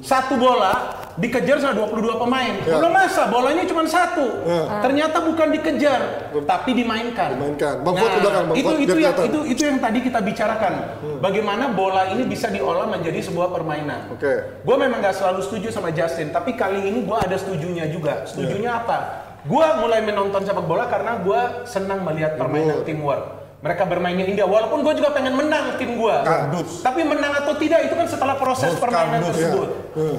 Satu 0.00 0.40
bola 0.40 0.72
dikejar 1.18 1.58
sama 1.58 1.74
22 1.74 2.22
pemain. 2.22 2.52
Ya. 2.62 2.78
Belum 2.78 2.92
masa, 2.94 3.26
bolanya 3.26 3.66
cuma 3.66 3.82
satu. 3.84 4.26
Ya. 4.46 4.80
Ternyata 4.80 5.18
bukan 5.26 5.48
dikejar, 5.50 6.00
tapi 6.46 6.70
dimainkan. 6.78 7.34
Nah, 7.34 7.38
Dimainkan. 7.38 7.74
Bang 7.82 7.94
udah 7.98 8.30
kan, 8.32 8.44
Bang 8.48 8.56
itu 8.56 8.72
itu 8.86 8.98
yang 9.02 9.14
itu 9.18 9.40
itu 9.50 9.62
yang 9.66 9.78
tadi 9.82 9.98
kita 10.02 10.18
bicarakan. 10.22 10.72
Bagaimana 11.18 11.74
bola 11.74 12.06
ini 12.14 12.22
bisa 12.24 12.46
diolah 12.48 12.86
menjadi 12.86 13.18
sebuah 13.26 13.50
permainan. 13.50 14.14
Oke. 14.14 14.62
Gue 14.62 14.76
memang 14.78 15.02
gak 15.02 15.18
selalu 15.18 15.42
setuju 15.42 15.74
sama 15.74 15.90
Justin, 15.90 16.30
tapi 16.30 16.54
kali 16.54 16.86
ini 16.86 17.02
gue 17.02 17.18
ada 17.18 17.34
setujunya 17.34 17.90
juga. 17.90 18.22
Setujunya 18.22 18.78
apa? 18.78 19.26
Gue 19.46 19.66
mulai 19.82 20.02
menonton 20.02 20.42
sepak 20.46 20.66
bola 20.66 20.86
karena 20.86 21.18
gue 21.22 21.40
senang 21.66 22.02
melihat 22.06 22.38
permainan 22.38 22.82
teamwork. 22.86 23.37
Mereka 23.58 23.90
bermainnya 23.90 24.22
indah, 24.22 24.46
walaupun 24.46 24.86
gue 24.86 24.94
juga 24.94 25.10
pengen 25.10 25.34
menang 25.34 25.74
tim 25.82 25.98
gue. 25.98 26.16
Kardus. 26.22 26.78
Tapi 26.78 27.02
menang 27.02 27.42
atau 27.42 27.58
tidak 27.58 27.90
itu 27.90 27.94
kan 27.94 28.06
setelah 28.06 28.38
proses 28.38 28.70
Bos 28.70 28.78
permainan 28.78 29.18
kardus. 29.18 29.34
tersebut. 29.34 29.68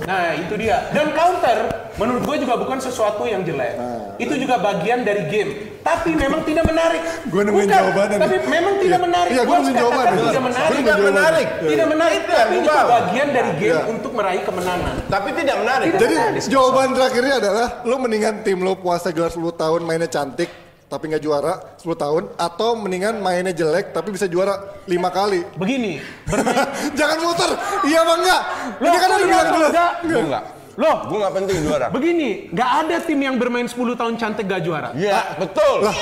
Nah 0.04 0.36
itu 0.36 0.54
dia. 0.60 0.92
Dan 0.92 1.16
counter 1.16 1.58
menurut 1.96 2.28
gue 2.28 2.36
juga 2.44 2.60
bukan 2.60 2.84
sesuatu 2.84 3.24
yang 3.24 3.48
jelek. 3.48 3.80
Itu 4.20 4.36
juga 4.36 4.60
bagian 4.60 5.08
dari 5.08 5.24
game. 5.32 5.52
Tapi 5.80 6.12
memang 6.12 6.44
tidak 6.44 6.68
menarik. 6.68 7.00
Gua 7.32 7.40
nemuin 7.40 7.64
Bukan, 7.64 7.80
jawabannya 7.80 8.12
nih. 8.12 8.24
Tapi 8.28 8.38
memang 8.52 8.74
tidak 8.76 9.00
Iya. 9.00 9.08
menarik. 9.08 9.32
Iya, 9.32 9.40
gua 9.40 9.48
Gua 9.48 9.56
nemuin 9.56 9.72
katakan 9.72 9.80
jawabannya. 9.80 10.12
Tidak 10.12 10.28
Gua 10.30 10.44
menarik. 10.44 10.76
Tidak 10.76 10.98
menarik. 11.00 11.48
Tidak 11.64 11.88
menarik. 11.88 12.20
Itu 12.20 12.30
yang 12.30 12.44
Tapi 12.44 12.56
itu 12.60 12.92
bagian 12.92 13.28
dari 13.32 13.52
game 13.56 13.72
Iya. 13.72 13.80
untuk 13.88 14.12
meraih 14.12 14.44
kemenangan. 14.44 14.96
Tapi 15.08 15.30
tidak 15.32 15.56
menarik. 15.58 15.90
Jadi 15.96 16.16
jawaban 16.52 16.88
terakhirnya 16.92 17.34
adalah 17.40 17.68
lo 17.82 17.96
mendingan 17.96 18.36
tim 18.44 18.60
lo 18.60 18.76
puasa 18.76 19.16
gelar 19.16 19.32
10 19.32 19.56
tahun 19.56 19.82
mainnya 19.88 20.12
cantik 20.12 20.52
tapi 20.90 21.06
nggak 21.06 21.22
juara 21.22 21.54
10 21.78 21.86
tahun 21.96 22.24
atau 22.34 22.74
mendingan 22.74 23.22
mainnya 23.22 23.54
jelek 23.54 23.94
tapi 23.94 24.10
bisa 24.10 24.26
juara 24.26 24.58
5 24.84 24.90
kali. 24.90 25.46
Begini, 25.54 26.02
bermain 26.26 26.66
Jangan 27.00 27.18
muter. 27.22 27.52
Iya 27.86 27.98
apa 28.02 28.14
enggak? 28.18 28.42
Ini 28.76 28.84
Loh, 28.84 28.92
kan 28.92 29.08
kok 29.08 29.14
udah 29.14 29.28
bilang 29.30 29.48
dulu. 29.48 29.68
enggak? 29.70 29.92
Gue 30.02 30.24
enggak. 30.26 30.44
Loh, 30.80 30.96
Gue 31.06 31.18
nggak 31.20 31.34
penting 31.36 31.58
juara. 31.62 31.88
begini, 31.92 32.30
nggak 32.50 32.70
ada 32.82 32.96
tim 33.04 33.20
yang 33.20 33.36
bermain 33.36 33.68
10 33.68 33.76
tahun 33.94 34.14
cantik 34.16 34.48
gak 34.48 34.64
juara. 34.64 34.90
Iya, 34.96 35.36
betul. 35.36 35.84
Lah, 35.84 35.98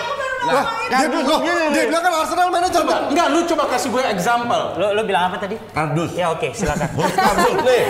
lah, 0.50 0.66
dia, 0.82 0.98
kardus 0.98 1.24
loh, 1.24 1.40
gini 1.40 1.64
dia 1.68 1.76
nih. 1.76 1.88
bilang 1.88 2.02
kan 2.02 2.14
Arsenal 2.16 2.48
mainnya 2.48 2.70
cantik. 2.70 2.86
Coba, 2.88 2.96
enggak, 3.08 3.28
lu 3.30 3.40
coba 3.46 3.64
kasih 3.68 3.90
gue 3.90 4.04
example. 4.08 4.64
Lo, 4.76 4.88
lo 4.92 5.02
bilang 5.04 5.24
apa 5.26 5.38
tadi? 5.38 5.56
Kardus. 5.68 6.12
Ya 6.14 6.28
oke, 6.30 6.48
silakan. 6.52 6.90
Bos 6.94 7.12
kardus 7.26 7.56
nih. 7.60 7.82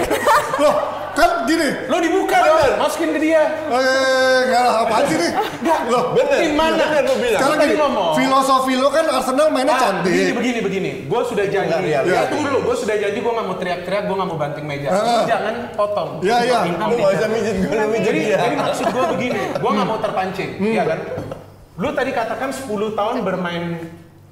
Loh, 0.57 0.75
kan 1.13 1.29
gini. 1.43 1.69
Lo 1.85 1.97
dibuka 1.97 2.37
dong, 2.39 2.77
masukin 2.77 3.09
ke 3.11 3.19
dia. 3.19 3.41
Eh, 3.67 4.39
enggak 4.43 4.61
lah 4.63 4.73
apaan 4.81 5.03
sih 5.05 5.17
nih? 5.17 5.31
Enggak, 5.57 5.79
Loh, 5.87 6.03
Bener. 6.11 6.37
tim 6.37 6.51
mana? 6.53 6.75
Bener 6.79 7.01
lu 7.03 7.15
bilang. 7.17 7.39
sekarang 7.39 7.57
gini, 7.59 7.75
ngomong. 7.75 8.11
filosofi 8.15 8.73
lo 8.75 8.89
kan 8.89 9.05
Arsenal 9.07 9.47
mainnya 9.49 9.73
Ah, 9.73 9.81
cantik. 9.81 10.09
Begini, 10.09 10.31
begini, 10.33 10.59
begini. 10.61 10.91
Gue 11.05 11.21
sudah 11.23 11.45
janji. 11.45 11.67
Enggak, 11.67 11.81
iya, 11.83 11.99
Ya, 11.99 12.11
iya. 12.15 12.21
tunggu 12.27 12.47
dulu. 12.47 12.59
Gue 12.63 12.75
sudah 12.77 12.95
janji 12.95 13.17
gue 13.17 13.31
nggak 13.31 13.45
mau 13.45 13.55
teriak-teriak, 13.55 14.03
gue 14.03 14.15
nggak 14.15 14.29
mau 14.29 14.37
banting 14.37 14.65
meja. 14.65 14.87
Ah. 14.87 14.97
Lu 14.97 15.21
jangan 15.25 15.53
potong. 15.73 16.09
Iya, 16.19 16.37
iya. 16.43 16.57
Lu 16.63 16.95
nggak 16.95 17.11
usah 17.13 17.29
mijit 17.29 17.55
gue, 17.59 17.81
mijit 17.87 18.05
Jadi, 18.07 18.19
dia. 18.23 18.37
jadi 18.39 18.55
maksud 18.55 18.85
gue 18.87 19.05
begini, 19.11 19.41
gue 19.53 19.71
nggak 19.71 19.87
mau 19.87 19.99
terpancing, 19.99 20.49
ya 20.63 20.83
kan? 20.85 20.99
Lu 21.77 21.93
tadi 21.93 22.09
katakan 22.09 22.49
10 22.49 22.97
tahun 22.97 23.21
bermain 23.21 23.85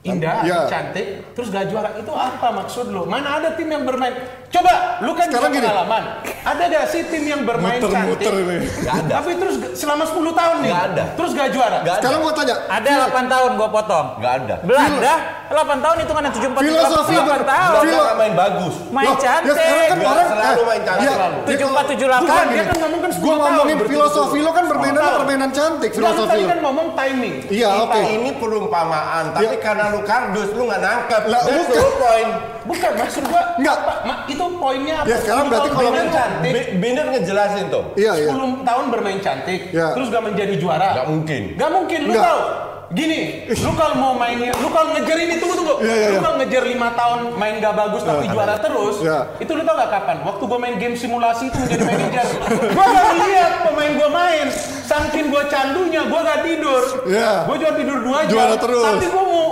indah, 0.05 0.35
Iya. 0.39 0.59
cantik, 0.65 1.05
terus 1.33 1.49
gak 1.49 1.65
juara. 1.65 1.89
Itu 1.95 2.13
apa 2.13 2.47
maksud 2.55 2.85
lu? 2.87 3.03
Mana 3.03 3.41
ada 3.41 3.49
tim 3.51 3.65
yang 3.65 3.81
bermain? 3.81 4.13
Coba, 4.47 5.01
lu 5.01 5.11
kan 5.11 5.27
Sekarang 5.27 5.49
punya 5.49 5.57
gini. 5.57 5.65
pengalaman. 5.65 6.03
Ada 6.45 6.63
gak 6.69 6.85
sih 6.87 7.01
tim 7.05 7.23
yang 7.25 7.41
bermain 7.41 7.75
Muter-muter 7.75 8.21
cantik? 8.23 8.45
ini. 8.45 8.57
Nggak 8.79 8.95
ada. 8.95 9.13
Tapi 9.17 9.31
terus 9.35 9.55
selama 9.73 10.03
10 10.05 10.31
tahun 10.31 10.55
nih, 10.59 10.71
Nggak 10.71 10.85
ada. 10.87 11.03
terus 11.11 11.31
gak 11.33 11.49
juara. 11.49 11.77
Ada. 11.81 11.93
Sekarang 11.97 12.19
gua 12.21 12.33
tanya, 12.33 12.55
Ada 12.67 12.89
8 13.03 13.25
tahun 13.27 13.49
gua 13.55 13.69
potong. 13.69 14.07
Nggak 14.15 14.33
ada. 14.39 14.55
Belanda 14.61 15.13
8 15.47 15.77
tahun 15.79 15.97
itu 15.99 16.11
kan 16.11 16.23
74 16.27 16.61
Filosofi 16.63 17.15
8 17.15 17.25
ber- 17.27 17.45
tahun. 17.45 17.73
Belanda 17.83 18.13
main 18.15 18.33
bagus. 18.35 18.73
Main 18.87 19.07
Loh, 19.07 19.17
cantik. 19.17 19.49
Ya 19.49 19.55
sekarang 19.57 19.89
kan 19.89 19.97
orang 20.05 20.27
selalu 20.27 20.61
main 20.63 20.81
cantik, 20.83 21.03
ya, 21.03 21.11
selalu. 21.11 21.35
ya, 21.35 21.45
74 21.45 21.65
Bukan, 21.65 21.85
78 21.87 22.45
Dia 22.45 22.45
gini. 22.45 22.63
kan 22.63 22.77
ngomong 22.79 22.99
kan 22.99 23.11
10 23.11 23.23
Gua 23.25 23.35
ngomongin 23.35 23.75
tahun, 23.75 23.89
filosofi 23.89 24.39
lo 24.39 24.51
kan 24.51 24.65
permainan 24.65 25.01
permainan 25.15 25.49
cantik 25.51 25.89
Enggak, 25.89 25.97
lu 25.97 26.05
filosofi 26.07 26.29
tadi 26.31 26.41
lo. 26.41 26.47
kan 26.47 26.59
ngomong 26.61 26.87
timing. 26.95 27.35
Iya, 27.49 27.69
oke. 27.83 27.99
Ini 28.05 28.29
perumpamaan, 28.37 29.23
tapi 29.31 29.45
Ya. 29.47 29.59
karena 29.59 29.85
lu 29.95 30.01
kardus, 30.03 30.49
lu 30.51 30.63
nggak 30.65 30.81
nangkep. 30.81 31.23
Lah, 31.25 31.41
That's 31.41 31.55
bukan. 31.57 31.71
the 31.71 31.79
whole 31.79 31.97
point. 31.97 32.31
Bukan, 32.65 32.91
maksud 32.95 33.23
gua 33.25 33.41
Nggak. 33.55 33.77
apa? 33.77 33.93
Ma- 34.03 34.21
itu 34.25 34.45
poinnya 34.57 34.95
apa? 34.97 35.07
Ya, 35.07 35.17
sekarang 35.17 35.45
10 35.45 35.51
berarti 35.53 35.69
kalau- 35.69 35.81
bermain 35.85 36.09
cantik, 36.09 36.53
Binder 36.75 37.05
ngejelasin 37.07 37.65
tuh. 37.69 37.83
Iya, 37.95 38.11
iya. 38.15 38.27
10 38.27 38.61
tahun 38.61 38.85
bermain 38.89 39.19
cantik, 39.19 39.61
Ya. 39.69 39.87
terus 39.93 40.07
gak 40.09 40.23
menjadi 40.23 40.53
juara. 40.55 40.89
Nggak 40.93 41.07
mungkin. 41.07 41.41
Gak 41.55 41.71
mungkin, 41.71 41.99
lu 42.03 42.11
Nggak. 42.11 42.25
tahu. 42.25 42.41
Gini, 42.87 43.21
lu 43.49 43.71
kalau 43.73 43.95
mau 43.95 44.13
mainnya, 44.13 44.53
lu 44.55 44.69
kalau 44.69 44.93
ngejar 44.93 45.17
ini 45.19 45.35
tunggu 45.35 45.57
tunggu. 45.57 45.73
Iya, 45.79 45.89
iya, 45.91 46.05
lu 46.05 46.11
iya. 46.11 46.21
kalau 46.21 46.37
ngejar 46.37 46.63
5 46.63 46.89
tahun 46.93 47.19
main 47.33 47.55
gak 47.57 47.73
bagus 47.75 48.01
tapi 48.01 48.25
juara 48.27 48.55
terus, 48.57 48.95
Iya. 49.01 49.19
itu 49.37 49.51
lu 49.51 49.61
tau 49.61 49.75
gak 49.75 49.91
kapan? 49.91 50.17
Waktu 50.21 50.43
gua 50.43 50.59
main 50.59 50.75
game 50.75 50.93
simulasi 50.93 51.49
itu 51.49 51.57
menjadi 51.59 51.81
manajer. 51.89 52.27
gua 52.71 52.85
gak 52.87 53.05
lihat 53.19 53.53
pemain 53.63 53.91
gua 53.95 54.09
main. 54.11 54.47
Saking 54.85 55.25
gua 55.27 55.43
candunya, 55.45 56.01
gua 56.05 56.21
gak 56.23 56.39
tidur. 56.41 56.83
Iya. 57.05 57.31
Gua 57.43 57.55
cuma 57.55 57.73
tidur 57.73 57.97
2 57.99 58.19
jam. 58.23 58.31
Juara 58.31 58.55
terus. 58.55 58.85
Tapi 58.87 59.05
gua 59.07 59.23
mau 59.25 59.45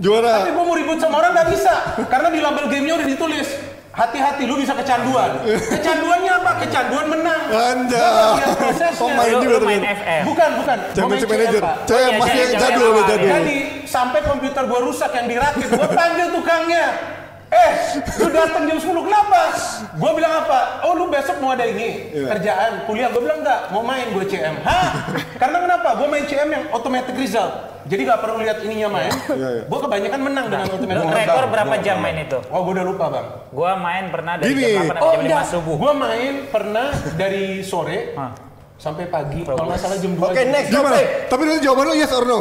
Juara. 0.00 0.44
Tapi 0.44 0.50
gue 0.56 0.64
mau 0.64 0.76
ribut 0.76 0.98
sama 1.00 1.20
orang 1.20 1.36
nggak 1.36 1.48
bisa, 1.52 1.74
karena 2.08 2.28
di 2.32 2.40
label 2.40 2.64
gamenya 2.72 2.94
udah 2.96 3.08
ditulis 3.08 3.48
hati-hati 3.92 4.48
lu 4.48 4.56
bisa 4.56 4.72
kecanduan. 4.72 5.44
Kecanduannya 5.44 6.32
apa? 6.32 6.50
Kecanduan 6.64 7.06
menang. 7.12 7.42
Prosesnya. 8.56 9.04
Oh, 9.04 9.12
main 9.12 9.36
juga 9.36 9.56
tuh. 9.60 9.68
main 9.68 9.84
FM. 9.84 10.22
Bukan, 10.32 10.50
bukan. 10.64 10.76
Championship 10.96 11.28
manager. 11.28 11.60
Pak. 11.60 11.74
Saya 11.84 11.92
Oh, 11.92 12.08
iya, 12.08 12.16
masih 12.16 12.40
iya, 12.40 12.46
jadul, 12.56 12.88
jadul. 13.04 13.28
Jadi 13.28 13.56
sampai 13.84 14.20
komputer 14.24 14.62
gua 14.64 14.80
rusak 14.80 15.10
yang 15.12 15.26
dirakit, 15.28 15.68
gua 15.76 15.88
panggil 15.92 16.26
tukangnya. 16.32 16.86
Eh, 17.52 17.72
lu 18.16 18.28
datang 18.28 18.64
jam 18.64 18.78
10 18.78 18.88
kenapa? 19.02 19.40
Gua 19.94 20.10
bilang 20.12 20.40
apa? 20.40 20.80
Oh, 20.82 20.96
lu 20.96 21.06
besok 21.06 21.36
mau 21.36 21.52
ada 21.52 21.62
ini 21.62 22.08
Iya. 22.10 22.32
kerjaan, 22.32 22.70
kuliah. 22.82 23.08
Gua 23.08 23.20
bilang 23.20 23.38
enggak, 23.38 23.60
mau 23.68 23.82
main 23.82 24.08
gue 24.08 24.24
CM. 24.24 24.56
Hah? 24.62 25.12
Karena 25.36 25.60
kenapa? 25.60 25.88
Gua 25.94 26.08
main 26.08 26.24
CM 26.24 26.48
yang 26.48 26.64
automatic 26.70 27.12
result. 27.12 27.52
Jadi 27.82 28.00
gak 28.02 28.18
perlu 28.18 28.40
lihat 28.40 28.62
ininya 28.62 28.88
main. 28.90 29.12
Iya, 29.28 29.48
iya. 29.52 29.62
Gua 29.66 29.78
kebanyakan 29.80 30.20
menang 30.22 30.46
dengan 30.48 30.64
automatic 30.66 30.96
Lu 30.96 31.04
result. 31.04 31.28
rekor 31.28 31.44
berapa 31.46 31.74
jam 31.78 31.96
main 31.98 32.16
itu? 32.18 32.38
Oh, 32.48 32.60
gua 32.62 32.72
udah 32.72 32.86
lupa, 32.86 33.04
Bang. 33.10 33.26
Gua 33.50 33.72
main 33.76 34.04
pernah 34.08 34.34
dari 34.34 34.48
Gini. 34.48 34.62
jam 34.62 34.72
8 34.72 34.88
sampai 34.88 35.02
Oh, 35.02 35.12
jam 35.12 35.20
5 35.20 35.28
enggak. 35.28 35.44
subuh. 35.46 35.76
Gua 35.76 35.92
main 35.92 36.32
pernah 36.48 36.88
dari 37.12 37.44
sore 37.60 37.98
sampai 38.76 39.04
pagi. 39.06 39.44
Kalau 39.44 39.60
nggak 39.62 39.76
salah 39.78 39.98
jam 40.00 40.12
2. 40.16 40.24
Oke, 40.24 40.40
next 40.46 40.72
Gimana? 40.72 40.96
Tapi 41.28 41.42
nanti 41.44 41.60
jawaban 41.60 41.84
lu 41.84 41.94
yes 41.94 42.10
or 42.10 42.24
no? 42.24 42.40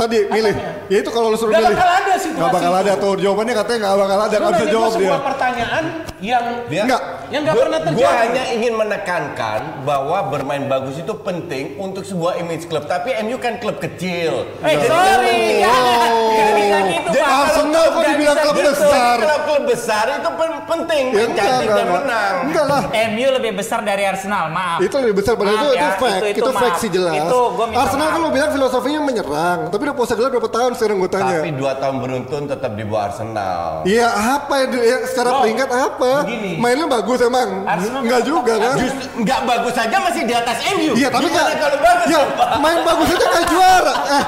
Tadi 0.00 0.18
milih. 0.26 0.54
Ya 0.88 0.98
itu 0.98 1.10
kalau 1.12 1.28
lu 1.28 1.36
suruh 1.36 1.52
Nggak 1.52 1.60
milih. 1.62 1.76
bakal 1.76 1.90
ada 1.92 2.14
situasi 2.16 2.38
Nggak 2.40 2.50
bakal 2.50 2.72
itu. 2.72 2.80
ada 2.80 2.92
tuh. 2.96 3.12
Jawabannya 3.18 3.54
katanya 3.54 3.78
nggak 3.78 3.94
bakal 3.98 4.18
ada. 4.18 4.26
Lu 4.30 4.40
Nggak 4.40 4.52
bisa 4.56 4.66
jawab 4.66 4.88
dia. 4.88 4.96
sebuah 4.96 5.20
pertanyaan 5.22 5.84
yang 6.20 6.44
Dia- 6.66 6.84
Enggak. 6.84 7.02
yang 7.26 7.40
nggak 7.42 7.56
pernah 7.58 7.80
terjadi. 7.80 8.00
Gue 8.00 8.10
hanya 8.18 8.42
ingin 8.50 8.72
menekankan 8.74 9.60
bahwa 9.82 10.18
bermain 10.26 10.64
bagus 10.66 10.96
itu 10.96 11.12
penting 11.18 11.64
untuk 11.76 12.02
sebuah 12.02 12.32
image 12.38 12.64
klub. 12.64 12.84
Tapi 12.86 13.12
MU 13.20 13.36
kan 13.36 13.56
klub 13.56 13.76
kecil. 13.76 14.48
Eh, 14.58 14.76
sorry. 14.80 15.60
Nggak 15.60 16.52
bisa 16.56 16.78
gitu, 16.82 17.08
Jadi 17.10 17.20
Pak. 17.20 17.36
Arsenal 17.38 17.84
kok 17.86 18.02
dibilang 18.06 18.38
klub 18.38 18.54
gitu. 18.54 18.70
besar. 18.70 19.16
Klub-klub 19.20 19.62
besar 19.66 20.04
itu 20.10 20.30
pen- 20.32 20.62
penting, 20.66 21.04
Ya 21.10 21.24
enggak, 21.26 21.52
dan 21.68 21.86
menang. 21.90 22.34
Enggak 22.46 22.64
lah. 22.66 22.80
MU 23.06 23.28
lebih 23.30 23.52
besar 23.54 23.80
dari 23.80 24.02
Arsenal, 24.02 24.48
maaf. 24.48 24.78
Itu 24.80 24.96
lebih 24.96 25.14
besar 25.14 25.34
padahal 25.34 25.54
Maaf 25.54 25.62
itu, 25.62 25.70
itu 25.70 25.78
ya, 25.78 25.90
fact, 25.92 26.16
itu- 26.16 26.28
itu, 26.30 26.40
itu 26.40 26.52
fact 26.54 26.76
sih 26.78 26.90
jelas. 26.90 27.14
Itu 27.18 27.38
gua 27.52 27.66
minta 27.66 27.80
Arsenal 27.82 28.08
kan 28.08 28.18
lo 28.18 28.30
bilang 28.30 28.50
filosofinya 28.50 29.00
menyerang, 29.02 29.58
tapi 29.68 29.82
udah 29.90 29.98
puasa 29.98 30.14
gelar 30.14 30.30
berapa 30.30 30.46
tahun 30.48 30.72
sekarang 30.78 30.96
gue 30.96 31.10
tanya. 31.10 31.38
Tapi 31.42 31.50
dua 31.52 31.72
tahun 31.74 31.96
beruntun 31.98 32.42
tetap 32.46 32.78
di 32.78 32.84
bawah 32.86 33.10
Arsenal. 33.10 33.82
Iya 33.82 34.06
apa 34.06 34.54
ya, 34.54 34.66
ya 34.70 34.96
secara 35.04 35.28
Bro, 35.28 35.40
peringkat 35.42 35.68
apa? 35.68 36.12
begini. 36.22 36.50
Mainnya 36.56 36.86
bagus 36.86 37.18
emang? 37.20 37.48
Arsenal 37.66 38.00
Enggak 38.00 38.22
juga 38.22 38.54
kan? 38.54 38.74
Justru 38.78 39.04
nggak 39.18 39.40
bagus 39.42 39.74
saja 39.74 39.96
masih 39.98 40.22
di 40.22 40.34
atas 40.36 40.56
MU. 40.70 40.92
Iya 40.94 41.08
tapi 41.10 41.26
kan, 41.26 41.44
kalau 41.58 41.78
bagus? 41.80 42.06
ya 42.06 42.18
apa? 42.22 42.44
main 42.56 42.78
bagus 42.80 43.08
aja 43.10 43.26
nggak 43.26 43.46
juara. 43.50 43.94
Eh, 44.08 44.24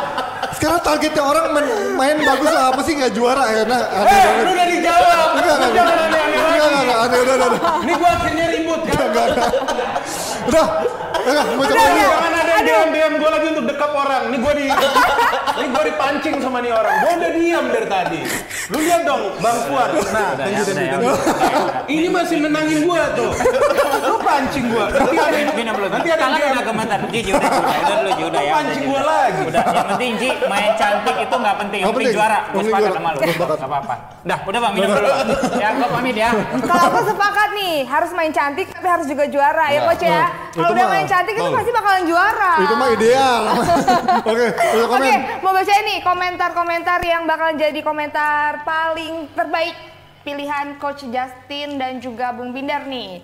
sekarang 0.52 0.78
targetnya 0.82 1.22
orang 1.22 1.44
main, 1.48 1.66
main 1.94 2.16
bagus 2.20 2.50
apa 2.50 2.80
sih 2.82 2.92
nggak 2.92 3.12
juara 3.12 3.44
ya? 3.48 3.62
Nah, 3.62 3.80
aneh 3.94 4.10
Eh, 4.10 4.18
banget. 4.20 4.42
lu 4.42 4.50
udah 4.50 4.66
dijawab. 4.66 5.28
Enggak, 5.32 5.54
enggak, 5.54 5.70
jangan 5.72 5.94
enggak, 5.94 6.24
enggak, 6.26 6.66
lagi. 6.66 6.82
enggak, 6.82 6.98
aneh, 6.98 7.18
udah, 7.18 7.34
udah, 7.34 7.46
udah, 7.48 7.60
Ini 7.78 7.92
gua 7.94 8.10
akhirnya 8.12 8.46
ribut 8.50 8.80
kan. 8.82 9.06
udah, 10.42 10.66
enggak, 11.26 11.46
mau 11.54 11.64
coba 11.64 11.84
dulu. 11.86 12.02
Jangan 12.02 12.32
ada 12.34 12.70
yang 12.70 12.88
DM 12.92 13.14
gua 13.18 13.30
lagi 13.30 13.46
untuk 13.52 13.64
dekap 13.70 13.92
orang. 13.92 14.22
Ini 14.30 14.36
gua 14.38 14.52
di 14.54 14.64
ini 15.52 15.66
gua 15.70 15.84
dipancing 15.84 16.34
sama 16.42 16.58
nih 16.60 16.72
orang. 16.72 16.94
Gua 17.02 17.12
udah 17.18 17.30
diam 17.36 17.64
dari 17.70 17.86
tadi. 17.86 18.20
Lu 18.70 18.78
lihat 18.78 19.02
dong, 19.04 19.22
Bang 19.42 19.58
Fuad. 19.68 19.90
Nah, 20.12 20.30
ya, 20.48 20.60
udah. 20.62 21.84
ini 21.90 22.08
masih 22.08 22.36
menangin 22.40 22.86
gua 22.86 23.02
tuh. 23.12 23.30
Lu 24.06 24.16
pancing 24.22 24.66
gua. 24.70 24.86
Nanti 24.90 25.16
ada 25.18 25.36
yang 25.36 25.50
Minum 25.52 25.74
dulu. 25.76 25.88
nanti 25.92 26.08
ada 26.08 26.24
yang 26.32 26.64
komentar. 26.64 26.98
Ji, 27.12 27.20
Ji, 27.22 27.30
udah, 27.36 27.50
udah, 27.52 27.96
udah, 28.02 28.14
udah 28.32 28.42
ya. 28.42 28.52
pancing 28.56 28.82
gua 28.88 29.00
lagi. 29.04 29.40
Udah, 29.46 29.64
yang 29.68 29.86
penting 29.94 30.12
Ji 30.18 30.30
main 30.48 30.70
cantik 30.78 31.16
itu 31.22 31.34
nggak 31.36 31.56
penting, 31.60 31.80
yang 31.82 31.92
penting 31.92 32.14
juara. 32.14 32.38
Gue 32.50 32.62
sepakat 32.66 32.90
sama 32.96 33.08
lu. 33.14 33.18
Gak 33.22 33.68
apa-apa. 33.68 33.94
Dah, 34.22 34.38
udah 34.46 34.58
bang 34.62 34.72
minum 34.74 34.88
dulu. 34.94 35.10
Ya, 35.58 35.68
gue 35.74 35.88
pamit 35.90 36.16
ya. 36.16 36.30
Kalau 36.62 36.82
aku 36.90 37.00
sepakat 37.10 37.48
nih, 37.58 37.74
harus 37.86 38.10
main 38.14 38.32
cantik 38.32 38.66
tapi 38.70 38.86
harus 38.88 39.06
juga 39.06 39.24
juara 39.30 39.66
ya 39.70 39.80
coach 39.86 40.04
ya. 40.04 40.24
Kalau 40.52 40.68
Itu 40.68 40.72
udah 40.74 40.86
main 40.90 41.06
cantik 41.12 41.34
itu 41.36 41.50
pasti 41.52 41.70
bakalan 41.70 42.02
juara. 42.08 42.52
Itu 42.64 42.74
mah 42.74 42.88
ideal. 42.88 43.42
Oke, 44.32 44.46
udah 44.48 44.86
komen. 44.88 45.04
Oke, 45.04 45.14
mau 45.44 45.52
baca 45.52 45.74
nih 45.84 45.98
komentar-komentar 46.00 46.98
yang 47.04 47.22
bakalan 47.28 47.56
jadi 47.60 47.80
komentar 47.84 48.64
paling 48.64 49.28
terbaik 49.36 49.76
pilihan 50.24 50.80
Coach 50.80 51.04
Justin 51.04 51.76
dan 51.76 52.00
juga 52.00 52.32
Bung 52.32 52.56
Bindar 52.56 52.88
nih. 52.88 53.20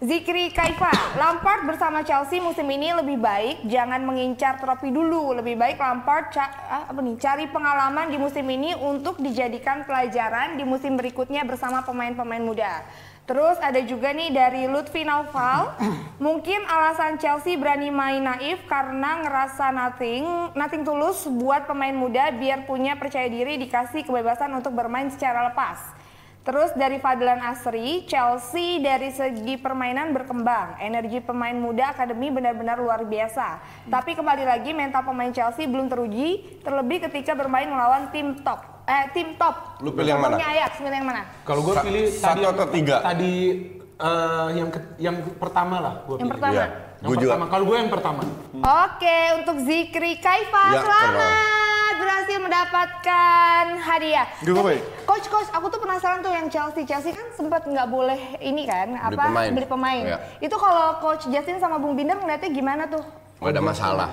Zikri 0.00 0.48
Kaifa, 0.48 0.88
Lampard 1.20 1.68
bersama 1.68 2.00
Chelsea 2.00 2.40
musim 2.40 2.64
ini 2.72 2.88
lebih 2.88 3.20
baik 3.20 3.68
jangan 3.68 4.00
mengincar 4.00 4.56
trofi 4.56 4.88
dulu. 4.88 5.36
Lebih 5.36 5.60
baik 5.60 5.76
Lampard 5.76 6.32
ca- 6.32 6.56
ah, 6.72 6.82
apa 6.88 7.04
nih, 7.04 7.20
cari 7.20 7.44
pengalaman 7.52 8.08
di 8.08 8.16
musim 8.16 8.48
ini 8.48 8.72
untuk 8.72 9.20
dijadikan 9.20 9.84
pelajaran 9.84 10.56
di 10.56 10.64
musim 10.64 10.96
berikutnya 10.96 11.44
bersama 11.44 11.84
pemain-pemain 11.84 12.40
muda. 12.40 12.80
Terus 13.28 13.56
ada 13.62 13.78
juga 13.84 14.10
nih 14.10 14.34
dari 14.34 14.66
Lutfi 14.66 15.06
Naufal, 15.06 15.76
mungkin 16.26 16.64
alasan 16.66 17.20
Chelsea 17.20 17.54
berani 17.54 17.92
main 17.92 18.24
naif 18.24 18.64
karena 18.66 19.22
ngerasa 19.22 19.70
nothing, 19.70 20.24
nothing 20.58 20.82
tulus 20.82 21.28
buat 21.28 21.68
pemain 21.68 21.94
muda 21.94 22.34
biar 22.34 22.66
punya 22.66 22.98
percaya 22.98 23.30
diri 23.30 23.60
dikasih 23.60 24.02
kebebasan 24.02 24.50
untuk 24.56 24.74
bermain 24.74 25.12
secara 25.12 25.52
lepas. 25.52 25.99
Terus 26.40 26.72
dari 26.72 26.96
Fadlan 26.96 27.36
Asri, 27.38 28.02
Chelsea 28.04 28.80
dari 28.80 29.12
segi 29.12 29.54
permainan 29.54 30.10
berkembang. 30.10 30.80
Energi 30.80 31.20
pemain 31.20 31.52
muda 31.52 31.92
akademi 31.92 32.32
benar-benar 32.32 32.80
luar 32.80 33.04
biasa. 33.04 33.60
Tapi 33.86 34.16
kembali 34.16 34.48
lagi 34.48 34.72
mental 34.72 35.04
pemain 35.04 35.28
Chelsea 35.28 35.68
belum 35.68 35.86
teruji, 35.86 36.58
terlebih 36.58 37.04
ketika 37.04 37.36
bermain 37.36 37.68
melawan 37.68 38.08
tim 38.08 38.40
top. 38.40 38.64
Eh, 38.82 39.04
tim 39.12 39.36
top. 39.36 39.78
Lu 39.78 39.92
pilih 39.92 40.10
yang 40.10 40.24
mana? 40.24 40.40
Ajax, 40.40 40.80
pilih 40.80 40.96
yang 40.96 41.06
mana? 41.06 41.22
Kalau 41.44 41.60
gue 41.60 41.74
Sa- 41.76 41.84
pilih 41.84 42.04
satu 42.08 42.24
tadi 42.24 42.40
yang- 42.40 42.54
atau 42.56 42.66
tiga? 42.66 42.96
Tadi 43.00 43.32
eh, 44.00 44.48
yang 44.56 44.68
ke- 44.68 44.90
yang 44.96 45.16
pertama 45.36 45.76
lah 45.76 45.94
gue 46.02 46.16
Yang 46.16 46.20
pilih. 46.24 46.32
pertama. 46.32 46.54
Iya. 46.56 46.66
Yang 46.96 47.04
Gua 47.04 47.14
juga. 47.14 47.28
pertama. 47.28 47.44
Kalau 47.46 47.64
gue 47.64 47.76
yang 47.76 47.90
pertama. 47.90 48.20
Oke, 48.80 49.18
untuk 49.36 49.56
Zikri 49.60 50.12
Kaifa, 50.16 50.64
Ya, 50.66 50.80
selamat 50.80 51.32
berhasil 52.00 52.38
mendapatkan 52.40 53.62
hadiah. 53.78 54.26
Giveaway. 54.40 54.76
Eh, 54.76 55.04
Coach, 55.04 55.26
coach, 55.26 55.50
aku 55.50 55.66
tuh 55.68 55.78
penasaran 55.78 56.20
tuh 56.20 56.30
yang 56.30 56.46
Chelsea. 56.46 56.82
Chelsea 56.82 57.10
kan 57.10 57.26
sempat 57.32 57.62
nggak 57.62 57.86
boleh 57.86 58.16
ini 58.40 58.64
kan, 58.64 58.96
apa 58.96 59.28
pemain. 59.28 59.50
beli 59.52 59.66
pemain. 59.66 60.04
Ya. 60.06 60.18
Itu 60.38 60.56
kalau 60.56 60.98
Coach 60.98 61.26
Justin 61.26 61.58
sama 61.58 61.76
Bung 61.76 61.94
Binder 61.94 62.16
ngeliatnya 62.16 62.48
gimana 62.48 62.84
tuh? 62.86 63.02
Gak 63.40 63.56
ada 63.56 63.64
masalah. 63.64 64.08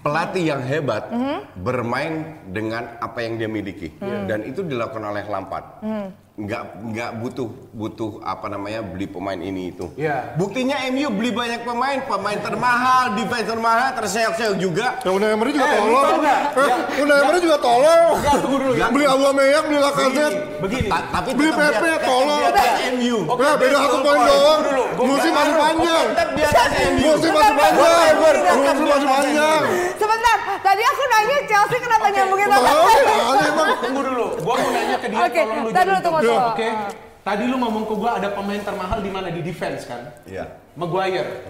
Pelatih 0.00 0.44
yang 0.46 0.62
hebat 0.62 1.12
Mhm. 1.12 1.60
bermain 1.60 2.12
dengan 2.46 2.96
apa 2.96 3.20
yang 3.20 3.36
dia 3.36 3.44
miliki 3.44 3.92
Hmm. 3.94 4.24
dan 4.24 4.40
itu 4.42 4.64
dilakukan 4.64 5.04
oleh 5.04 5.24
Lampard. 5.24 5.84
Nggak 6.34 6.62
nggak 6.90 7.10
butuh 7.22 7.46
butuh 7.70 8.18
apa 8.26 8.50
namanya 8.50 8.82
beli 8.82 9.06
pemain 9.06 9.38
ini 9.38 9.70
itu. 9.70 9.86
Iya. 9.94 10.34
Buktinya 10.34 10.82
MU 10.90 11.06
beli 11.14 11.30
banyak 11.30 11.62
pemain, 11.62 12.02
pemain 12.02 12.34
termahal, 12.42 13.14
defense 13.14 13.46
termahal, 13.46 13.94
terseok-seok 13.94 14.54
juga. 14.58 14.98
Ya 15.06 15.14
Unai 15.14 15.30
Emery 15.30 15.54
juga 15.54 15.70
Eh, 15.70 15.78
tolong. 15.78 16.06
Eh, 16.26 17.02
Unai 17.06 17.16
Emery 17.22 17.38
juga 17.38 17.58
tolong. 17.62 18.18
Enggak, 18.18 18.36
tunggu 18.42 18.56
dulu. 18.58 18.72
Nggak. 18.74 18.90
Beli 18.90 19.04
Aubameyang, 19.06 19.64
beli 19.70 19.78
Lacazette. 19.78 20.38
Begini. 20.58 20.88
Ta- 20.90 21.06
tapi 21.14 21.28
Beli 21.38 21.50
PP, 21.54 21.82
tolong. 22.02 22.42
MU. 22.98 23.16
Ya 23.38 23.52
beda 23.54 23.76
satu 23.78 23.96
poin 24.02 24.20
doang. 24.26 24.60
Musim 25.06 25.30
masih 25.30 25.54
panjang. 25.54 26.06
Musim 26.98 27.30
masih 27.30 27.54
panjang. 27.54 28.14
Musim 28.58 28.86
masih 28.90 29.06
panjang. 29.06 29.62
Sebentar, 29.94 30.36
tadi 30.66 30.82
aku 30.82 31.02
nanya 31.06 31.38
Chelsea 31.46 31.78
kenapa 31.78 32.06
nyambungin 32.10 32.48
ya, 32.50 32.58
emang. 32.58 33.68
Tunggu 33.78 34.02
dulu. 34.02 34.26
Gua 34.42 34.54
mau 34.58 34.70
nanya 34.74 34.96
ke 34.98 35.06
dia 35.06 35.18
Oke, 35.22 35.40
tolong 35.40 35.58
lu 35.62 35.70
jadi 35.70 36.00
tunggu, 36.02 36.23
tunggu. 36.24 36.52
Oke. 36.56 36.68
Tadi 37.24 37.42
lu 37.48 37.56
ngomong 37.56 37.84
ke 37.88 37.94
gua 37.96 38.20
ada 38.20 38.28
pemain 38.36 38.60
termahal 38.60 39.00
di 39.00 39.08
mana 39.08 39.32
di 39.32 39.40
defense 39.40 39.88
kan? 39.88 40.12
Iya. 40.28 40.44
Maguire. 40.76 41.48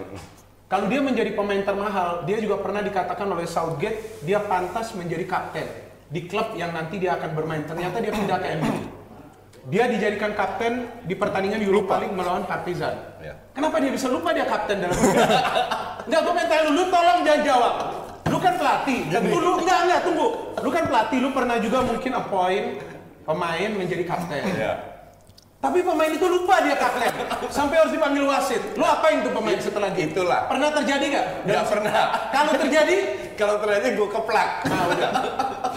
Kalau 0.65 0.89
dia 0.89 1.03
menjadi 1.03 1.35
pemain 1.35 1.61
termahal, 1.61 2.23
dia 2.23 2.41
juga 2.41 2.57
pernah 2.57 2.81
dikatakan 2.81 3.27
oleh 3.27 3.45
Southgate 3.45 4.23
dia 4.25 4.41
pantas 4.41 4.95
menjadi 4.97 5.27
kapten 5.27 5.67
di 6.09 6.25
klub 6.25 6.55
yang 6.57 6.71
nanti 6.71 6.97
dia 6.97 7.19
akan 7.19 7.31
bermain. 7.35 7.63
Ternyata 7.67 8.01
dia 8.01 8.11
pindah 8.15 8.39
ke 8.39 8.47
MU. 8.59 8.75
Dia 9.65 9.89
dijadikan 9.89 10.37
kapten 10.37 10.85
di 11.03 11.17
pertandingan 11.17 11.57
Europa 11.57 11.97
League 11.97 12.13
melawan 12.13 12.45
Partizan. 12.45 13.17
Ya. 13.19 13.33
Kenapa 13.51 13.81
dia 13.81 13.89
bisa 13.89 14.07
lupa 14.07 14.29
dia 14.29 14.45
kapten 14.45 14.77
dalam 14.77 14.93
Enggak, 16.05 16.21
gue 16.21 16.33
minta 16.37 16.55
lu, 16.61 16.71
lu 16.77 16.83
tolong 16.93 17.19
jangan 17.25 17.41
jawab. 17.41 17.75
Lu 18.29 18.37
kan 18.37 18.53
pelatih, 18.61 18.99
tentu 19.09 19.37
lu, 19.41 19.51
enggak, 19.57 19.79
enggak, 19.89 19.99
tunggu. 20.05 20.27
Lu 20.61 20.69
kan 20.69 20.83
pelatih, 20.85 21.17
lu 21.17 21.29
pernah 21.33 21.57
juga 21.57 21.77
mungkin 21.81 22.11
appoint 22.13 22.94
pemain 23.25 23.69
menjadi 23.73 24.03
kapten. 24.05 24.41
Iya. 24.45 24.73
Tapi 25.59 25.81
pemain 25.81 26.13
itu 26.13 26.25
lupa 26.29 26.61
dia 26.61 26.77
kapten. 26.77 27.09
Sampai 27.49 27.81
harus 27.81 27.91
dipanggil 27.91 28.21
wasit. 28.29 28.61
Lu 28.77 28.85
apain 28.85 29.25
tuh 29.25 29.33
pemain 29.33 29.57
setelah 29.57 29.89
gitu? 29.97 30.21
Itulah. 30.21 30.45
Pernah 30.45 30.69
terjadi 30.69 31.05
nggak? 31.09 31.27
Nggak 31.49 31.65
pernah. 31.65 32.01
Kalau 32.29 32.53
terjadi, 32.53 32.97
Kalau 33.35 33.59
ternyata 33.59 33.91
gue 33.91 34.09
keplak. 34.09 34.49
nah 34.63 34.81
udah. 34.87 35.11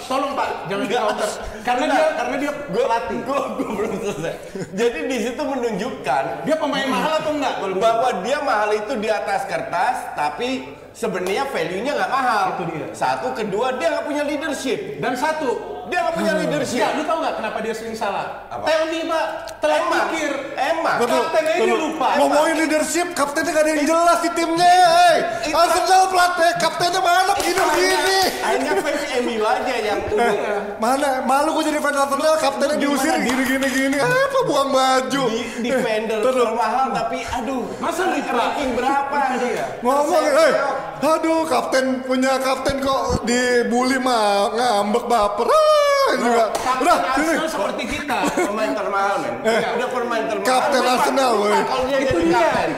Tolong 0.06 0.32
Pak, 0.38 0.50
jangan 0.70 0.84
di 0.86 0.94
counter. 0.94 1.30
Karena 1.66 1.84
dia 1.90 2.06
karena 2.14 2.36
dia 2.38 2.52
gue 2.54 2.84
pelatih. 2.86 3.18
gue 3.26 3.40
gue 3.58 3.68
belum 3.74 3.92
selesai. 3.98 4.34
Jadi 4.78 4.98
di 5.10 5.18
situ 5.26 5.42
menunjukkan 5.42 6.24
Dia 6.46 6.56
pemain 6.56 6.86
mahal 6.86 7.12
atau 7.18 7.32
enggak? 7.34 7.54
Bahwa 7.82 8.08
dia 8.22 8.38
mahal 8.46 8.70
itu 8.78 8.92
di 9.02 9.08
atas 9.10 9.42
kertas, 9.50 10.14
tapi 10.14 10.70
sebenarnya 10.94 11.50
value-nya 11.50 11.92
nggak 11.98 12.12
mahal. 12.14 12.44
Itu 12.54 12.62
dia. 12.70 12.86
Satu, 12.94 13.34
kedua 13.34 13.74
dia 13.74 13.90
nggak 13.90 14.06
punya 14.06 14.22
leadership. 14.22 15.02
Dan 15.02 15.18
satu, 15.18 15.77
Dia 15.88 15.98
nggak 16.04 16.14
punya 16.14 16.32
leadership. 16.36 16.80
Ya, 16.80 16.88
lu 16.94 17.02
tahu 17.04 17.18
nggak 17.24 17.34
kenapa 17.40 17.58
dia 17.64 17.74
sering 17.74 17.96
salah? 17.96 18.44
Apa? 18.52 18.64
Tell 18.68 18.84
me, 18.92 19.00
Pak. 19.08 19.26
Telat 19.58 19.80
Emang. 19.80 20.06
pikir. 20.12 20.32
Emang. 20.54 20.96
Kaptennya 21.00 21.54
ini 21.58 21.74
lupa. 21.74 22.08
Ngomongin 22.20 22.56
leadership, 22.64 23.06
kaptennya 23.16 23.50
gak 23.56 23.64
ada 23.64 23.70
yang 23.74 23.84
jelas 23.88 24.18
di 24.22 24.30
timnya. 24.36 24.68
Hey, 24.68 25.16
Arsenal 25.50 26.02
pelatih, 26.12 26.52
kaptennya 26.60 27.00
mana 27.00 27.32
fans 27.34 27.56
MU 27.56 27.97
Mana, 30.82 31.22
malu 31.22 31.58
gue 31.58 31.64
jadi 31.66 31.78
fans 31.78 31.96
Arsenal, 31.96 32.34
kaptennya 32.38 32.76
diusir 32.76 33.14
gini-gini 33.18 33.66
gini. 33.68 33.98
Apa 33.98 34.38
buang 34.46 34.70
baju? 34.70 35.22
di 35.28 35.42
defender 35.64 36.18
termahal 36.22 36.86
tapi 36.90 37.18
aduh 37.24 37.66
Masa 37.78 38.06
lupa? 38.06 38.30
ranking 38.30 38.70
berapa 38.74 39.18
dia? 39.38 39.64
Ngomong, 39.82 40.24
eh, 40.24 40.52
aduh 41.02 41.42
kapten 41.44 41.84
punya 42.02 42.38
kapten 42.38 42.78
kok 42.78 43.22
dibully 43.22 43.98
mah 43.98 44.54
ngambek 44.54 45.04
baper. 45.06 45.46
Ah, 45.46 46.06
ini 46.08 46.22
juga. 46.22 46.44
Kapten 46.54 46.82
Udah, 46.82 46.96
sini. 47.14 47.26
Arsenal 47.26 47.48
seperti 47.48 47.82
kita. 47.86 48.18
Pemain 48.38 48.70
termahal 48.72 49.14
men. 49.18 49.34
Udah 49.42 49.88
pemain 49.90 50.24
termahal. 50.24 50.46
Kapten 50.46 50.82
Arsenal. 50.84 51.32
Kalau 51.42 51.84
dia 51.86 51.98
Itu 51.98 52.16
jadi 52.16 52.26
dia. 52.28 52.38
kapten. 52.38 52.70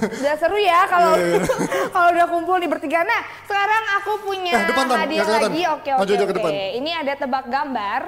Udah 0.00 0.34
seru 0.40 0.56
ya 0.56 0.88
kalau 0.88 1.12
Iya, 1.16 1.44
kalau 1.94 2.08
udah 2.16 2.26
kumpul 2.30 2.56
di 2.56 2.68
bertiga. 2.68 3.04
Nah, 3.04 3.20
sekarang 3.44 3.84
aku 4.00 4.12
punya 4.24 4.52
Eh, 4.56 4.64
depan, 4.68 4.86
hadiah 4.88 5.26
lagi. 5.28 5.62
Oke, 5.68 5.90
oke, 5.94 6.14
oke. 6.36 6.56
Ini 6.80 6.90
ada 7.04 7.12
tebak 7.16 7.46
gambar. 7.48 8.00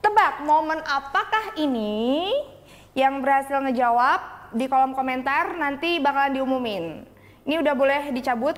Tebak 0.00 0.44
momen 0.44 0.84
apakah 0.84 1.56
ini 1.56 2.28
yang 2.92 3.24
berhasil 3.24 3.56
ngejawab 3.56 4.52
di 4.52 4.68
kolom 4.68 4.92
komentar 4.92 5.56
nanti 5.56 5.96
bakalan 5.98 6.36
diumumin. 6.36 6.84
Ini 7.44 7.60
udah 7.60 7.74
boleh 7.76 8.02
dicabut? 8.12 8.56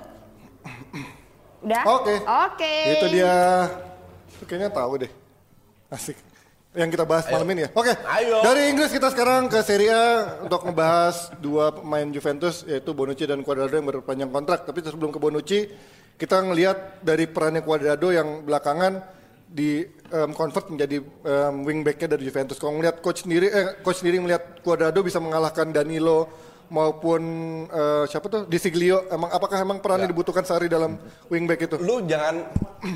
Udah? 1.62 1.82
Oke. 1.86 2.14
Oke. 2.22 2.74
Itu 2.98 3.06
dia. 3.10 3.66
Kayaknya 4.44 4.70
tahu 4.70 4.92
deh. 5.06 5.10
Asik. 5.88 6.18
Yang 6.76 7.00
kita 7.00 7.04
bahas 7.08 7.24
malam 7.32 7.48
ini 7.56 7.64
ya. 7.64 7.70
Oke. 7.72 7.92
Ayo. 8.04 8.44
Dari 8.44 8.68
Inggris 8.68 8.92
kita 8.92 9.08
sekarang 9.08 9.48
ke 9.48 9.64
Serie 9.64 9.88
A 9.88 10.36
untuk 10.44 10.60
ngebahas 10.60 11.32
dua 11.40 11.72
pemain 11.72 12.04
Juventus 12.12 12.68
yaitu 12.68 12.92
Bonucci 12.92 13.24
dan 13.24 13.40
Cuadrado 13.40 13.72
yang 13.72 13.88
berpanjang 13.88 14.28
kontrak. 14.28 14.68
Tapi 14.68 14.84
sebelum 14.84 15.08
ke 15.08 15.16
Bonucci, 15.16 15.72
kita 16.20 16.44
ngelihat 16.44 17.00
dari 17.00 17.24
perannya 17.24 17.64
Cuadrado 17.64 18.12
yang 18.12 18.44
belakangan 18.44 19.00
di 19.48 19.88
em, 19.88 20.30
convert 20.36 20.68
menjadi 20.68 21.00
em, 21.00 21.54
wingbacknya 21.64 22.12
dari 22.12 22.28
Juventus. 22.28 22.60
Kalau 22.60 22.76
ngelihat 22.76 23.00
coach 23.00 23.24
sendiri, 23.24 23.48
eh, 23.48 23.80
coach 23.80 24.04
sendiri 24.04 24.20
melihat 24.20 24.60
Cuadrado 24.60 25.00
bisa 25.00 25.16
mengalahkan 25.16 25.72
Danilo 25.72 26.28
maupun 26.68 27.22
eh, 27.66 28.04
siapa 28.06 28.26
tuh 28.26 28.42
Di 28.44 28.58
Siglio. 28.58 29.06
Emang 29.08 29.30
apakah 29.30 29.58
emang 29.58 29.78
perannya 29.78 30.06
dibutuhkan 30.06 30.42
sehari 30.42 30.66
dalam 30.66 30.98
wingback 31.26 31.66
itu? 31.66 31.76
Lu 31.78 32.02
jangan 32.02 32.46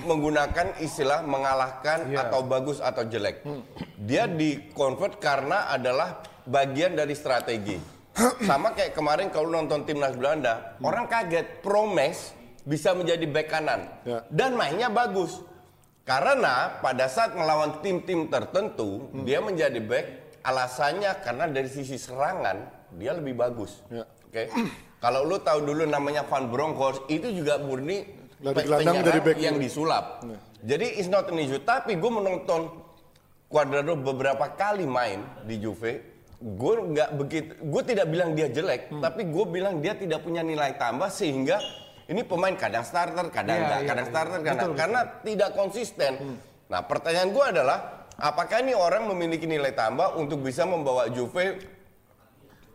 menggunakan 0.04 0.78
istilah 0.78 1.22
mengalahkan 1.22 2.10
Iya. 2.10 2.28
atau 2.28 2.40
bagus 2.42 2.78
atau 2.78 3.02
jelek. 3.02 3.42
Hmm. 3.42 3.62
Dia 3.96 4.26
di 4.26 4.70
convert 4.72 5.18
karena 5.18 5.68
adalah 5.68 6.20
bagian 6.44 6.94
dari 6.94 7.14
strategi. 7.14 7.78
Sama 8.42 8.74
kayak 8.74 8.92
kemarin 8.92 9.30
kalau 9.30 9.48
nonton 9.48 9.86
timnas 9.86 10.12
Belanda, 10.14 10.76
Hmm. 10.76 10.90
orang 10.90 11.06
kaget 11.06 11.62
Promes 11.62 12.34
bisa 12.60 12.92
menjadi 12.92 13.24
back 13.24 13.48
kanan 13.48 13.80
Ya. 14.04 14.20
dan 14.28 14.52
mainnya 14.54 14.90
bagus. 14.90 15.40
Karena 16.02 16.80
pada 16.82 17.06
saat 17.06 17.32
melawan 17.32 17.78
tim-tim 17.80 18.26
tertentu, 18.26 19.08
Hmm. 19.08 19.22
dia 19.22 19.38
menjadi 19.38 19.78
back 19.78 20.06
alasannya 20.50 21.10
karena 21.22 21.46
dari 21.46 21.70
sisi 21.70 21.94
serangan 21.94 22.66
dia 22.98 23.14
lebih 23.14 23.38
bagus. 23.38 23.86
Ya. 23.86 24.04
Oke. 24.26 24.50
Kalau 25.00 25.24
lu 25.24 25.40
tahu 25.40 25.64
dulu 25.64 25.86
namanya 25.86 26.26
Van 26.26 26.50
Bronckhorst 26.50 27.06
itu 27.08 27.30
juga 27.32 27.56
murni 27.56 28.04
penyerang 28.42 29.00
dari 29.00 29.20
back 29.22 29.38
yang 29.38 29.56
disulap. 29.56 30.26
Jadi 30.60 31.00
it's 31.00 31.08
not 31.08 31.30
an 31.30 31.40
issue. 31.40 31.62
Tapi 31.62 31.96
gue 31.96 32.10
menonton 32.12 32.68
Cuadrado 33.50 33.98
beberapa 33.98 34.46
kali 34.54 34.86
main 34.86 35.26
di 35.42 35.58
Juve. 35.58 36.06
Gue 36.38 36.94
nggak 36.94 37.10
begitu. 37.18 37.50
Gue 37.66 37.82
tidak 37.82 38.06
bilang 38.06 38.32
dia 38.38 38.46
jelek, 38.46 38.94
Hmm. 38.94 39.02
tapi 39.02 39.26
gue 39.26 39.44
bilang 39.50 39.82
dia 39.82 39.98
tidak 39.98 40.22
punya 40.22 40.40
nilai 40.46 40.78
tambah 40.78 41.10
sehingga 41.10 41.58
ini 42.06 42.22
pemain 42.22 42.54
kadang 42.54 42.86
starter, 42.86 43.26
kadang 43.34 43.58
Iya, 43.58 43.64
enggak, 43.66 43.80
iya, 43.82 43.88
kadang 43.90 44.06
iya. 44.06 44.12
starter, 44.14 44.38
kadang 44.46 44.70
karena 44.78 45.00
tidak 45.26 45.50
konsisten. 45.58 46.12
Hmm. 46.16 46.36
Nah 46.70 46.80
pertanyaan 46.86 47.34
gue 47.34 47.44
adalah, 47.44 47.78
apakah 48.20 48.60
ini 48.60 48.76
orang 48.76 49.08
memiliki 49.08 49.48
nilai 49.48 49.72
tambah 49.72 50.14
untuk 50.20 50.44
bisa 50.44 50.68
membawa 50.68 51.08
Juve 51.08 51.58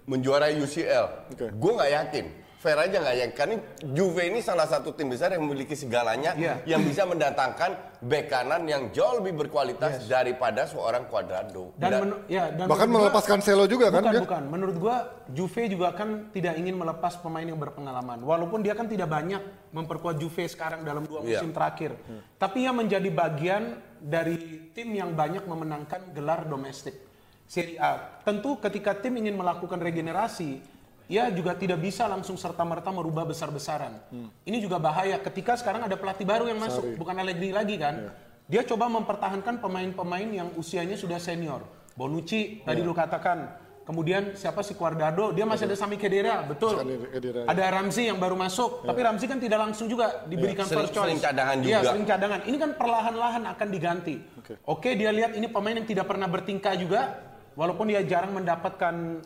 menjuarai 0.10 0.58
UCL? 0.58 1.06
Oke. 1.34 1.46
Gue 1.54 1.72
nggak 1.78 1.91
yakin. 1.93 2.26
Fair 2.66 2.82
aja 2.82 2.97
nggak 2.97 3.13
yakin. 3.16 3.34
Karena 3.38 3.55
Juve 3.86 4.26
ini 4.26 4.41
salah 4.41 4.66
satu 4.66 4.89
tim 4.89 5.05
besar 5.05 5.30
yang 5.30 5.45
memiliki 5.45 5.78
segalanya, 5.78 6.34
Iya. 6.34 6.66
yang 6.66 6.82
bisa 6.82 7.05
mendatangkan 7.05 8.01
bek 8.01 8.26
kanan 8.26 8.66
yang 8.66 8.89
jauh 8.89 9.22
lebih 9.22 9.38
berkualitas 9.39 10.01
daripada 10.03 10.66
seorang 10.66 11.05
Cuadrado. 11.05 11.78
Dan, 11.78 11.86
Dan- 11.88 12.01
menu- 12.01 12.22
ya, 12.26 12.49
dan 12.49 12.66
Bahkan 12.66 12.89
melepaskan 12.89 13.39
Selo 13.39 13.70
juga 13.70 13.93
kan 13.93 14.01
bukan? 14.01 14.22
Bukan, 14.26 14.43
menurut 14.49 14.76
gua 14.76 14.95
Juve 15.30 15.70
juga 15.70 15.93
kan 15.93 16.34
tidak 16.34 16.57
ingin 16.57 16.74
melepas 16.74 17.22
pemain 17.22 17.45
yang 17.45 17.57
berpengalaman. 17.57 18.18
Walaupun 18.20 18.66
dia 18.66 18.74
kan 18.74 18.89
tidak 18.89 19.07
banyak 19.07 19.41
memperkuat 19.70 20.18
Juve 20.18 20.49
sekarang 20.49 20.82
dalam 20.82 21.05
dua 21.05 21.22
Iya. 21.22 21.45
musim 21.45 21.53
terakhir. 21.53 21.93
Tapi 22.36 22.66
ia 22.66 22.74
menjadi 22.74 23.09
bagian 23.09 23.63
dari 23.95 24.38
tim 24.74 24.89
yang 24.89 25.13
banyak 25.13 25.45
memenangkan 25.45 26.09
gelar 26.11 26.49
domestik 26.49 26.97
Serie 27.45 27.78
A. 27.78 28.22
Tentu 28.26 28.57
ketika 28.57 28.97
tim 28.97 29.13
ingin 29.16 29.38
melakukan 29.38 29.78
regenerasi, 29.78 30.66
ia 31.06 31.30
juga 31.30 31.53
tidak 31.53 31.82
bisa 31.82 32.10
langsung 32.10 32.36
serta-merta 32.36 32.89
merubah 32.89 33.26
besar-besaran. 33.26 33.97
Ini 34.43 34.58
juga 34.58 34.82
bahaya 34.82 35.22
ketika 35.22 35.53
sekarang 35.56 35.86
ada 35.86 35.95
pelatih 35.95 36.26
baru 36.26 36.49
yang 36.49 36.58
masuk, 36.58 36.97
bukan 36.97 37.16
Allegri 37.18 37.53
lagi 37.53 37.78
kan. 37.78 38.10
Dia 38.45 38.62
coba 38.62 38.86
mempertahankan 38.89 39.58
pemain-pemain 39.58 40.30
yang 40.30 40.47
usianya 40.53 40.93
sudah 40.93 41.18
senior. 41.18 41.66
Bonucci 41.97 42.62
tadi 42.62 42.82
lu 42.86 42.93
katakan. 42.93 43.64
Kemudian 43.86 44.34
siapa 44.34 44.66
si 44.66 44.74
Cuadrado, 44.74 45.30
dia 45.30 45.45
masih 45.45 45.70
ada 45.70 45.78
Sami 45.78 46.01
Khedira, 46.01 46.41
betul. 46.41 46.74
Khedira, 47.14 47.45
ya. 47.45 47.53
Ada 47.53 47.70
Ramsey 47.70 48.10
yang 48.10 48.18
baru 48.18 48.34
masuk, 48.34 48.82
tapi 48.82 48.97
Ramsey 49.06 49.30
kan 49.30 49.38
tidak 49.38 49.62
langsung 49.62 49.86
juga 49.86 50.26
diberikan 50.26 50.66
Sering- 50.66 50.89
first 50.89 50.93
choice. 50.97 51.06
sering 51.06 51.22
cadangan 51.22 51.58
Iya, 51.62 51.86
juga. 51.86 51.89
sering 51.93 52.06
cadangan. 52.10 52.39
Ini 52.49 52.58
kan 52.58 52.72
perlahan-lahan 52.82 53.43
akan 53.45 53.68
diganti. 53.70 54.16
Oke, 54.66 54.97
dia 54.97 55.14
lihat 55.14 55.38
ini 55.38 55.45
pemain 55.45 55.78
yang 55.78 55.86
tidak 55.86 56.10
pernah 56.10 56.26
bertingkah 56.26 56.74
juga, 56.74 57.14
walaupun 57.53 57.93
dia 57.93 58.01
jarang 58.01 58.34
mendapatkan 58.34 59.22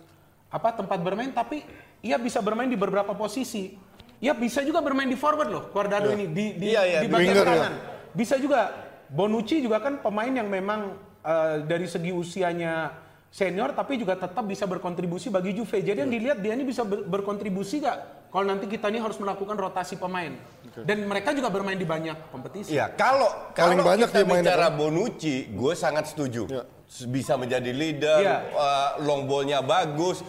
apa 0.49 0.69
tempat 0.73 0.97
bermain, 0.99 1.29
tapi 1.29 1.61
ia 2.01 2.17
bisa 2.17 2.41
bermain 2.41 2.67
di 2.67 2.77
beberapa 2.77 3.13
posisi. 3.13 3.77
Ia 4.19 4.35
bisa 4.35 4.59
juga 4.61 4.83
bermain 4.83 5.07
di 5.07 5.15
forward 5.15 5.47
loh, 5.47 5.63
Cuadrado 5.71 6.11
ini 6.11 6.27
di 6.27 6.45
di, 6.59 6.75
Iya, 6.75 6.83
iya, 6.83 6.99
di 6.99 7.07
bagian 7.07 7.31
winger 7.31 7.45
ya. 7.47 7.53
kanan. 7.55 7.73
Bisa 8.13 8.35
juga. 8.35 8.61
Bonucci 9.09 9.57
juga 9.57 9.81
kan 9.81 9.97
pemain 10.05 10.29
yang 10.29 10.45
memang 10.45 10.93
eh, 11.25 11.65
dari 11.65 11.89
segi 11.89 12.13
usianya 12.13 12.93
senior 13.33 13.73
tapi 13.73 13.97
juga 13.97 14.13
tetap 14.13 14.45
bisa 14.45 14.69
berkontribusi 14.69 15.33
bagi 15.33 15.57
Juve. 15.57 15.81
Jadi 15.81 15.97
yang 16.05 16.13
dilihat 16.13 16.37
dia 16.37 16.53
ini 16.53 16.61
bisa 16.61 16.85
ber- 16.85 17.09
berkontribusi 17.09 17.81
gak 17.81 18.29
kalau 18.29 18.45
nanti 18.45 18.69
kita 18.69 18.85
ini 18.93 19.01
harus 19.01 19.17
melakukan 19.17 19.57
rotasi 19.57 19.97
pemain. 19.97 20.37
Dan 20.85 21.09
mereka 21.09 21.33
juga 21.33 21.49
bermain 21.49 21.73
di 21.73 21.89
banyak 21.89 22.29
kompetisi. 22.29 22.77
Iya, 22.77 22.93
kalau 22.93 23.49
Paling 23.49 23.81
kalau 23.81 23.89
banyak 23.89 24.09
kita 24.13 24.29
bicara 24.29 24.69
kan? 24.69 24.77
Bonucci, 24.77 25.35
gue 25.57 25.73
sangat 25.73 26.13
setuju. 26.13 26.45
Iya. 26.45 26.63
Bisa 26.89 27.37
menjadi 27.37 27.69
leader, 27.69 28.17
Iya. 28.19 28.37
uh, 28.49 28.89
long 29.05 29.29
ball-nya 29.29 29.61
bagus. 29.61 30.25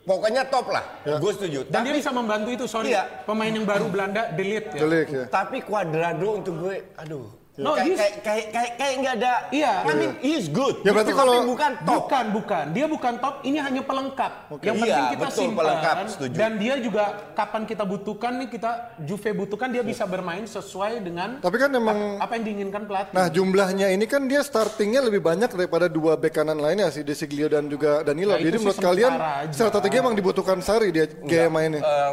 Pokoknya 0.00 0.48
top 0.48 0.72
lah, 0.72 0.84
Iya. 1.04 1.20
gue 1.20 1.32
setuju. 1.36 1.58
Dan 1.68 1.84
dia 1.84 1.92
Tapi, 1.92 2.00
bisa 2.00 2.10
membantu 2.10 2.48
itu, 2.50 2.64
sorry. 2.64 2.88
Iya. 2.90 3.04
Pemain 3.28 3.52
yang 3.52 3.68
baru 3.68 3.86
Belanda, 3.92 4.32
Delete 4.32 4.74
ya. 4.74 4.80
Delik 4.80 5.08
ya. 5.12 5.24
tapi 5.28 5.60
Cuadrado 5.60 6.40
untuk 6.40 6.54
gue, 6.56 6.88
aduh. 6.96 7.39
No, 7.60 7.70
kayak, 7.72 7.84
he's- 7.84 8.00
kayak, 8.00 8.14
kayak, 8.20 8.46
kayak, 8.50 8.72
kayak 8.74 8.94
nggak 8.98 9.14
ada. 9.16 9.32
Iya. 9.50 9.72
I 9.80 9.92
mean, 9.94 10.12
he's 10.18 10.46
good. 10.48 10.80
Ya, 10.80 10.90
berarti 10.90 11.12
kalau- 11.12 11.44
bukan 11.44 11.72
top. 11.80 11.96
Bukan, 12.00 12.24
bukan. 12.32 12.64
Dia 12.72 12.86
bukan 12.86 13.14
top, 13.16 13.34
ini 13.42 13.58
hanya 13.58 13.82
pelengkap. 13.82 14.32
Yang 14.50 14.60
Iya, 14.60 14.72
penting 14.72 15.06
kita 15.10 15.20
betul, 15.22 15.38
simpan. 15.38 15.58
pelengkap, 15.60 15.96
setuju. 16.08 16.36
Dan 16.36 16.52
dia 16.56 16.74
juga 16.76 17.04
kapan 17.32 17.62
kita 17.64 17.84
butuhkan 17.84 18.32
nih, 18.36 18.48
kita 18.48 18.70
Juve 19.00 19.30
butuhkan, 19.32 19.68
dia 19.68 19.82
bisa 19.82 20.04
bermain 20.04 20.42
sesuai 20.42 20.92
dengan 21.00 21.28
Tapi 21.38 21.56
kan 21.56 21.70
emang 21.70 22.16
apa 22.16 22.32
yang 22.34 22.44
diinginkan 22.44 22.82
pelatih. 22.84 23.12
Nah 23.12 23.26
jumlahnya 23.28 23.86
ini 23.88 24.04
kan 24.04 24.24
dia 24.24 24.40
startingnya 24.40 25.02
lebih 25.02 25.20
banyak 25.20 25.50
daripada 25.50 25.86
dua 25.86 26.14
bek 26.14 26.32
kanan 26.32 26.56
lainnya 26.56 26.88
si 26.88 27.02
Desiglio 27.02 27.46
dan 27.46 27.66
juga 27.66 28.00
Danilo. 28.00 28.32
Nah, 28.32 28.40
Jadi 28.40 28.56
menurut 28.56 28.78
kalian 28.78 29.12
aja. 29.12 29.52
strategi 29.52 29.96
emang 29.96 30.14
dibutuhkan 30.14 30.58
Sari 30.60 30.88
dia 30.90 31.04
gaya 31.20 31.48
mainnya. 31.48 31.80
Eh, 31.80 32.12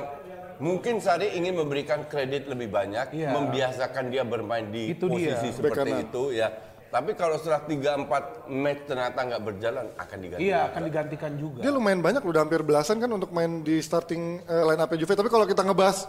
mungkin 0.57 0.97
Sari 0.97 1.37
ingin 1.37 1.53
memberikan 1.53 2.05
kredit 2.05 2.49
lebih 2.49 2.69
banyak, 2.69 3.13
Iya. 3.13 3.29
membiasakan 3.33 4.09
dia 4.09 4.23
bermain 4.23 4.67
di 4.69 4.93
Itu 4.93 5.09
posisi 5.09 5.49
dia. 5.49 5.53
Seperti 5.53 5.89
kanan. 5.91 6.05
itu 6.05 6.23
ya. 6.33 6.49
Tapi 6.87 7.19
kalau 7.19 7.35
setelah 7.35 7.67
3-4 7.67 8.47
match 8.47 8.87
ternyata 8.87 9.19
nggak 9.19 9.43
berjalan, 9.43 9.85
akan 9.99 10.17
diganti. 10.23 10.41
Iya, 10.47 10.71
akan 10.71 10.81
digantikan 10.87 11.31
juga. 11.35 11.59
Dia 11.59 11.71
lumayan 11.75 11.99
banyak 11.99 12.23
udah 12.23 12.47
hampir 12.47 12.63
belasan 12.63 13.03
kan 13.03 13.11
untuk 13.11 13.35
main 13.35 13.59
di 13.59 13.83
starting 13.83 14.39
eh, 14.41 14.63
line 14.63 14.79
up 14.79 14.91
Juve. 14.95 15.11
Tapi 15.11 15.27
kalau 15.27 15.43
kita 15.43 15.67
ngebahas 15.67 16.07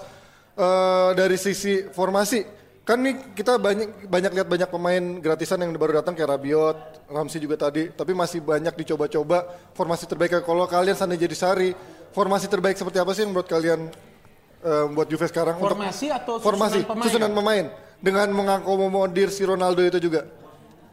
eh, 0.55 1.11
dari 1.19 1.35
sisi 1.35 1.83
formasi, 1.91 2.47
kan 2.87 3.03
nih 3.03 3.35
kita 3.35 3.59
banyak 3.59 4.07
banyak 4.07 4.33
lihat 4.39 4.49
banyak 4.49 4.71
pemain 4.71 5.05
gratisan 5.19 5.61
yang 5.61 5.75
baru 5.75 5.99
datang 5.99 6.15
kayak 6.15 6.31
Rabiot, 6.39 6.79
Ramsey 7.11 7.43
juga 7.43 7.59
tadi. 7.59 7.91
Tapi 7.91 8.15
masih 8.15 8.39
banyak 8.39 8.79
dicoba-coba 8.79 9.51
formasi 9.75 10.07
terbaik. 10.07 10.47
Kalau 10.47 10.63
kalian 10.71 10.95
sana 10.95 11.19
jadi 11.19 11.35
Sari, 11.35 11.75
formasi 12.15 12.47
terbaik 12.47 12.79
seperti 12.79 13.03
apa 13.03 13.11
sih 13.19 13.27
yang 13.27 13.35
menurut 13.35 13.51
kalian 13.51 13.91
eh, 14.61 14.85
buat 14.89 15.07
Juve 15.07 15.27
sekarang? 15.27 15.57
Formasi 15.57 16.09
atau 16.09 16.37
susunan 16.37 16.47
formasi, 16.47 16.79
pemain? 16.83 17.05
susunan 17.05 17.33
pemain 17.33 17.65
dengan 17.99 18.29
mengakomodir 18.31 19.29
si 19.29 19.43
Ronaldo 19.43 19.83
itu 19.83 19.99
juga. 20.01 20.27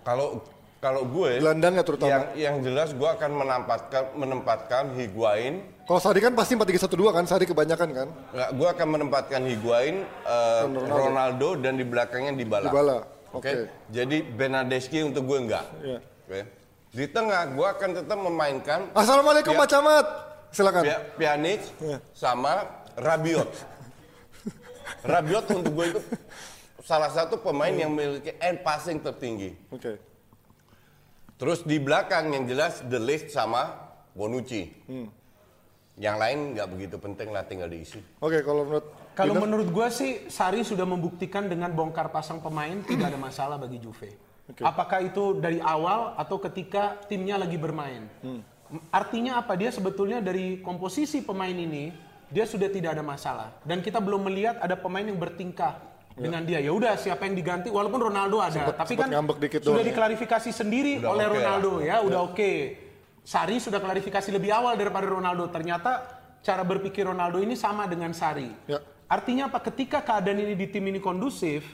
Kalau 0.01 0.41
kalau 0.77 1.01
gue 1.03 1.41
Gelandangnya 1.41 1.81
terutama. 1.81 2.09
yang 2.09 2.23
yang 2.35 2.55
jelas 2.61 2.93
gue 2.93 3.09
akan 3.09 3.31
menempatkan 3.33 4.03
menempatkan 4.13 4.83
Higuain 4.93 5.73
Kalau 5.85 6.01
Sari 6.01 6.17
kan 6.17 6.33
pasti 6.33 6.57
4-3-1-2 6.57 7.13
kan, 7.13 7.23
Sari 7.25 7.45
kebanyakan 7.45 7.89
kan. 7.91 8.07
Nggak, 8.33 8.49
gue 8.57 8.67
akan 8.69 8.87
menempatkan 8.89 9.41
Higuain, 9.45 10.01
eh, 10.01 10.61
Ronaldo. 10.65 10.97
Ronaldo. 10.97 11.49
dan 11.61 11.77
di 11.77 11.85
belakangnya 11.85 12.33
Dybala. 12.33 12.69
Dybala, 12.69 12.97
Oke. 13.31 13.49
oke. 13.53 13.69
Jadi 13.93 14.17
Bernardeschi 14.25 15.05
untuk 15.05 15.25
gue 15.25 15.37
enggak. 15.39 15.65
Iya. 15.85 15.99
Oke. 16.01 16.41
Di 16.89 17.05
tengah 17.05 17.41
gue 17.47 17.67
akan 17.67 17.89
tetap 17.91 18.17
memainkan 18.17 18.79
Assalamualaikum 18.93 19.53
Pak 19.53 19.67
Camat. 19.67 20.05
Silakan. 20.49 20.81
Pia- 20.81 21.03
Pjanic 21.13 21.61
Iya. 21.77 21.97
sama 22.15 22.65
Rabiot. 22.95 23.51
Rabiot 25.03 25.45
untuk 25.53 25.73
gue 25.75 25.85
itu 25.95 26.01
salah 26.85 27.09
satu 27.09 27.41
pemain 27.41 27.73
yang 27.73 27.91
memiliki 27.91 28.33
end 28.39 28.61
passing 28.61 29.01
tertinggi. 29.01 29.57
Oke. 29.73 29.97
Terus 31.35 31.67
di 31.67 31.77
belakang 31.81 32.31
yang 32.31 32.47
jelas 32.47 32.79
The 32.85 32.99
Ligt 33.01 33.27
sama 33.33 33.75
Bonucci. 34.15 34.71
Hmm. 34.87 35.11
Yang 35.95 36.15
lain 36.19 36.37
nggak 36.55 36.67
begitu 36.71 36.95
penting 36.99 37.31
lah 37.31 37.43
tinggal 37.47 37.71
diisi. 37.71 37.99
Oke, 38.19 38.43
kalau 38.43 38.67
menurut 38.67 38.87
Kalau 39.15 39.31
Binder? 39.31 39.43
menurut 39.47 39.67
gue 39.71 39.87
sih 39.91 40.11
Sari 40.27 40.59
sudah 40.63 40.83
membuktikan 40.83 41.47
dengan 41.47 41.71
bongkar 41.71 42.11
pasang 42.11 42.43
pemain 42.43 42.83
tidak 42.83 43.15
ada 43.15 43.19
masalah 43.19 43.55
bagi 43.55 43.79
Juve. 43.79 44.11
Apakah 44.61 45.01
itu 45.01 45.39
dari 45.39 45.57
awal 45.63 46.13
atau 46.19 46.37
ketika 46.37 46.99
timnya 47.07 47.39
lagi 47.39 47.55
bermain? 47.55 48.05
Artinya 48.91 49.39
apa? 49.39 49.55
Dia 49.55 49.71
sebetulnya 49.71 50.19
dari 50.19 50.59
komposisi 50.59 51.23
pemain 51.23 51.55
ini 51.55 51.89
dia 52.35 52.43
sudah 52.43 52.67
tidak 52.67 52.99
ada 52.99 53.03
masalah 53.05 53.55
dan 53.63 53.79
kita 53.79 54.03
belum 54.03 54.27
melihat 54.27 54.59
ada 54.59 54.75
pemain 54.75 55.07
yang 55.07 55.15
bertingkah 55.15 55.79
dengan 56.15 56.43
dia. 56.43 56.59
Ya 56.59 56.71
udah 56.71 56.99
siapa 56.99 57.27
yang 57.27 57.35
diganti 57.35 57.71
walaupun 57.71 58.11
Ronaldo 58.11 58.43
ada, 58.43 58.51
Sempet- 58.51 58.75
tapi 58.75 58.93
sempet 58.95 59.07
kan 59.07 59.39
dikit 59.39 59.59
sudah 59.63 59.71
doang 59.71 59.83
ya. 59.83 59.87
diklarifikasi 59.91 60.49
sendiri 60.51 60.93
Udah 60.99 61.11
oleh 61.15 61.25
oke 61.27 61.31
lah. 61.31 61.39
Ronaldo 61.39 61.71
ya, 61.79 61.95
udah 62.03 62.21
oke. 62.27 62.51
Sari 63.25 63.57
sudah 63.57 63.79
klarifikasi 63.81 64.29
lebih 64.29 64.51
awal 64.53 64.77
daripada 64.77 65.07
Ronaldo. 65.09 65.49
Ternyata 65.49 65.91
cara 66.45 66.61
berpikir 66.61 67.07
Ronaldo 67.07 67.41
ini 67.41 67.57
sama 67.57 67.87
dengan 67.87 68.11
Sari. 68.11 68.51
Ya. 68.69 68.79
Artinya 69.09 69.49
apa? 69.49 69.59
Ketika 69.63 70.03
keadaan 70.03 70.39
ini 70.39 70.53
di 70.53 70.67
tim 70.69 70.85
ini 70.87 71.01
kondusif 71.01 71.65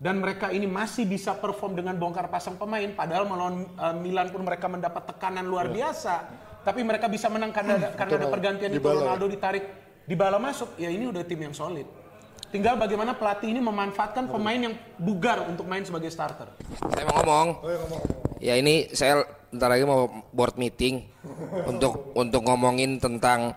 dan 0.00 0.22
mereka 0.22 0.48
ini 0.48 0.64
masih 0.64 1.04
bisa 1.04 1.36
perform 1.36 1.76
dengan 1.76 1.98
bongkar 1.98 2.30
pasang 2.32 2.56
pemain, 2.56 2.88
padahal 2.96 3.28
melawan 3.28 3.68
uh, 3.76 3.94
Milan 4.00 4.32
pun 4.32 4.40
mereka 4.46 4.64
mendapat 4.70 5.12
tekanan 5.12 5.44
luar 5.44 5.68
biasa, 5.68 6.24
tapi 6.64 6.80
mereka 6.80 7.04
bisa 7.10 7.28
menang 7.28 7.52
karena 7.52 7.76
ada, 7.76 7.88
karena 7.92 8.16
ada 8.16 8.28
pergantian 8.32 8.70
itu 8.72 8.80
Ronaldo 8.80 9.26
ditarik, 9.28 9.64
di 10.10 10.18
bala 10.18 10.42
masuk, 10.42 10.74
ya 10.74 10.90
ini 10.90 11.06
udah 11.06 11.22
tim 11.22 11.38
yang 11.38 11.54
solid. 11.54 11.86
Tinggal 12.50 12.74
bagaimana 12.74 13.14
pelatih 13.14 13.54
ini 13.54 13.62
memanfaatkan 13.62 14.26
pemain 14.26 14.58
yang 14.58 14.74
bugar 14.98 15.46
untuk 15.46 15.70
main 15.70 15.86
sebagai 15.86 16.10
starter. 16.10 16.50
Saya 16.90 17.06
mau 17.06 17.22
ngomong. 17.22 17.48
Ya 18.42 18.58
ini 18.58 18.90
saya 18.90 19.22
bentar 19.54 19.70
lagi 19.70 19.86
mau 19.86 20.10
board 20.34 20.58
meeting 20.58 21.06
untuk 21.70 22.10
untuk 22.18 22.42
ngomongin 22.42 22.98
tentang 22.98 23.54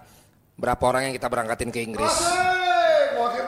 berapa 0.54 0.94
orang 0.94 1.10
yang 1.10 1.14
kita 1.18 1.26
berangkatin 1.26 1.74
ke 1.74 1.82
Inggris. 1.82 2.14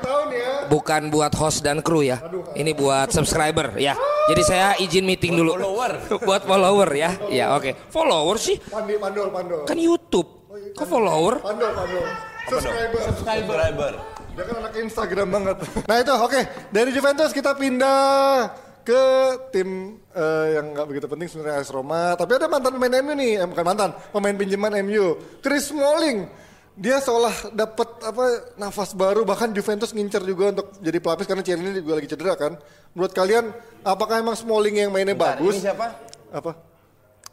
Tahun 0.02 0.28
ya. 0.34 0.66
Bukan 0.66 1.14
buat 1.14 1.30
host 1.38 1.62
dan 1.62 1.86
kru 1.86 2.02
ya. 2.02 2.18
Ini 2.58 2.74
buat 2.74 3.14
subscriber 3.14 3.78
ya. 3.78 3.94
Jadi 4.34 4.42
saya 4.42 4.74
izin 4.82 5.06
meeting 5.06 5.38
dulu. 5.38 5.54
Follower. 5.54 5.92
buat 6.26 6.42
follower 6.42 6.90
ya. 6.90 7.12
Ya 7.30 7.46
oke. 7.54 7.78
Follower 7.94 8.42
sih 8.42 8.58
Pandi, 8.58 8.98
Pandol, 8.98 9.30
Pandol. 9.30 9.62
kan 9.70 9.78
YouTube. 9.78 10.50
Kok 10.74 10.88
follower? 10.90 11.46
Pandol, 11.46 11.70
Pandol. 11.70 12.34
Subscriber. 12.50 13.00
Subscriber. 13.12 13.94
Dia 14.36 14.44
kan 14.44 14.56
anak 14.60 14.74
Instagram 14.76 15.28
banget. 15.32 15.58
Nah 15.88 15.96
itu 16.04 16.14
oke. 16.14 16.40
Dari 16.70 16.90
Juventus 16.92 17.32
kita 17.32 17.56
pindah 17.56 18.52
ke 18.86 19.04
tim 19.50 19.98
eh, 20.14 20.48
yang 20.60 20.76
nggak 20.76 20.86
begitu 20.86 21.08
penting 21.10 21.28
sebenarnya 21.32 21.64
AS 21.64 21.72
Roma. 21.74 22.14
Tapi 22.14 22.32
ada 22.38 22.46
mantan 22.46 22.78
pemain 22.78 22.94
MU 23.02 23.14
nih, 23.18 23.32
eh, 23.42 23.48
bukan 23.50 23.66
mantan, 23.66 23.90
pemain 24.14 24.36
pinjaman 24.36 24.74
MU. 24.86 25.18
Chris 25.42 25.74
Smalling. 25.74 26.30
Dia 26.76 27.00
seolah 27.00 27.56
dapat 27.56 27.88
apa 28.04 28.26
nafas 28.60 28.92
baru 28.92 29.24
bahkan 29.24 29.48
Juventus 29.56 29.96
ngincer 29.96 30.28
juga 30.28 30.52
untuk 30.52 30.76
jadi 30.84 31.00
pelapis 31.00 31.24
karena 31.24 31.40
Cielini 31.40 31.80
juga 31.80 31.96
lagi 31.98 32.12
cedera 32.12 32.36
kan. 32.36 32.60
Menurut 32.92 33.16
kalian 33.16 33.56
apakah 33.88 34.20
emang 34.20 34.36
Smalling 34.36 34.84
yang 34.84 34.92
mainnya 34.92 35.16
Bentar, 35.16 35.40
bagus? 35.40 35.56
Ini 35.56 35.72
siapa? 35.72 35.88
Apa? 36.36 36.75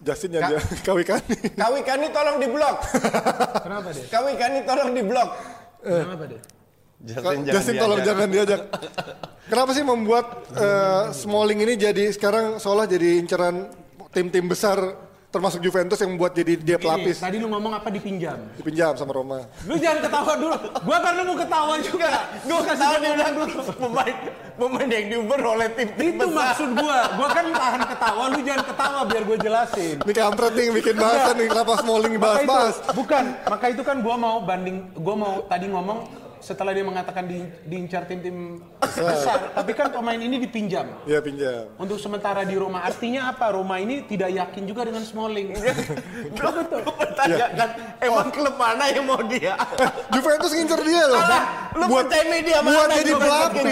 Justin 0.03 0.31
yang 0.35 0.43
Ka- 0.45 0.51
dia 0.51 0.61
Kawikani. 0.87 1.37
Kawikani 1.55 2.07
tolong 2.11 2.37
diblok. 2.43 2.77
Kenapa 3.63 3.89
deh? 3.95 4.05
Kawikani 4.11 4.61
tolong 4.67 4.91
diblok. 4.91 5.29
Kenapa 5.83 6.25
deh? 6.27 6.41
Justin, 7.03 7.39
Justin 7.47 7.75
tolong 7.79 7.99
jangan 8.03 8.29
diajak. 8.31 8.61
Kenapa 9.51 9.71
sih 9.75 9.83
membuat 9.83 10.27
eh, 10.55 11.05
Smalling 11.11 11.63
ini 11.63 11.75
jadi 11.75 12.11
sekarang 12.15 12.63
seolah 12.63 12.87
jadi 12.87 13.19
inceran 13.19 13.67
tim-tim 14.15 14.47
besar 14.47 14.79
termasuk 15.33 15.59
Juventus 15.59 15.97
yang 15.97 16.12
membuat 16.12 16.37
jadi 16.37 16.53
dia 16.55 16.76
Ini, 16.76 16.85
pelapis 16.85 17.16
tadi 17.18 17.41
lu 17.41 17.49
ngomong 17.49 17.72
apa 17.72 17.89
dipinjam? 17.89 18.37
dipinjam 18.55 18.93
sama 18.95 19.16
Roma. 19.16 19.49
Lu 19.64 19.80
jangan 19.80 20.05
ketawa 20.05 20.33
dulu. 20.37 20.57
Gua 20.85 20.99
karena 21.01 21.20
mau 21.24 21.37
ketawa 21.37 21.74
juga. 21.80 22.11
Gue 22.45 22.61
ketawa 22.62 22.95
dia 23.01 23.11
bilang 23.16 23.35
pemain 23.72 24.16
pemain 24.53 24.85
yang 24.87 25.07
diuber 25.09 25.41
oleh 25.41 25.68
tim-tim 25.72 26.12
Itu 26.12 26.20
besar. 26.20 26.37
maksud 26.53 26.70
gua. 26.76 26.99
Gua 27.16 27.28
kan 27.33 27.47
tahan 27.49 27.83
ketawa, 27.89 28.22
lu 28.28 28.39
jangan 28.45 28.64
ketawa 28.68 29.01
biar 29.09 29.22
gua 29.24 29.39
jelasin. 29.41 29.97
Ini 29.99 30.12
kampret 30.12 30.53
nih 30.53 30.66
bikin 30.76 30.95
bahasan 30.95 31.35
nih 31.35 31.47
kenapa 31.49 31.72
Smalling 31.80 32.14
bahas-bahas. 32.20 32.74
bukan, 32.93 33.24
maka 33.49 33.66
itu 33.72 33.83
kan 33.83 33.97
gua 34.05 34.14
mau 34.14 34.37
banding, 34.45 34.85
gua 34.95 35.16
mau 35.16 35.35
tadi 35.49 35.66
ngomong 35.66 35.99
setelah 36.43 36.74
dia 36.74 36.82
mengatakan 36.82 37.24
di, 37.30 37.38
diincar 37.62 38.03
tim-tim 38.11 38.59
besar, 38.82 39.55
tapi 39.55 39.70
kan 39.78 39.95
pemain 39.95 40.18
ini 40.18 40.43
dipinjam 40.43 40.90
Ya 41.07 41.22
pinjam. 41.22 41.70
untuk 41.78 42.03
sementara 42.03 42.43
di 42.43 42.59
Roma. 42.59 42.82
Artinya 42.82 43.30
apa? 43.30 43.55
Roma 43.55 43.78
ini 43.78 44.03
tidak 44.11 44.34
yakin 44.34 44.66
juga 44.66 44.82
dengan 44.90 45.07
Smalling. 45.07 45.55
Gue 46.34 46.51
betul. 46.51 46.82
Pertanyakan, 46.82 47.68
emang 48.03 48.28
klub 48.34 48.55
mana 48.59 48.90
yang 48.90 49.07
mau 49.07 49.22
dia? 49.22 49.55
Juventus 50.11 50.51
ngincer 50.51 50.80
dia 50.82 51.05
loh. 51.07 51.22
Lu 51.78 51.84
percaya 51.86 52.24
media 52.26 52.59
mana 52.59 52.74
buat 52.74 52.90
yang 52.90 52.99
jadi 52.99 53.12
pelapis. 53.14 53.64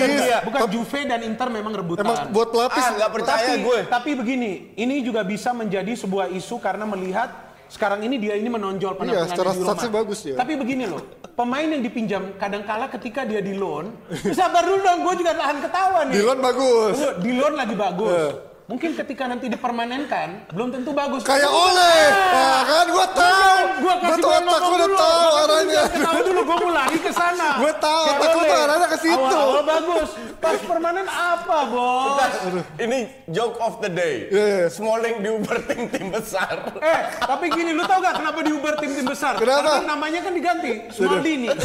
Bukan 0.46 0.60
Juve 0.70 1.00
dan 1.10 1.20
Inter 1.26 1.48
memang 1.50 1.72
rebutan. 1.74 2.06
Emang 2.06 2.30
buat 2.30 2.48
pelapis. 2.54 2.84
Ah, 2.86 2.90
nggak 2.94 3.10
percaya 3.10 3.48
tapi, 3.50 3.66
gue. 3.66 3.80
tapi 3.90 4.10
begini, 4.14 4.52
ini 4.78 5.02
juga 5.02 5.26
bisa 5.26 5.50
menjadi 5.50 5.92
sebuah 5.98 6.30
isu 6.30 6.62
karena 6.62 6.86
melihat 6.86 7.49
sekarang 7.70 8.02
ini 8.02 8.18
dia 8.18 8.34
ini 8.34 8.50
menonjol 8.50 8.98
penampilannya 8.98 9.24
Iya, 9.24 9.30
secara 9.30 9.50
di 9.54 9.62
Roma. 9.62 9.94
bagus 9.94 10.18
dia. 10.26 10.34
Tapi 10.34 10.52
begini 10.58 10.84
loh, 10.90 11.02
pemain 11.32 11.62
yang 11.64 11.80
dipinjam 11.80 12.22
kadangkala 12.34 12.90
ketika 12.90 13.22
dia 13.22 13.38
di 13.38 13.54
loan, 13.54 13.94
sabar 14.34 14.66
dulu 14.66 14.82
dong, 14.82 14.98
gue 15.06 15.14
juga 15.22 15.32
tahan 15.38 15.56
ketawa 15.62 16.00
nih. 16.10 16.14
Dilon 16.18 16.38
bagus. 16.42 16.94
Tunggu, 16.98 17.10
Di 17.22 17.30
loan 17.38 17.54
lagi 17.54 17.74
bagus. 17.78 18.10
Iya. 18.10 18.49
Mungkin 18.70 18.94
ketika 18.94 19.26
nanti 19.26 19.50
dipermanenkan, 19.50 20.46
belum 20.54 20.70
tentu 20.70 20.94
bagus. 20.94 21.26
Kayak 21.26 21.50
oleh. 21.50 22.02
Nah, 22.14 22.62
kan 22.62 22.86
gua 22.86 23.06
tahu. 23.10 23.58
Gua 23.82 23.94
kasih 23.98 24.12
Betul 24.14 24.30
gua 24.30 24.38
otak 24.46 24.60
gua 24.62 24.76
udah 24.78 24.90
tahu 24.94 25.28
arahnya. 25.42 25.82
Ketawa 25.90 26.20
dulu, 26.22 26.40
gue 26.46 26.56
mau 26.62 26.70
lari 26.70 26.98
ke 27.02 27.10
sana. 27.10 27.48
Gua 27.58 27.72
tahu, 27.74 28.04
otak 28.14 28.30
tuh 28.30 28.54
arahnya 28.54 28.86
ke 28.86 28.98
situ. 29.02 29.18
Awal-awal 29.18 29.62
bagus, 29.66 30.08
pas 30.38 30.58
permanen 30.62 31.06
apa, 31.10 31.58
bos? 31.66 32.32
Ini 32.78 32.98
joke 33.26 33.58
of 33.58 33.82
the 33.82 33.90
day. 33.90 34.30
Iya, 34.30 34.44
iya. 34.46 34.66
Smalling 34.70 35.18
diuber 35.18 35.58
tim-tim 35.66 36.06
besar. 36.14 36.54
Eh, 36.78 37.00
tapi 37.26 37.50
gini, 37.50 37.74
lu 37.74 37.82
tau 37.90 37.98
gak 37.98 38.22
kenapa 38.22 38.38
di 38.38 38.54
Uber 38.54 38.78
tim-tim 38.78 39.02
besar? 39.02 39.34
Kenapa? 39.34 39.82
Karena 39.82 39.98
namanya 39.98 40.20
kan 40.22 40.30
diganti, 40.30 40.72
Smaldini. 40.94 41.50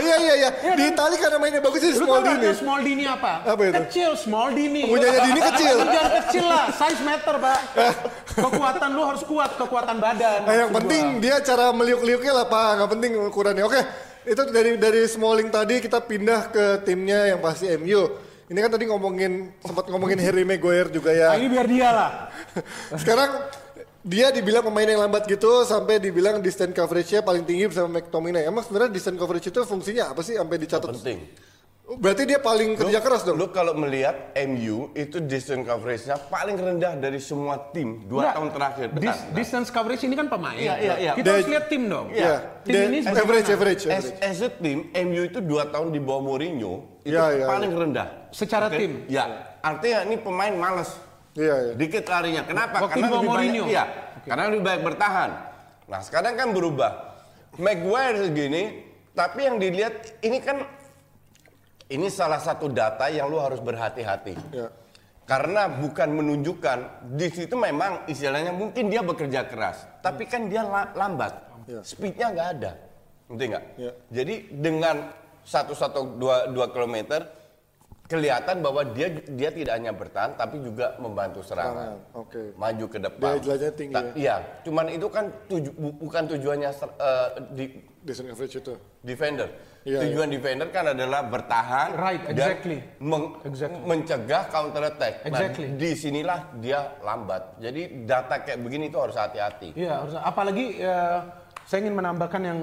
Iya 0.00 0.16
iya 0.18 0.34
iya. 0.34 0.50
Di 0.74 0.82
Itali 0.90 1.14
karena 1.14 1.36
mainnya 1.38 1.60
bagus 1.62 1.78
sih 1.78 1.94
Lu 1.94 2.10
tau 2.10 2.18
gak 2.18 2.42
Smaldini. 2.42 2.58
Smaldini 2.58 3.04
apa? 3.06 3.32
Apa 3.46 3.62
itu? 3.70 3.74
Kecil, 3.86 4.10
Smaldini. 4.18 4.82
Punyanya 4.90 5.20
Dini 5.22 5.40
kecil. 5.54 5.76
Jangan 5.86 6.10
kecil 6.40 6.48
lah, 6.48 6.66
size 6.72 7.02
meter, 7.04 7.34
Pak. 7.36 7.60
Kekuatan 8.40 8.88
lu 8.96 9.02
harus 9.04 9.22
kuat, 9.28 9.50
kekuatan 9.60 9.96
badan. 10.00 10.40
Nah, 10.48 10.54
yang 10.56 10.70
penting 10.72 11.04
gua. 11.18 11.22
dia 11.22 11.36
cara 11.44 11.66
meliuk-liuknya 11.76 12.32
lah 12.32 12.46
Pak, 12.48 12.68
nggak 12.80 12.90
penting 12.96 13.10
ukurannya. 13.28 13.64
Oke, 13.68 13.80
itu 14.24 14.42
dari 14.48 14.80
dari 14.80 15.04
Smalling 15.04 15.52
tadi 15.52 15.84
kita 15.84 16.00
pindah 16.00 16.48
ke 16.48 16.64
timnya 16.88 17.28
yang 17.36 17.40
pasti 17.44 17.68
MU. 17.76 18.08
Ini 18.50 18.58
kan 18.66 18.70
tadi 18.74 18.84
ngomongin 18.90 19.62
sempat 19.62 19.86
ngomongin 19.86 20.18
Harry 20.18 20.42
Maguire 20.42 20.90
juga 20.90 21.14
Nah, 21.14 21.38
ya. 21.38 21.38
ini 21.38 21.46
biar 21.46 21.66
dia 21.70 21.88
lah. 21.94 22.10
Sekarang 23.00 23.46
dia 24.02 24.32
dibilang 24.34 24.64
pemain 24.66 24.88
yang 24.88 25.06
lambat 25.06 25.28
gitu 25.30 25.62
sampai 25.62 26.02
dibilang 26.02 26.42
distance 26.42 26.74
coverage-nya 26.74 27.22
paling 27.22 27.46
tinggi 27.46 27.70
bersama 27.70 28.00
McTominay. 28.00 28.48
Emang 28.48 28.66
sebenarnya 28.66 28.90
distance 28.90 29.20
coverage 29.20 29.46
itu 29.54 29.60
fungsinya 29.62 30.10
apa 30.10 30.24
sih 30.26 30.34
sampai 30.34 30.56
dicatat? 30.58 30.90
Penting. 30.98 31.49
Berarti 31.90 32.22
dia 32.22 32.38
paling 32.38 32.78
kerja 32.78 33.02
keras 33.02 33.26
dong. 33.26 33.34
Lu 33.34 33.50
kalau 33.50 33.74
melihat 33.74 34.30
MU 34.46 34.94
itu 34.94 35.18
distance 35.18 35.66
coverage-nya 35.66 36.22
paling 36.30 36.54
rendah 36.54 36.94
dari 36.94 37.18
semua 37.18 37.58
tim 37.74 38.06
dua 38.06 38.20
Nggak, 38.22 38.34
tahun 38.36 38.48
terakhir. 38.54 38.86
dis- 38.86 39.00
bentar. 39.00 39.34
distance 39.34 39.68
coverage 39.68 40.02
ini 40.04 40.14
kan 40.14 40.30
pemain. 40.30 40.54
Iya, 40.54 40.74
iya, 40.78 40.94
iya. 41.00 41.12
Kita 41.18 41.28
harus 41.34 41.48
lihat 41.50 41.66
tim 41.66 41.90
dong. 41.90 42.14
Iya. 42.14 42.62
Tim 42.62 42.70
Dia- 42.70 42.86
ini 42.86 42.98
average, 43.02 43.18
gimana? 43.42 43.56
average, 43.58 43.82
As, 43.82 43.90
average. 44.06 44.22
as 44.22 44.38
a 44.38 44.50
team, 44.52 44.78
MU 44.92 45.22
itu 45.24 45.38
dua 45.42 45.66
tahun 45.66 45.90
di 45.90 45.98
bawah 45.98 46.22
Mourinho 46.22 46.74
itu 47.02 47.10
Iya, 47.10 47.24
iya, 47.34 47.46
paling 47.50 47.72
rendah. 47.74 48.06
Secara 48.30 48.70
Oke? 48.70 48.78
tim? 48.78 48.92
Ya, 49.10 49.24
artinya 49.58 49.98
ini 50.06 50.16
pemain 50.16 50.54
malas. 50.54 50.94
Iya, 51.34 51.54
iya. 51.56 51.72
Dikit 51.74 52.06
larinya. 52.06 52.46
Kenapa? 52.46 52.86
Waktu 52.86 52.92
karena 52.92 53.02
di 53.02 53.10
bawah 53.10 53.18
banyak, 53.18 53.30
Mourinho? 53.34 53.64
iya, 53.66 53.84
karena 54.22 54.42
lebih 54.46 54.62
banyak 54.62 54.82
bertahan. 54.84 55.30
Nah, 55.90 56.00
sekarang 56.06 56.38
kan 56.38 56.54
berubah. 56.54 56.92
Maguire 57.58 58.30
segini, 58.30 58.62
tapi 59.10 59.42
yang 59.42 59.58
dilihat 59.58 60.22
ini 60.22 60.38
kan 60.38 60.62
ini 61.90 62.06
salah 62.08 62.38
satu 62.38 62.70
data 62.70 63.10
yang 63.10 63.26
lu 63.26 63.42
harus 63.42 63.58
berhati-hati. 63.58 64.34
Ya. 64.54 64.70
Karena 65.26 65.70
bukan 65.70 66.10
menunjukkan 66.10 66.78
di 67.14 67.30
situ 67.30 67.54
memang 67.54 68.06
istilahnya 68.06 68.50
mungkin 68.50 68.90
dia 68.90 68.98
bekerja 68.98 69.46
keras, 69.46 69.86
tapi 70.02 70.26
kan 70.26 70.50
dia 70.50 70.66
la- 70.66 70.90
lambat, 70.90 71.34
Iya. 71.66 71.80
speednya 71.86 72.26
nggak 72.34 72.48
ada, 72.58 72.72
ngerti 73.30 73.44
nggak? 73.46 73.64
Iya. 73.78 73.92
Jadi 74.10 74.34
dengan 74.58 74.96
satu 75.46 75.70
satu 75.72 76.18
dua 76.18 76.50
dua 76.50 76.66
kilometer 76.70 77.30
kelihatan 78.10 78.58
bahwa 78.58 78.82
dia 78.90 79.06
dia 79.22 79.54
tidak 79.54 79.78
hanya 79.78 79.94
bertahan 79.94 80.34
tapi 80.34 80.58
juga 80.58 80.98
membantu 80.98 81.46
serangan, 81.46 81.94
oke. 82.10 82.58
maju 82.58 82.84
ke 82.90 82.98
depan. 82.98 83.30
Dia 83.38 83.70
tinggi 83.70 83.94
Ta- 83.94 84.02
ya? 84.02 84.12
Iya, 84.18 84.36
cuman 84.66 84.86
itu 84.90 85.06
kan 85.06 85.30
tuju- 85.46 85.74
bu- 85.78 85.94
bukan 85.94 86.22
tujuannya 86.26 86.70
ser- 86.74 86.96
eh, 86.98 87.28
di 87.54 87.64
Decent 88.02 88.32
average 88.32 88.56
itu. 88.58 88.74
defender. 89.06 89.46
Iya, 89.80 90.04
Tujuan 90.04 90.28
defender 90.28 90.68
kan 90.68 90.92
adalah 90.92 91.24
bertahan 91.24 91.96
Right, 91.96 92.20
exactly. 92.28 92.84
dan 92.84 93.00
meng- 93.00 93.40
Exactly. 93.40 93.80
mencegah 93.80 94.42
counter 94.52 94.82
attack. 94.84 95.24
Exactly. 95.24 95.66
Nah, 95.72 95.78
di 95.80 95.90
sinilah 95.96 96.40
dia 96.60 96.78
lambat. 97.00 97.56
Jadi 97.56 98.04
data 98.04 98.44
kayak 98.44 98.60
begini 98.60 98.92
itu 98.92 99.00
harus 99.00 99.16
hati-hati. 99.16 99.72
Iya, 99.72 100.04
harus 100.04 100.12
apalagi 100.14 100.84
ya, 100.84 101.24
saya 101.64 101.80
ingin 101.80 101.96
menambahkan 101.96 102.42
yang 102.44 102.60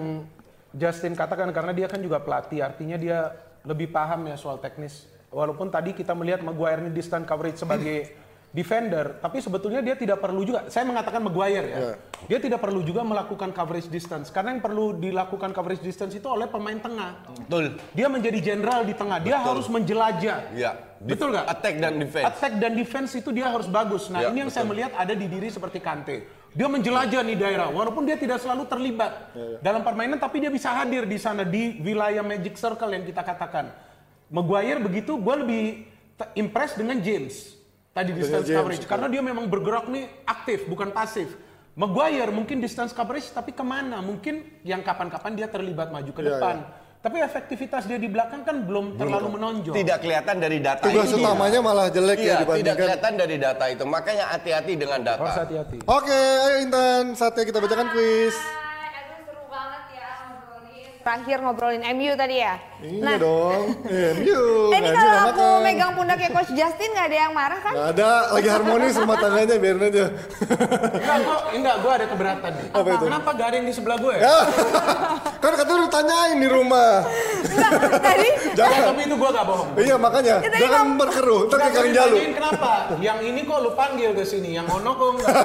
Justin 0.78 1.18
katakan 1.18 1.50
karena 1.50 1.74
dia 1.74 1.90
kan 1.90 1.98
juga 1.98 2.22
pelatih, 2.22 2.62
artinya 2.62 3.02
dia 3.02 3.34
lebih 3.66 3.90
paham 3.90 4.30
ya 4.30 4.38
soal 4.38 4.62
teknis. 4.62 5.10
Walaupun 5.34 5.74
tadi 5.74 5.98
kita 5.98 6.14
melihat 6.14 6.46
Maguire 6.46 6.86
ini 6.86 6.94
distance 6.94 7.26
coverage 7.26 7.58
sebagai 7.58 8.14
defender, 8.56 9.20
tapi 9.20 9.44
sebetulnya 9.44 9.84
dia 9.84 9.94
tidak 10.00 10.24
perlu 10.24 10.42
juga. 10.48 10.72
Saya 10.72 10.88
mengatakan 10.88 11.20
Maguire 11.20 11.68
ya. 11.68 11.80
Dia 12.32 12.40
tidak 12.40 12.64
perlu 12.64 12.80
juga 12.82 13.04
melakukan 13.04 13.52
coverage 13.52 13.92
distance 13.92 14.32
karena 14.32 14.56
yang 14.56 14.64
perlu 14.64 14.96
dilakukan 14.96 15.52
coverage 15.52 15.84
distance 15.84 16.16
itu 16.16 16.26
oleh 16.26 16.48
pemain 16.48 16.80
tengah. 16.80 17.28
Betul. 17.44 17.76
Dia 17.92 18.08
menjadi 18.08 18.40
jenderal 18.40 18.88
di 18.88 18.96
tengah, 18.96 19.20
dia 19.20 19.38
harus 19.44 19.68
menjelajah. 19.68 20.56
Iya. 20.56 20.72
Betul 20.98 21.36
nggak? 21.36 21.46
Attack 21.46 21.76
dan 21.78 21.94
defense. 22.00 22.26
Attack 22.26 22.54
dan 22.58 22.72
defense 22.74 23.12
itu 23.20 23.30
dia 23.36 23.52
harus 23.52 23.68
bagus. 23.70 24.10
Nah 24.10 24.26
Ya, 24.26 24.34
ini 24.34 24.48
yang 24.48 24.52
saya 24.52 24.66
betul. 24.66 24.72
melihat 24.74 24.92
ada 24.98 25.14
di 25.14 25.28
diri 25.30 25.48
seperti 25.52 25.78
Kante. 25.84 26.18
Dia 26.58 26.66
menjelajah 26.66 27.22
nih 27.22 27.38
daerah, 27.38 27.70
walaupun 27.70 28.02
dia 28.08 28.18
tidak 28.18 28.42
selalu 28.42 28.66
terlibat 28.66 29.30
dalam 29.62 29.86
permainan, 29.86 30.18
tapi 30.18 30.42
dia 30.42 30.50
bisa 30.50 30.74
hadir 30.74 31.06
di 31.06 31.20
sana 31.22 31.46
di 31.46 31.78
wilayah 31.86 32.26
magic 32.26 32.58
circle 32.58 32.90
yang 32.90 33.06
kita 33.06 33.22
katakan. 33.22 33.70
Maguire 34.34 34.82
begitu, 34.82 35.22
gue 35.22 35.36
lebih 35.38 35.64
impress 36.34 36.74
dengan 36.74 36.98
James 36.98 37.57
tadi 37.98 38.12
distance 38.14 38.46
James, 38.46 38.58
coverage 38.62 38.86
karena 38.86 39.08
dia 39.10 39.22
memang 39.22 39.50
bergerak 39.50 39.90
nih 39.90 40.06
aktif 40.24 40.70
bukan 40.70 40.94
pasif. 40.94 41.34
Maguire 41.74 42.30
mungkin 42.30 42.58
distance 42.58 42.90
coverage 42.90 43.30
tapi 43.30 43.54
ke 43.54 43.62
mana? 43.62 44.02
Mungkin 44.02 44.62
yang 44.62 44.82
kapan-kapan 44.82 45.34
dia 45.34 45.46
terlibat 45.46 45.90
maju 45.90 46.10
ke 46.10 46.22
Iya, 46.22 46.30
depan. 46.32 46.56
Tapi 46.98 47.22
efektivitas 47.22 47.86
dia 47.86 47.96
di 47.96 48.10
belakang 48.10 48.42
kan 48.42 48.66
belum 48.66 48.98
terlalu 48.98 49.38
menonjol. 49.38 49.70
Tidak 49.72 49.98
kelihatan 50.02 50.42
dari 50.42 50.58
data 50.58 50.82
Tugas 50.82 51.06
itu. 51.08 51.22
utamanya 51.22 51.60
malah 51.62 51.88
jelek 51.88 52.18
Iya, 52.18 52.26
ya 52.26 52.26
tidak 52.26 52.42
dibandingkan. 52.42 52.76
kelihatan 52.76 53.14
dari 53.16 53.36
data 53.38 53.66
itu. 53.70 53.84
Makanya 53.86 54.26
hati-hati 54.28 54.74
dengan 54.74 55.00
data. 55.06 55.22
Harus 55.22 55.38
hati-hati. 55.40 55.78
Oke, 55.86 56.18
ayo 56.18 56.56
Intan, 56.60 57.04
saatnya 57.14 57.46
kita 57.46 57.60
bacakan 57.60 57.88
kuis. 57.94 58.34
Aduh 58.34 59.22
seru 59.24 59.46
banget 59.48 59.84
ya 59.94 60.10
ngobrolin. 60.26 60.92
Terakhir 61.08 61.40
ngobrolin 61.40 61.80
MU 61.96 62.20
tadi 62.20 62.36
ya. 62.36 62.60
Iya 62.84 63.16
dong. 63.16 63.80
MU. 63.80 64.42
Eh, 64.68 64.76
ini 64.76 64.92
MU 64.92 64.92
kalau 64.92 65.16
aku 65.24 65.40
makan. 65.40 65.64
megang 65.64 65.92
pundaknya 65.96 66.30
Coach 66.36 66.52
Justin 66.52 66.92
nggak 66.92 67.08
ada 67.08 67.18
yang 67.18 67.32
marah 67.32 67.60
kan? 67.64 67.72
Nggak 67.72 67.90
ada, 67.96 68.10
lagi 68.36 68.50
harmonis 68.52 68.94
rumah 69.00 69.16
tangganya, 69.16 69.56
biarin 69.56 69.88
aja. 69.88 70.06
Enggak, 70.12 71.18
gua, 71.24 71.38
enggak, 71.56 71.76
gua 71.80 71.92
ada 71.96 72.06
keberatan 72.12 72.52
nih. 72.52 72.68
Apa 72.76 72.90
itu? 72.92 73.06
Kenapa 73.08 73.30
gak 73.32 73.48
ada 73.48 73.56
yang 73.56 73.68
di 73.72 73.76
sebelah 73.80 73.98
gue? 73.98 74.16
Ya, 74.20 74.38
kan 75.48 75.52
kata 75.56 75.72
lu 75.74 75.88
tanyain 75.88 76.38
di 76.38 76.50
rumah. 76.52 76.92
Enggak, 77.48 77.72
tadi 78.04 78.30
Jangan. 78.60 78.80
Tapi 78.92 79.02
itu 79.08 79.16
gua 79.16 79.30
gak 79.32 79.46
bohong. 79.48 79.70
Iya 79.80 79.96
makanya, 79.96 80.36
tadi 80.44 80.60
jangan 80.60 80.76
kamu- 80.84 81.00
berkeruh, 81.00 81.42
ntar 81.48 81.58
kayak 81.64 81.72
kang 81.72 81.92
jalu. 81.96 82.16
Kenapa? 82.36 82.72
Yang 83.00 83.20
ini 83.24 83.40
kok 83.48 83.58
lu 83.64 83.72
panggil 83.72 84.12
ke 84.12 84.24
sini, 84.28 84.50
yang 84.54 84.68
ono 84.68 84.92
kok 84.92 85.10
enggak? 85.16 85.36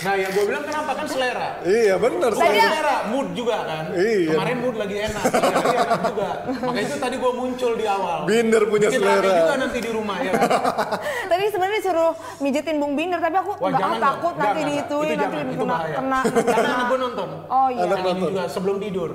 Nah, 0.00 0.14
yang 0.16 0.30
gue 0.32 0.44
bilang 0.46 0.64
kenapa 0.64 0.90
kan 0.94 1.06
selera. 1.06 1.48
Iya 1.62 1.94
bener, 1.96 2.30
Bukan 2.32 2.46
Tadi- 2.46 2.60
selera, 2.60 2.96
mood 3.10 3.28
juga 3.32 3.56
kan. 3.64 3.84
Iya. 3.92 4.32
Kemarin 4.32 4.56
mood 4.60 4.76
lagi 4.76 4.96
enak, 5.00 5.24
lagi 5.28 5.76
enak 5.76 6.00
juga. 6.06 6.30
Makanya 6.60 6.86
itu 6.86 6.96
tadi 6.96 7.16
gue 7.16 7.32
muncul 7.32 7.72
di 7.76 7.86
awal. 7.86 8.18
Binder 8.24 8.62
punya 8.66 8.88
Bikin 8.88 9.00
selera. 9.02 9.32
juga 9.36 9.54
nanti 9.56 9.78
di 9.78 9.90
rumah 9.90 10.16
ya. 10.20 10.32
tadi 11.30 11.44
sebenarnya 11.48 11.80
suruh 11.82 12.12
mijetin 12.40 12.76
Bung 12.78 12.94
Binder 12.94 13.20
tapi 13.20 13.36
aku 13.36 13.52
Wah, 13.60 13.70
ah, 13.70 13.98
takut 13.98 14.34
dong. 14.34 14.40
nanti 14.40 14.60
diituin 14.64 15.08
itu 15.10 15.26
nanti 15.26 15.54
jangan, 15.56 15.88
kena. 15.94 16.20
Karena 16.44 16.70
anak 16.70 16.86
gue 16.88 16.98
nonton. 16.98 17.28
Oh 17.48 17.68
iya. 17.68 17.82
Anak 17.84 17.98
ini 18.04 18.20
juga 18.20 18.42
sebelum 18.48 18.76
tidur. 18.80 19.10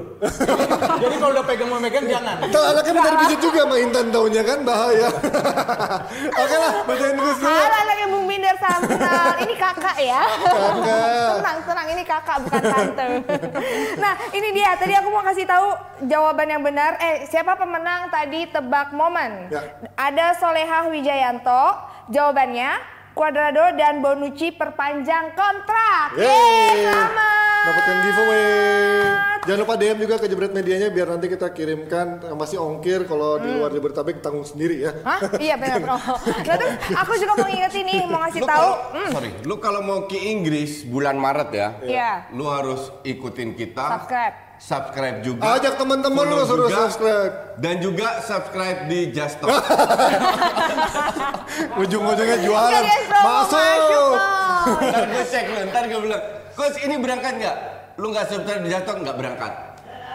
Jadi 1.04 1.16
kalau 1.18 1.32
udah 1.34 1.46
pegang 1.46 1.70
memegang 1.70 2.06
jangan. 2.06 2.36
Ntar 2.46 2.64
anaknya 2.72 2.92
bentar 2.94 3.14
pijit 3.20 3.40
juga 3.40 3.60
sama 3.66 3.76
Intan 3.80 4.06
taunya 4.10 4.42
kan, 4.42 4.60
bahaya. 4.62 5.10
Oke 6.44 6.56
lah, 6.56 6.74
bacain 6.84 7.16
kuis 7.16 7.38
dulu. 7.40 7.50
Halo 7.50 7.76
anaknya 7.82 8.08
Bung 8.10 8.26
Binder 8.26 8.56
salam 8.58 8.82
kenal. 8.86 9.34
Ini 9.42 9.56
kakak 9.56 9.98
ya. 10.00 10.22
Tenang 10.84 11.60
tenang 11.64 11.88
ini 11.94 12.04
kakak 12.04 12.38
bukan 12.44 12.64
tante. 12.64 13.08
nah 14.04 14.14
ini 14.34 14.50
dia 14.52 14.76
tadi 14.76 14.94
aku 14.98 15.08
mau 15.14 15.24
kasih 15.24 15.46
tahu 15.48 15.68
jawaban 16.10 16.48
yang 16.52 16.64
benar. 16.64 17.00
Eh 17.00 17.30
siapa 17.30 17.56
pemenang 17.56 18.12
tadi 18.12 18.50
tebak 18.50 18.92
momen? 18.92 19.48
Ya. 19.48 19.62
Ada 19.96 20.36
Solehah 20.40 20.92
Wijayanto. 20.92 21.96
Jawabannya 22.12 22.96
Cuadrado 23.16 23.74
dan 23.80 24.04
Bonucci 24.04 24.52
perpanjang 24.52 25.32
kontrak. 25.34 26.20
Yeay. 26.20 26.84
selamat. 26.84 27.35
Dapatkan 27.66 27.98
giveaway. 28.00 28.46
Jangan 29.46 29.60
lupa 29.62 29.76
DM 29.76 29.98
juga 30.00 30.16
ke 30.18 30.26
Jebret 30.26 30.50
Medianya 30.50 30.90
biar 30.90 31.06
nanti 31.08 31.28
kita 31.28 31.50
kirimkan 31.50 32.18
pasti 32.34 32.58
ongkir 32.58 33.06
kalau 33.06 33.38
di 33.38 33.46
luar 33.48 33.70
Jabodetabek 33.70 34.18
tanggung 34.20 34.42
sendiri 34.42 34.82
ya. 34.82 34.92
Hah? 35.02 35.22
Iya 35.38 35.54
benar 35.56 35.78
bro. 35.80 35.98
Nah 36.46 36.56
terus 36.56 36.74
aku 36.92 37.12
juga 37.16 37.34
mau 37.36 37.46
ngingetin 37.46 37.84
nih, 37.84 38.02
mau 38.06 38.20
ngasih 38.20 38.42
Lu 38.42 38.48
tahu. 38.48 38.58
kalau- 38.60 38.78
Hmm, 38.92 39.10
sorry, 39.12 39.30
lu 39.44 39.56
kalau 39.60 39.82
mau 39.82 40.00
ke 40.04 40.18
Inggris 40.18 40.82
bulan 40.84 41.14
Maret 41.16 41.50
ya, 41.52 41.68
Iya. 41.80 42.12
lu 42.32 42.46
harus 42.48 42.90
ikutin 43.04 43.54
kita. 43.54 43.86
Subscribe. 43.88 44.34
Subscribe 44.56 45.18
juga. 45.22 45.46
Ajak 45.52 45.74
teman-teman 45.76 46.24
lu 46.24 46.42
suruh 46.42 46.66
juga, 46.66 46.78
subscribe. 46.88 47.34
Dan 47.56 47.76
juga 47.80 48.08
subscribe 48.24 48.80
di 48.88 49.12
Just 49.12 49.38
Talk. 49.38 49.52
Ujung-ujungnya 51.78 52.38
jualan. 52.40 52.82
Promo 53.06 53.30
masuk. 53.46 53.54
Masuk. 53.54 54.16
Ntar 54.82 55.04
gue 55.06 55.24
cek 55.24 55.46
lu, 55.46 55.60
ntar 55.70 55.84
gue 55.86 56.00
bilang, 56.02 56.24
Coach 56.56 56.80
ini 56.80 56.96
berangkat 56.96 57.34
nggak? 57.36 57.58
Lu 58.00 58.16
nggak 58.16 58.26
subscribe 58.32 58.64
di 58.64 58.72
Talk 58.72 58.98
nggak 59.04 59.18
berangkat. 59.20 59.54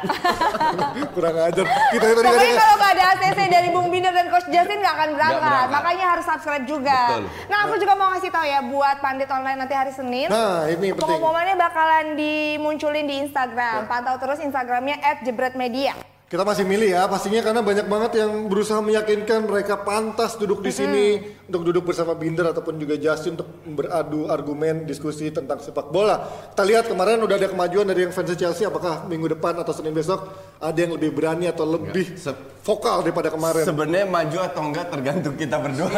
Kurang 1.17 1.37
ajar. 1.37 1.67
Kita 1.93 2.07
tadi 2.09 2.25
Pokoknya 2.25 2.57
kalau 2.57 2.77
nggak 2.81 2.93
ada 2.97 3.05
ACC 3.13 3.39
dari 3.53 3.69
Bung 3.69 3.89
Binder 3.93 4.13
dan 4.17 4.33
Coach 4.33 4.49
Justin 4.49 4.81
nggak 4.81 4.95
akan 4.97 5.09
berangkat. 5.13 5.45
berangkat. 5.45 5.69
Makanya 5.77 6.07
harus 6.17 6.25
subscribe 6.25 6.65
juga. 6.65 7.01
Betul. 7.05 7.25
Nah 7.53 7.59
aku 7.69 7.75
juga 7.77 7.93
mau 8.01 8.09
ngasih 8.17 8.31
tahu 8.33 8.47
ya 8.49 8.61
buat 8.65 8.97
pandit 9.05 9.29
online 9.29 9.59
nanti 9.61 9.75
hari 9.77 9.93
Senin. 9.93 10.33
Nah, 10.33 10.65
ini 10.73 10.97
penting. 10.97 11.05
Pengumumannya 11.05 11.57
bakalan 11.61 12.17
dimunculin 12.17 13.05
di 13.05 13.15
Instagram. 13.29 13.85
Pantau 13.85 14.17
terus 14.17 14.41
Instagramnya 14.41 14.97
@jebretmedia. 15.21 15.93
Kita 16.31 16.47
masih 16.47 16.63
milih 16.63 16.95
ya, 16.95 17.11
pastinya 17.11 17.43
karena 17.43 17.59
banyak 17.59 17.91
banget 17.91 18.23
yang 18.23 18.47
berusaha 18.47 18.79
meyakinkan 18.79 19.51
mereka 19.51 19.83
pantas 19.83 20.39
duduk 20.39 20.63
di 20.63 20.71
sini 20.71 21.07
untuk 21.51 21.67
duduk 21.67 21.91
bersama 21.91 22.15
Binder 22.15 22.47
ataupun 22.47 22.79
juga 22.79 22.95
Justin 22.95 23.35
untuk 23.35 23.51
beradu 23.67 24.31
argumen 24.31 24.87
diskusi 24.87 25.35
tentang 25.35 25.59
sepak 25.59 25.91
bola. 25.91 26.23
Kita 26.55 26.63
lihat 26.63 26.87
kemarin 26.87 27.19
udah 27.19 27.35
ada 27.35 27.51
kemajuan 27.51 27.91
dari 27.91 28.07
yang 28.07 28.15
fans 28.15 28.31
Chelsea, 28.33 28.63
apakah 28.63 29.11
minggu 29.11 29.35
depan 29.35 29.59
atau 29.59 29.75
Senin 29.75 29.91
besok 29.91 30.31
ada 30.63 30.79
yang 30.79 30.95
lebih 30.95 31.11
berani 31.11 31.51
atau 31.51 31.67
lebih 31.67 32.15
Se- 32.15 32.31
vokal 32.63 33.03
daripada 33.03 33.35
kemarin. 33.35 33.67
Sebenarnya 33.67 34.07
maju 34.07 34.39
atau 34.47 34.63
enggak 34.63 34.87
tergantung 34.89 35.35
kita 35.35 35.59
berdua. 35.59 35.91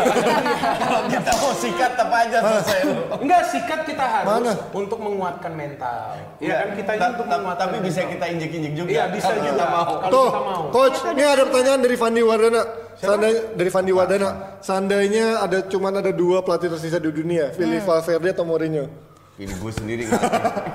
kalau 0.89 1.01
kita 1.13 1.33
mau 1.37 1.53
sikat 1.53 1.93
apa 2.01 2.17
aja 2.17 2.37
selesai. 2.41 2.81
Enggak, 3.21 3.43
sikat 3.53 3.81
kita 3.85 4.05
harus 4.09 4.29
Mana? 4.33 4.53
untuk 4.73 4.99
menguatkan 4.99 5.53
mental. 5.53 6.17
Iya 6.41 6.65
kan 6.65 6.69
kita 6.73 6.91
Ta- 6.97 7.11
untuk 7.13 7.27
ta- 7.29 7.37
menguatkan 7.37 7.67
tapi 7.69 7.79
bisa 7.85 8.01
mental. 8.01 8.13
kita 8.17 8.25
injek-injek 8.33 8.73
juga. 8.73 8.89
Iya, 8.89 9.05
bisa 9.13 9.29
kalau 9.29 9.37
juga. 9.37 9.53
kita 9.53 9.65
mau. 9.69 9.85
Kalau 9.85 10.09
Tuh, 10.09 10.29
kita 10.33 10.41
mau. 10.41 10.63
coach, 10.73 10.99
ini 11.13 11.23
ada 11.23 11.43
pertanyaan 11.45 11.81
dari 11.85 11.97
Fandi 12.01 12.23
Wardana. 12.25 12.63
Seandainya 12.99 13.57
dari 13.57 13.71
Fandi 13.71 13.93
Wardana, 13.93 14.59
seandainya 14.61 15.41
ada 15.41 15.65
cuman 15.67 16.01
ada 16.01 16.13
dua 16.13 16.45
pelatih 16.45 16.73
tersisa 16.73 16.99
di 17.01 17.13
dunia, 17.13 17.53
Philip 17.55 17.85
Valverde 17.85 18.33
atau 18.33 18.45
Mourinho. 18.45 19.12
Pilih 19.33 19.57
gue 19.57 19.73
sendiri 19.73 20.03
nggak. 20.05 20.23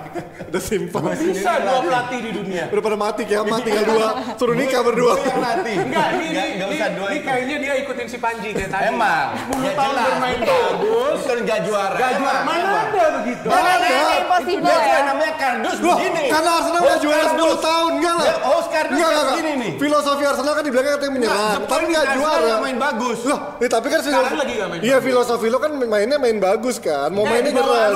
Udah 0.49 0.64
simpel. 0.64 1.01
Bisa 1.14 1.62
dua 1.62 1.78
pelatih 1.78 2.20
di 2.20 2.32
dunia. 2.34 2.64
Udah 2.68 2.82
pada 2.82 2.97
mati 2.97 3.22
kiamat 3.22 3.62
tinggal 3.62 3.86
dua. 3.86 4.08
Suruh 4.34 4.55
nikah 4.55 4.82
berdua. 4.82 5.14
Gue 5.14 5.30
yang 5.30 5.38
latih. 5.39 5.76
Enggak, 5.78 6.08
ini, 6.10 6.26
Nggak- 6.26 6.26
ini, 6.41 6.55
nggak 6.58 6.68
ini, 6.68 6.76
usah 6.76 6.89
dua 6.89 7.08
ini 7.08 7.20
kayaknya 7.22 7.55
dia 7.62 7.74
ikutin 7.78 8.08
si 8.08 8.18
Panji 8.18 8.49
kayak 8.51 8.70
tadi. 8.74 8.89
Emang. 8.89 9.28
10 9.53 9.62
Ya 9.62 9.72
tahun 9.78 9.93
bermain 9.99 10.39
bagus. 10.41 11.18
Itu 11.22 11.34
nggak 11.38 11.60
juara. 11.64 11.95
Gak 11.95 12.12
juara. 12.18 12.39
Mana 12.41 12.70
ada 12.82 13.03
begitu? 13.22 13.45
Mana 13.45 13.70
ada? 13.70 13.88
Impossible 14.18 14.66
Dia 14.66 14.74
ya. 14.74 14.89
kan 14.89 15.03
namanya 15.05 15.34
kardus 15.38 15.78
begini. 15.78 16.22
karena 16.28 16.49
Arsenal 16.51 16.80
nggak 16.80 16.89
Host 16.89 17.03
juara 17.05 17.24
kardus. 17.24 17.45
10 17.53 17.68
tahun, 17.70 17.91
enggak 17.93 18.14
lah. 18.16 18.26
Ya, 18.26 18.36
host 18.43 18.68
kardus 18.68 18.89
Enggak, 18.89 19.05
kayak 19.05 19.14
enggak, 19.14 19.30
begini 19.32 19.47
enggak. 19.47 19.62
nih. 19.62 19.72
Filosofi 19.78 20.24
Arsenal 20.26 20.53
kan 20.53 20.64
dibilangnya 20.66 20.93
katanya 20.97 21.14
menyerang, 21.14 21.60
tapi 21.64 21.84
Arsenal 21.88 22.16
juara. 22.18 22.55
main 22.58 22.78
bagus. 22.82 23.20
Loh, 23.22 23.39
eh, 23.58 23.70
tapi 23.70 23.88
kan 23.88 23.99
Sekarang 24.01 24.34
lagi 24.34 24.53
nggak 24.55 24.68
main 24.68 24.80
Iya, 24.82 24.97
filosofi 24.97 25.45
lo 25.45 25.58
kan 25.60 25.72
mainnya 25.78 26.18
main 26.18 26.38
bagus 26.39 26.76
kan. 26.80 27.10
Mau 27.14 27.22
mainnya 27.24 27.53
nyerang. 27.53 27.93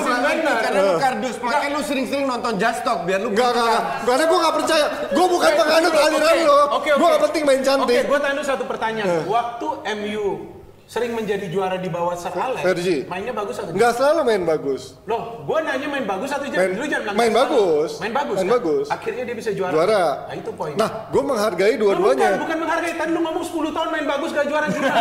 Benar. 0.52 0.64
karena 0.68 0.80
lu 0.84 0.94
kardus. 1.00 1.36
Makanya 1.40 1.70
lu 1.72 1.82
sering-sering 1.82 2.26
nonton 2.28 2.54
Just 2.60 2.82
Talk 2.84 3.00
biar 3.08 3.20
lu 3.24 3.30
Enggak, 3.32 3.50
enggak, 3.52 3.66
enggak. 3.66 3.84
Karena 4.04 4.24
gue 4.28 4.40
nggak 4.42 4.56
percaya. 4.60 4.86
Gue 5.12 5.26
bukan 5.32 5.52
penganut 5.56 5.94
aliran 5.96 6.38
lo. 6.44 6.60
Oke, 6.78 6.90
oke. 6.92 7.00
Gue 7.00 7.08
nggak 7.08 7.24
penting 7.30 7.44
main 7.48 7.62
Oke, 7.62 7.68
cantik. 7.68 8.04
gue 8.06 8.20
tanya 8.20 8.44
satu 8.44 8.64
pertanyaan. 8.68 9.24
Waktu 9.26 9.68
MU 9.98 10.26
sering 10.92 11.16
menjadi 11.16 11.48
juara 11.48 11.80
di 11.80 11.88
bawah 11.88 12.12
Sir 12.14 12.36
Alex, 12.36 12.60
Fergie. 12.60 13.08
mainnya 13.08 13.32
bagus 13.32 13.56
atau 13.56 13.72
Nggak 13.72 13.92
selalu 13.96 14.22
main 14.28 14.44
bagus. 14.44 14.82
Loh, 15.08 15.40
gua 15.42 15.64
nanya 15.64 15.88
main 15.88 16.04
bagus 16.04 16.28
atau 16.30 16.44
jangan? 16.44 16.68
Main- 16.68 16.76
Lu 16.76 16.86
jangan 16.86 17.14
main 17.16 17.32
bagus. 17.32 17.92
Main 17.98 18.12
bagus. 18.12 18.36
Main 18.36 18.44
kan? 18.44 18.56
bagus. 18.60 18.88
Akhirnya 18.92 19.24
dia 19.24 19.36
bisa 19.40 19.50
juara. 19.56 19.72
Juara. 19.72 20.04
Nah, 20.28 20.36
itu 20.36 20.52
poin. 20.52 20.76
Nah, 20.76 21.08
gue 21.08 21.24
menghargai 21.24 21.80
dua-duanya. 21.80 22.28
Bukan, 22.28 22.44
bukan 22.44 22.58
menghargai. 22.60 22.94
Tadi 22.94 23.08
lu 23.10 23.22
ngomong 23.24 23.40
10 23.42 23.72
tahun 23.72 23.88
main 23.90 24.06
bagus 24.06 24.30
gak 24.30 24.46
juara 24.46 24.68
juga. 24.68 24.92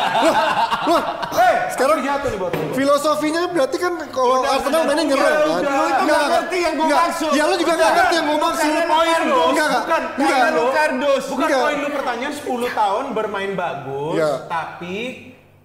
Wah, 0.90 1.02
Hei, 1.32 1.54
sekarang 1.68 1.96
aku 1.96 2.06
jatuh 2.06 2.28
nih 2.28 2.38
buat 2.38 2.52
lu. 2.54 2.64
filosofinya 2.72 3.42
berarti 3.50 3.76
kan 3.76 3.92
kalau 4.08 4.36
Arsenal 4.40 4.82
mainnya 4.86 5.04
nyerang 5.04 5.26
kan? 5.26 5.42
Lu 5.60 5.84
itu 5.84 6.02
nggak 6.06 6.22
ngerti 6.30 6.58
yang 6.60 6.72
gua 6.72 6.86
Nggak. 6.86 7.00
maksud. 7.02 7.30
Ya 7.34 7.42
lu 7.44 7.54
juga 7.58 7.72
nggak 7.74 7.92
ngerti 7.92 8.14
yang 8.14 8.26
gue 8.26 8.38
maksud. 8.38 8.70
Poin 8.86 9.20
lu. 9.26 9.40
Enggak, 9.50 9.66
enggak. 9.66 9.82
Bukan, 9.82 10.02
Enggak. 10.14 10.38
karena 10.38 10.48
lu 10.54 10.64
Kardus. 10.70 11.24
Bukan 11.26 11.42
Enggak. 11.44 11.60
poin 11.60 11.76
lu 11.76 11.88
pertanyaan 11.90 12.34
10 12.36 12.46
tahun 12.72 13.04
bermain 13.10 13.52
bagus, 13.52 14.14
Iya. 14.14 14.30
tapi 14.46 14.96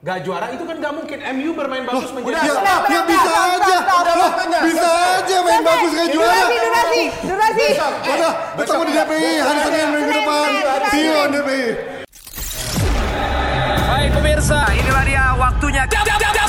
gak 0.06 0.22
juara 0.22 0.54
itu 0.54 0.62
kan 0.62 0.78
gak 0.78 0.94
mungkin 0.94 1.18
MU 1.34 1.50
bermain 1.52 1.82
bagus 1.82 2.14
menjadi 2.14 2.38
Ya, 2.38 2.46
juara. 2.46 2.76
ya 2.86 3.02
bisa 3.04 3.32
aja. 3.34 3.78
Bisa 4.62 4.90
aja 5.18 5.38
main 5.42 5.62
bagus 5.66 5.92
kayak 5.92 6.10
juara. 6.14 6.30
Durasi, 6.46 6.56
durasi, 6.62 7.02
durasi. 7.26 7.68
Udah, 8.06 8.34
ketemu 8.56 8.84
di 8.86 8.94
DPI 8.94 9.32
hari 9.42 9.60
Senin 9.66 9.88
minggu 9.90 10.12
depan. 10.14 10.50
See 10.88 11.02
you 11.02 11.14
on 11.16 11.30
DPI. 11.34 11.70
Baik 13.86 14.10
pemirsa, 14.14 14.60
inilah 14.72 15.04
dia 15.04 15.26
waktunya. 15.34 15.84
Jam, 15.90 16.04
jam, 16.06 16.18
jam, 16.22 16.45